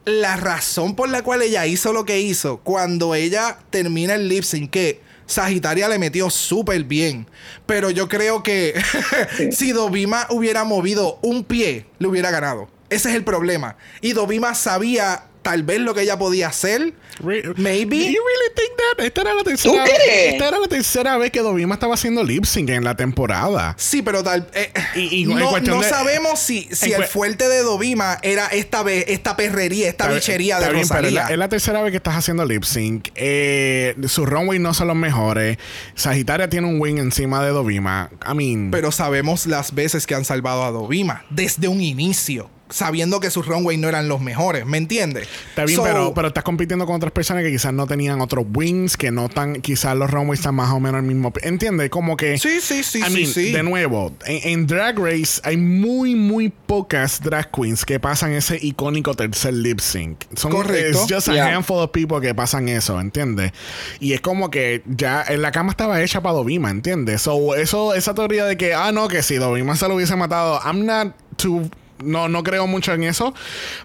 [0.06, 4.44] la razón por la cual ella hizo lo que hizo, cuando ella termina el lip
[4.44, 7.28] sync, que Sagitaria le metió súper bien.
[7.66, 8.74] Pero yo creo que
[9.52, 12.70] si Dovima hubiera movido un pie, le hubiera ganado.
[12.90, 13.76] Ese es el problema.
[14.02, 16.94] Y Dovima sabía tal vez lo que ella podía hacer.
[17.20, 17.96] Re- Maybe.
[18.00, 19.06] Do you really think that?
[19.06, 20.34] Esta era la tercera, crees?
[20.34, 23.74] esta era la tercera vez que Dovima estaba haciendo lip sync en la temporada.
[23.78, 24.50] Sí, pero tal.
[24.54, 28.18] eh, Y- y en no, cuestión no de- sabemos si, si el fuerte de Dovima
[28.24, 31.24] era esta, ve- esta perrería, esta bichería de bien, pero es Rosalía.
[31.24, 33.08] la, es la tercera vez que estás haciendo lip sync.
[33.16, 35.58] Eh, sus runway no son los mejores.
[35.96, 38.10] Sagitaria tiene un win encima de Dovima.
[38.30, 43.20] I mean, Pero sabemos las veces que han salvado a Dovima desde un inicio, sabiendo
[43.20, 45.28] que sus runway no eran los mejores, ¿me entiendes?
[45.50, 48.46] Está bien, So, pero, pero estás compitiendo con otras personas que quizás no tenían otros
[48.54, 51.32] wins, que no tan, quizás los runways están más o menos al mismo.
[51.42, 51.90] ¿Entiendes?
[51.90, 52.38] Como que.
[52.38, 53.52] Sí, sí, sí, I sí, mean, sí.
[53.52, 58.58] De nuevo, en, en Drag Race hay muy, muy pocas drag queens que pasan ese
[58.62, 60.24] icónico tercer lip sync.
[60.36, 61.04] Son Correcto.
[61.04, 61.56] it's just a Yeah.
[61.56, 63.52] handful of people que pasan eso, ¿entiendes?
[64.00, 67.22] Y es como que ya en la cama estaba hecha para Dovima, ¿entiendes?
[67.22, 70.60] So, eso, esa teoría de que, ah, no, que si Dovima se lo hubiese matado,
[70.66, 71.70] I'm not too.
[72.04, 73.34] No, no creo mucho en eso,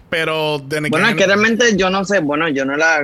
[0.09, 3.01] pero Bueno, es que realmente yo no sé, bueno, yo no la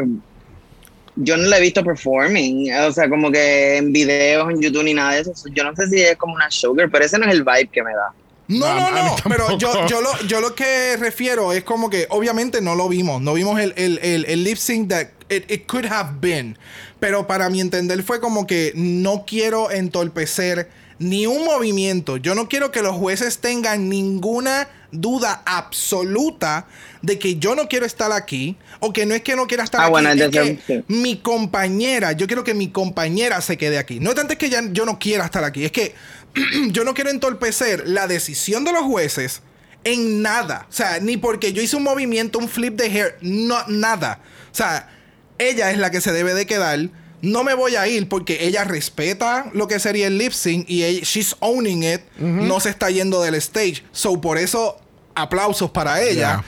[1.15, 4.93] yo no la he visto performing, o sea, como que en videos, en YouTube ni
[4.93, 5.33] nada de eso.
[5.53, 7.83] Yo no sé si es como una showgirl, pero ese no es el vibe que
[7.83, 8.13] me da.
[8.47, 9.15] No, No, no.
[9.27, 13.21] Pero yo, yo, lo, yo lo que refiero es como que obviamente no lo vimos.
[13.21, 16.57] No vimos el, el, el, el lip sync that it, it could have been.
[16.99, 20.69] Pero para mi entender fue como que no quiero entorpecer
[20.99, 22.17] ni un movimiento.
[22.17, 26.65] Yo no quiero que los jueces tengan ninguna duda absoluta
[27.01, 29.79] de que yo no quiero estar aquí o que no es que no quiera estar
[29.81, 29.91] Ah, aquí.
[29.91, 30.83] bueno, es entonces, que sí.
[30.87, 33.99] mi compañera, yo quiero que mi compañera se quede aquí.
[33.99, 35.93] No es tanto es que ya yo no quiera estar aquí, es que
[36.71, 39.41] yo no quiero entorpecer la decisión de los jueces
[39.83, 40.65] en nada.
[40.69, 44.19] O sea, ni porque yo hice un movimiento, un flip de hair, no, nada.
[44.51, 44.89] O sea,
[45.37, 46.79] ella es la que se debe de quedar.
[47.21, 50.83] No me voy a ir porque ella respeta lo que sería el lip sync y
[50.83, 52.01] ella, she's owning it.
[52.17, 53.83] No se está yendo del stage.
[53.91, 54.77] So, por eso,
[55.15, 56.13] aplausos para ella.
[56.13, 56.45] Yeah.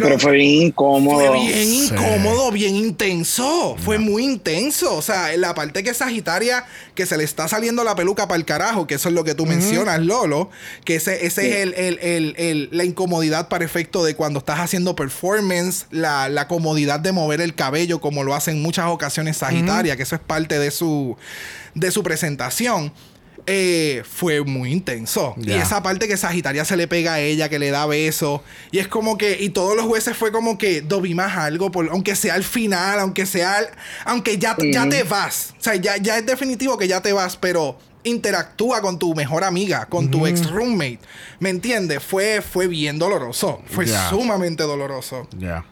[0.00, 1.26] Pero, fue bien incómodo.
[1.26, 1.88] Fue bien Sí.
[1.92, 3.76] incómodo, bien intenso.
[3.84, 4.94] Fue muy intenso.
[4.96, 6.64] O sea, en la parte que es Sagitaria,
[6.94, 9.34] que se le está saliendo la peluca para el carajo, que eso es lo que
[9.34, 10.50] tú mencionas, Lolo,
[10.84, 14.60] que ese, ese es el, el- el- el- la incomodidad para efecto de cuando estás
[14.60, 19.36] haciendo performance, la, la comodidad de mover el cabello, como lo hacen en muchas ocasiones
[19.38, 21.16] Sagitaria, que eso es parte de su,
[21.74, 22.92] de su presentación.
[23.46, 25.34] Eh, fue muy intenso.
[25.38, 28.40] Y esa parte que Sagitaria se le pega a ella, que le da besos.
[28.70, 31.88] Y es como que, y todos los jueces fue como que Dobby más algo, por,
[31.90, 33.70] aunque sea al final, aunque sea, al-
[34.04, 35.54] aunque ya, ya te vas.
[35.58, 39.44] O sea, ya, ya es definitivo que ya te vas, pero interactúa con tu mejor
[39.44, 40.98] amiga, con tu ex roommate.
[41.40, 42.02] ¿Me entiendes?
[42.02, 43.60] Fue, fue bien doloroso.
[43.66, 45.28] Fue sumamente doloroso.
[45.38, 45.64] Ya.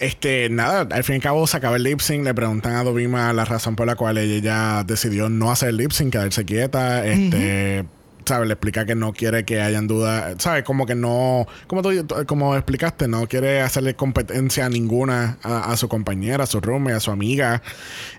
[0.00, 2.84] Este, nada, al fin y al cabo se acaba el lip sync, le preguntan a
[2.84, 7.06] Dovima la razón por la cual ella decidió no hacer el lip sync, quedarse quieta,
[7.06, 7.84] este,
[8.28, 8.46] ¿sabes?
[8.48, 10.62] Le explica que no quiere que hayan dudas, ¿sabes?
[10.64, 11.90] Como que no, como tú
[12.26, 17.00] como explicaste, no quiere hacerle competencia ninguna a, a su compañera, a su roommate, a
[17.00, 17.62] su amiga,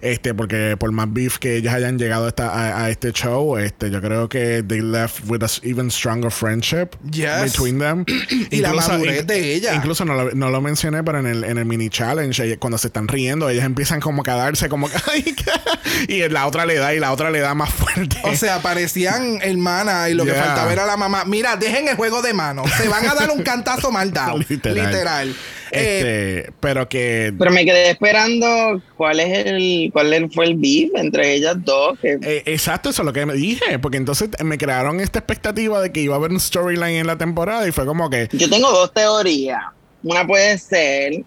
[0.02, 3.58] este, porque por más beef que ellas hayan llegado a, esta- a- a este show,
[3.58, 7.44] este, yo creo que they left with an even stronger friendship Yes.
[7.44, 8.06] between them.
[8.52, 9.76] Y la Incluso- madurez in- de ella.
[9.76, 12.88] Incluso no lo, no lo mencioné, pero en el, en el mini challenge, cuando se
[12.88, 14.96] están riendo, ellas empiezan como a darse como que,
[16.08, 18.18] y la otra le da y la otra le da más fuerte.
[18.24, 20.44] O sea, parecían hermanas y lo que Yeah.
[20.46, 21.26] faltaba era la mamá.
[21.26, 22.70] Mira, dejen el juego de manos.
[22.78, 24.38] Se van a dar un cantazo mal dado.
[24.38, 24.76] Literal.
[24.76, 25.36] Literal.
[25.72, 30.92] Eh, este, pero que Pero me quedé esperando cuál es el, cuál fue el beef
[30.96, 31.98] entre ellas dos.
[32.00, 35.82] Que, eh, exacto, eso es lo que me dije, porque entonces me crearon esta expectativa
[35.82, 38.50] de que iba a haber un storyline en la temporada y fue como que Yo
[38.50, 39.62] tengo dos teorías.
[40.04, 41.24] Una puede ser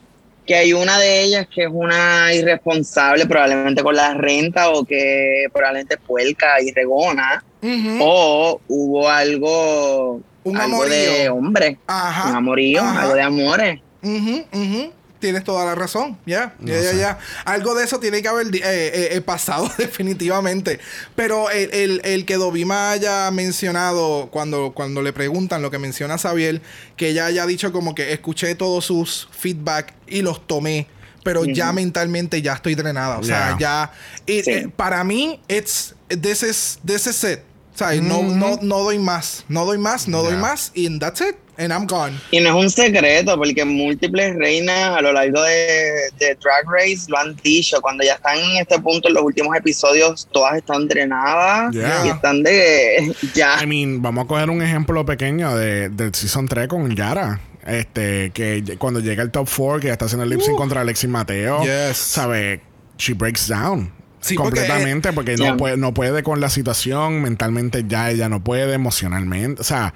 [0.47, 5.47] que hay una de ellas que es una irresponsable, probablemente con la renta, o que
[5.52, 7.44] probablemente es puerca y regona,
[8.01, 10.90] o hubo algo, Un algo amorío.
[10.94, 12.31] de hombre, Ajá.
[12.31, 13.02] un amorío, Ajá.
[13.02, 13.81] algo de amores.
[15.22, 16.18] Tienes toda la razón.
[16.26, 17.18] Ya, ya, ya.
[17.46, 20.80] Algo de eso tiene que haber eh, eh, eh, pasado definitivamente.
[21.16, 26.18] Pero el, el, el que Dovima haya mencionado cuando, cuando le preguntan lo que menciona
[26.18, 26.60] Xavier,
[26.96, 30.88] que ella haya dicho como que escuché todos sus feedback y los tomé.
[31.24, 33.18] Pero ya mentalmente ya estoy drenada.
[33.18, 33.92] O sea, ya.
[34.26, 34.42] Sí.
[34.44, 35.94] eh, para mí, it's.
[36.08, 37.40] This is, this is it.
[37.74, 39.44] O sea, no, no, no doy más.
[39.48, 40.38] No doy más, no doy Ya.
[40.40, 40.70] más.
[40.74, 41.36] Y that's it.
[41.58, 42.18] And I'm gone.
[42.30, 47.02] Y no es un secreto, porque múltiples reinas a lo largo de, de Drag Race
[47.08, 47.80] lo han dicho.
[47.82, 52.06] Cuando ya están en este punto, en los últimos episodios, todas están drenadas Yeah.
[52.06, 53.14] y están de.
[53.34, 53.58] Ya.
[53.62, 57.40] I mean, vamos a coger un ejemplo pequeño de, del Season 3 con Yara.
[57.66, 60.80] Este, que cuando llega el top 4, que ya está haciendo el lip sync contra
[60.80, 61.96] Alexis Mateo, Yes.
[61.96, 62.60] ¿sabe?
[62.98, 63.92] She breaks down.
[64.22, 68.72] Sí, completamente, porque, no, puede, no puede con la situación, mentalmente ya ella no puede,
[68.74, 69.60] emocionalmente.
[69.60, 69.92] O sea,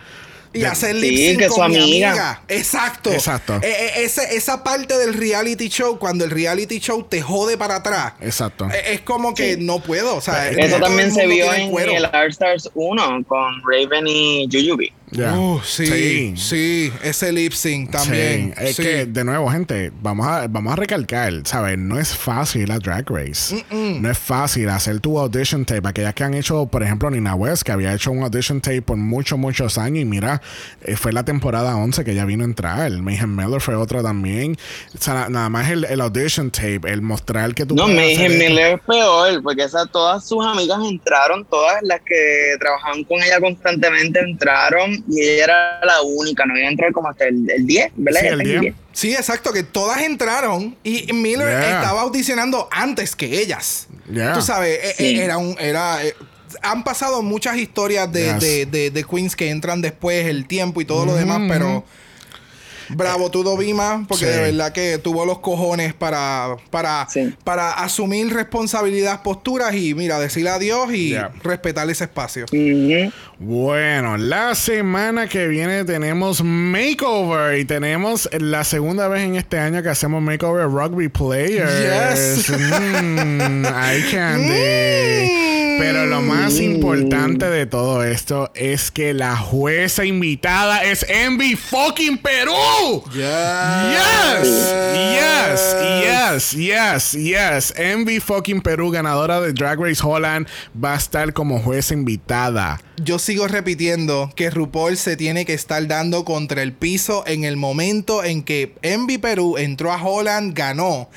[0.53, 2.11] Y de- hacer lip sync que con su mi amiga.
[2.11, 2.43] amiga.
[2.49, 3.13] Exacto.
[3.13, 3.57] Exacto.
[3.57, 7.77] Eh, eh, ese- esa parte del reality show, cuando el reality show te jode para
[7.77, 8.69] atrás, Exacto.
[8.73, 10.17] eh, es como que no puedo.
[10.17, 11.93] O sea, Eso también se vio en cuero.
[11.93, 14.93] el All Stars 1 con Raven y Jujubee.
[15.13, 15.39] Ya.
[15.39, 18.53] Uh, sí, sí, ese lip sync también.
[18.59, 18.83] Sí, es sí.
[18.83, 21.79] que, de nuevo, gente, vamos a, vamos a recalcar, ¿sabes?
[21.79, 23.65] No es fácil la Drag Race.
[23.71, 25.87] No es fácil hacer tu audition tape.
[25.89, 28.97] Aquellas que han hecho, por ejemplo, Nina West, que había hecho un audition tape por
[28.97, 30.03] muchos, muchos años.
[30.03, 30.43] Y mira,
[30.83, 32.91] eh, fue la temporada 11 que ella vino a entrar.
[32.91, 34.57] Mayhem Miller fue otra también.
[34.93, 38.23] O sea, na- nada más el, el audition tape, el mostrar que tú No, esto.
[38.29, 43.39] Miller es peor, porque esa, todas sus amigas entraron, todas las que trabajaban con ella
[43.41, 47.67] constantemente entraron y ella era la única, no iba a entrar como hasta el, el
[47.67, 48.21] 10, ¿verdad?
[48.21, 48.75] Sí, el 10.
[48.93, 51.81] Sí, exacto, que todas entraron y Miller Yeah.
[51.81, 53.89] estaba audicionando antes que ellas.
[54.13, 54.33] Yeah.
[54.33, 55.05] Tú sabes, eh, Sí.
[55.19, 56.15] eh, era un, era, eh,
[56.63, 58.41] han pasado muchas historias de, Yes.
[58.41, 61.85] de, de- de queens que entran después, el tiempo y todo lo demás, pero
[62.91, 64.31] bravo tú Dovima, porque Sí.
[64.31, 67.35] de verdad que tuvo los cojones para, para, Sí.
[67.45, 71.31] para asumir responsabilidad, posturas y mira, decirle adiós y Yeah.
[71.43, 72.47] respetar ese espacio.
[73.39, 79.83] Bueno, la semana que viene tenemos Makeover y tenemos la segunda vez en este año
[79.83, 82.47] que hacemos Makeover Rugby Players.
[82.49, 82.51] Yes.
[82.59, 85.53] Mm, eye candy.
[85.79, 92.19] Pero lo más importante de todo esto es que la jueza invitada es Envy fucking
[92.19, 93.03] Perú.
[93.13, 94.75] Yes,
[95.21, 97.75] yes, yes, yes, yes.
[97.77, 100.47] Envy fucking Perú, ganadora de Drag Race Holland,
[100.83, 102.81] va a estar como jueza invitada.
[103.03, 107.57] Yo sigo repitiendo que RuPaul se tiene que estar dando contra el piso en el
[107.57, 111.11] momento en que Envy Perú entró a Holland, ganó.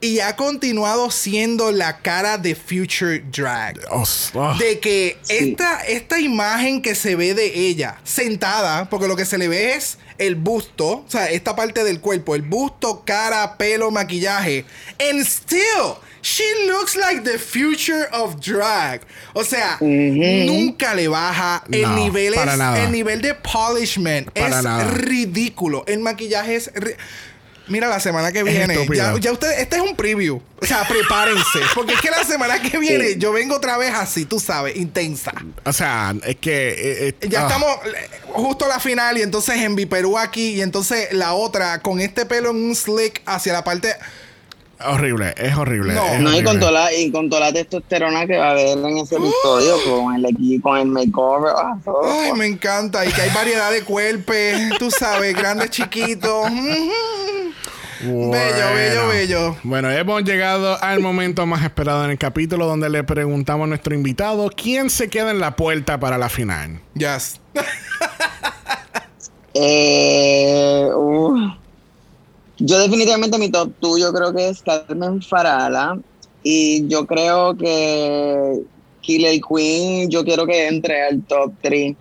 [0.00, 3.78] Y ha continuado siendo la cara de Future Drag.
[3.90, 4.04] Oh,
[4.34, 4.54] oh.
[4.56, 9.38] De que esta, esta imagen que se ve de ella sentada, porque lo que se
[9.38, 13.90] le ve es el busto, o sea, esta parte del cuerpo, el busto, cara, pelo,
[13.90, 14.64] maquillaje.
[15.00, 19.00] And still, she looks like the future of drag.
[19.32, 22.84] O sea, nunca le baja el No, nivel para es- nada.
[22.84, 24.84] el nivel de polishment Para es nada.
[24.84, 25.84] ridículo.
[25.86, 26.96] El maquillaje es ri-
[27.68, 30.40] Mira, la semana que viene, ya, ya ustedes, este es un preview.
[30.60, 31.60] O sea, prepárense.
[31.74, 35.32] Porque es que la semana que viene yo vengo otra vez así, tú sabes, intensa.
[35.64, 36.68] O sea, es que.
[36.70, 40.54] eh, eh, Ya ah, estamos eh, justo a la final y entonces en Perú aquí
[40.54, 43.94] y entonces la otra con este pelo en un slick hacia la parte...
[44.86, 45.92] Horrible, es horrible.
[45.94, 46.06] No.
[46.06, 46.44] es No, y horrible.
[46.44, 49.76] con, toda la, y con toda la testosterona que va a haber en ese episodio,
[49.88, 51.52] con el equipo, con el makeover.
[51.56, 52.00] ah, todo.
[52.04, 53.04] Ay, me encanta.
[53.04, 54.34] Y que hay variedad de cuerpos,
[54.78, 56.46] tú sabes, grandes, chiquitos.
[58.00, 59.56] Bello, bello, bello.
[59.64, 63.92] Bueno, hemos llegado al momento más esperado en el capítulo donde le preguntamos a nuestro
[63.92, 66.80] invitado quién se queda en la puerta para la final.
[66.94, 67.40] Yes.
[69.60, 71.50] Eh, uh,
[72.58, 75.98] yo definitivamente mi top 2 yo creo que es Carmen Farala
[76.42, 78.62] y yo creo que
[79.00, 81.96] Killer Queen yo quiero que entre al top 3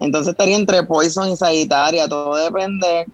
[0.00, 3.06] entonces estaría entre Poison y Sagitaria todo depende.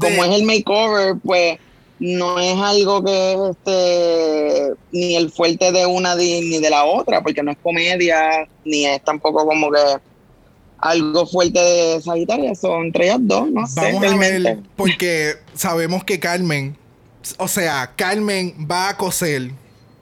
[0.00, 1.58] Como es el makeover pues
[2.00, 7.22] no es algo que es este ni el fuerte de una ni de la otra
[7.22, 9.78] porque no es comedia ni es tampoco como que
[10.84, 16.04] algo fuerte de Sagitaria son entre ellas dos no sé Vamos a ver, porque sabemos
[16.04, 16.76] que Carmen,
[17.38, 19.50] o sea, Carmen va a coser.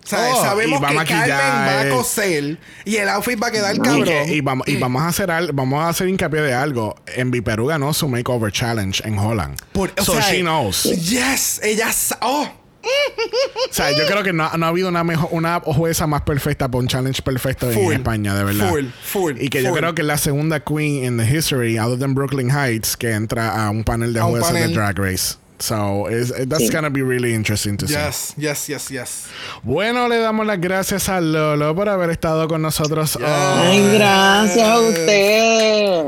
[0.05, 1.91] O sea, Oh, sabemos y va a que maquillar, Carmen va a eh.
[1.91, 4.05] coser y el outfit va a quedar Y, cabrón.
[4.05, 6.97] que- y vamos, y vamos a hacer al- vamos a hacer hincapié de algo.
[7.15, 9.57] En Perú ganó su Makeover Challenge en Holland.
[9.73, 10.83] Por- o so sea, she knows.
[10.83, 11.89] Yes, ella
[12.21, 12.49] oh,
[12.83, 16.69] O sea, yo creo que no, no ha habido una mejor, una jueza más perfecta
[16.69, 18.69] para un challenge perfecto Full, en España, de verdad.
[18.69, 21.99] full, full, y que yo creo que es la segunda queen in the history, other
[21.99, 24.69] than Brooklyn Heights, que entra a un panel de jueces panel.
[24.69, 25.37] de Drag Race.
[25.59, 26.71] So it's, that's Sí.
[26.73, 27.95] gonna be really interesting to see.
[27.95, 29.25] Yes, yes, yes, yes.
[29.63, 33.23] Bueno, le damos las gracias a Lolo por haber estado con nosotros hoy.
[33.25, 36.05] Ay, gracias a usted.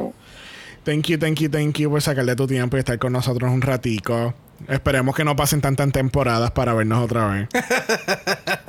[0.85, 3.63] Thank you, thank you, thank you por sacarle tu tiempo y estar con nosotros un
[3.63, 4.35] ratico.
[4.69, 7.49] Esperemos que no pasen tantas temporadas para vernos otra vez.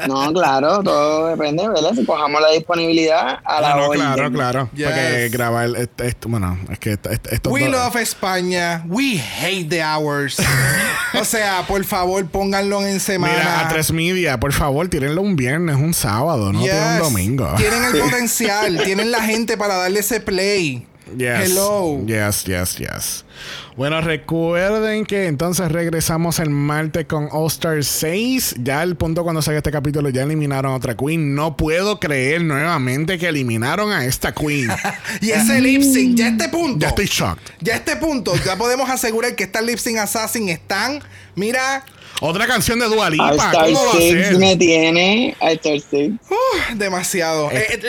[0.08, 1.94] No, claro, todo depende, ¿verdad?
[1.96, 4.02] Si cojamos la disponibilidad a la Ah, no, orden.
[4.02, 4.70] claro, claro.
[4.76, 4.86] Yes.
[4.86, 8.84] Porque grabar este- esto, bueno, es que esto, We dos- love España.
[8.88, 10.38] We hate the hours.
[11.20, 13.34] o sea, por favor, pónganlo en semana.
[13.34, 17.00] Mira, a tres media, por favor, tírenlo un viernes, un sábado, no tiren un Yes.
[17.00, 17.50] domingo.
[17.58, 20.86] Tienen el potencial, tienen la gente para darle ese play.
[21.18, 21.52] Yes.
[21.52, 22.04] Hello.
[22.06, 23.26] Yes, yes, yes.
[23.78, 28.56] Bueno, recuerden que entonces regresamos el martes con All Star 6.
[28.64, 31.36] Ya el punto cuando salga este capítulo ya eliminaron a otra queen.
[31.36, 34.70] No puedo creer nuevamente que eliminaron a esta queen.
[35.22, 36.80] Y ese lip sync, ya a este punto.
[36.80, 37.52] ya estoy shocked.
[37.62, 41.02] Ya a este punto, ya podemos asegurar que estas lip sync assassin están.
[41.36, 41.84] Mira,
[42.22, 43.32] Otra canción de Dua Lipa.
[43.34, 44.38] Star ¿Cómo va a 6 ser?
[44.38, 45.36] me tiene.
[45.42, 46.14] Star 6.
[46.30, 47.52] uh, demasiado.
[47.52, 47.82] Eh, eh,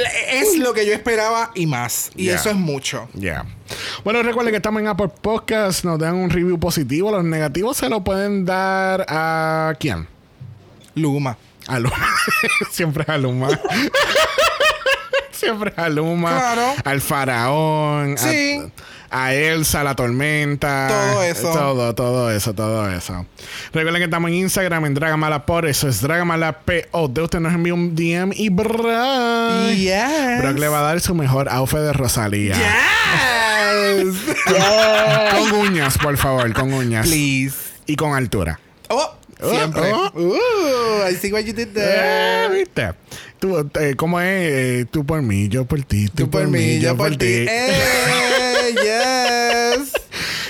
[0.42, 2.10] es lo que yo esperaba y más.
[2.16, 2.34] Y Yeah.
[2.36, 3.08] eso es mucho.
[3.14, 3.44] Ya.
[4.04, 5.84] Bueno, recuerden que estamos en Apple Podcast.
[5.84, 7.10] Nos dan un review positivo.
[7.12, 10.08] Los negativos se lo pueden dar a quién?
[10.96, 11.38] Luma.
[11.68, 11.96] A Luma.
[12.72, 13.48] Siempre es a Luma.
[15.30, 16.30] Siempre es a Luma.
[16.30, 16.74] Claro.
[16.84, 18.16] Al faraón.
[18.18, 18.60] Sí.
[18.60, 18.70] A,
[19.32, 20.88] Elsa, la tormenta.
[20.88, 21.52] Todo eso.
[21.52, 23.26] Todo, todo eso, todo eso.
[23.72, 27.18] Recuerden que estamos en Instagram en Dragamala por eso es Dragamala POD.
[27.18, 29.70] Usted nos envía un DM y Brock.
[29.74, 30.42] Yes.
[30.42, 32.54] Brock le va a dar su mejor outfit de Rosalía.
[32.54, 34.16] Yes.
[35.32, 37.06] Con uñas, por favor, con uñas.
[37.06, 37.56] Please.
[37.86, 38.58] Y con altura.
[38.88, 39.14] Oh,
[39.50, 39.92] siempre.
[39.92, 40.10] oh.
[40.14, 42.48] Uh, I see what you did Eh, there.
[42.58, 42.92] ¿Viste?
[43.38, 44.26] Tú, eh, ¿Cómo es?
[44.28, 46.08] Eh, tú por mí, yo por ti.
[46.08, 47.26] Tú por mí, yo por ti.
[47.48, 50.05] Eh, yes.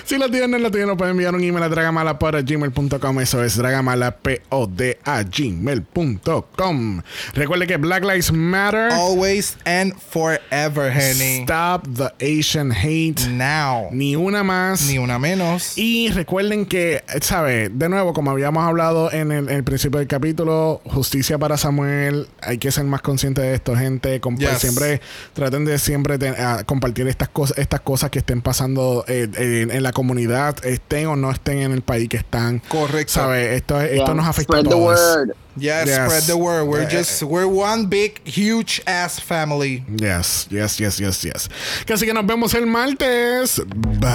[0.07, 3.21] Si lo tienen, lo tienen, lo pueden enviar un email a dragamalapod.gmail.com.
[3.21, 7.03] Eso es dragamalapod a gmail.com.
[7.35, 8.93] Recuerde que Black Lives Matter.
[8.93, 11.43] Always and forever, honey.
[11.43, 13.27] Stop the Asian hate.
[13.31, 13.89] Now.
[13.91, 14.87] Ni una más.
[14.87, 15.77] Ni una menos.
[15.77, 17.69] Y recuerden que, ¿sabe?
[17.69, 22.29] De nuevo, como habíamos hablado en el, en el principio del capítulo, justicia para Samuel.
[22.43, 24.21] Hay que ser más consciente de esto, gente.
[24.21, 24.59] Compa- Yes.
[24.61, 25.01] Siempre
[25.33, 29.71] traten de siempre te- a compartir estas cosas, estas cosas que estén pasando eh, en,
[29.73, 32.61] en la comunidad, estén o no estén en el país que están.
[32.69, 33.15] Correcto.
[33.15, 33.57] ¿Sabe?
[33.57, 34.15] Esto, esto Yeah.
[34.15, 35.01] nos afecta a Spread the todos.
[35.17, 35.35] word.
[35.59, 35.97] Yes, Yes.
[36.05, 36.69] spread the word.
[36.69, 39.83] We're Eh, just, we're one big, huge ass family.
[39.97, 41.49] Yes, yes, yes, yes, yes.
[41.87, 43.63] Que Así que nos vemos el martes.
[43.99, 44.11] Bye.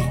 [0.00, 0.10] Bye.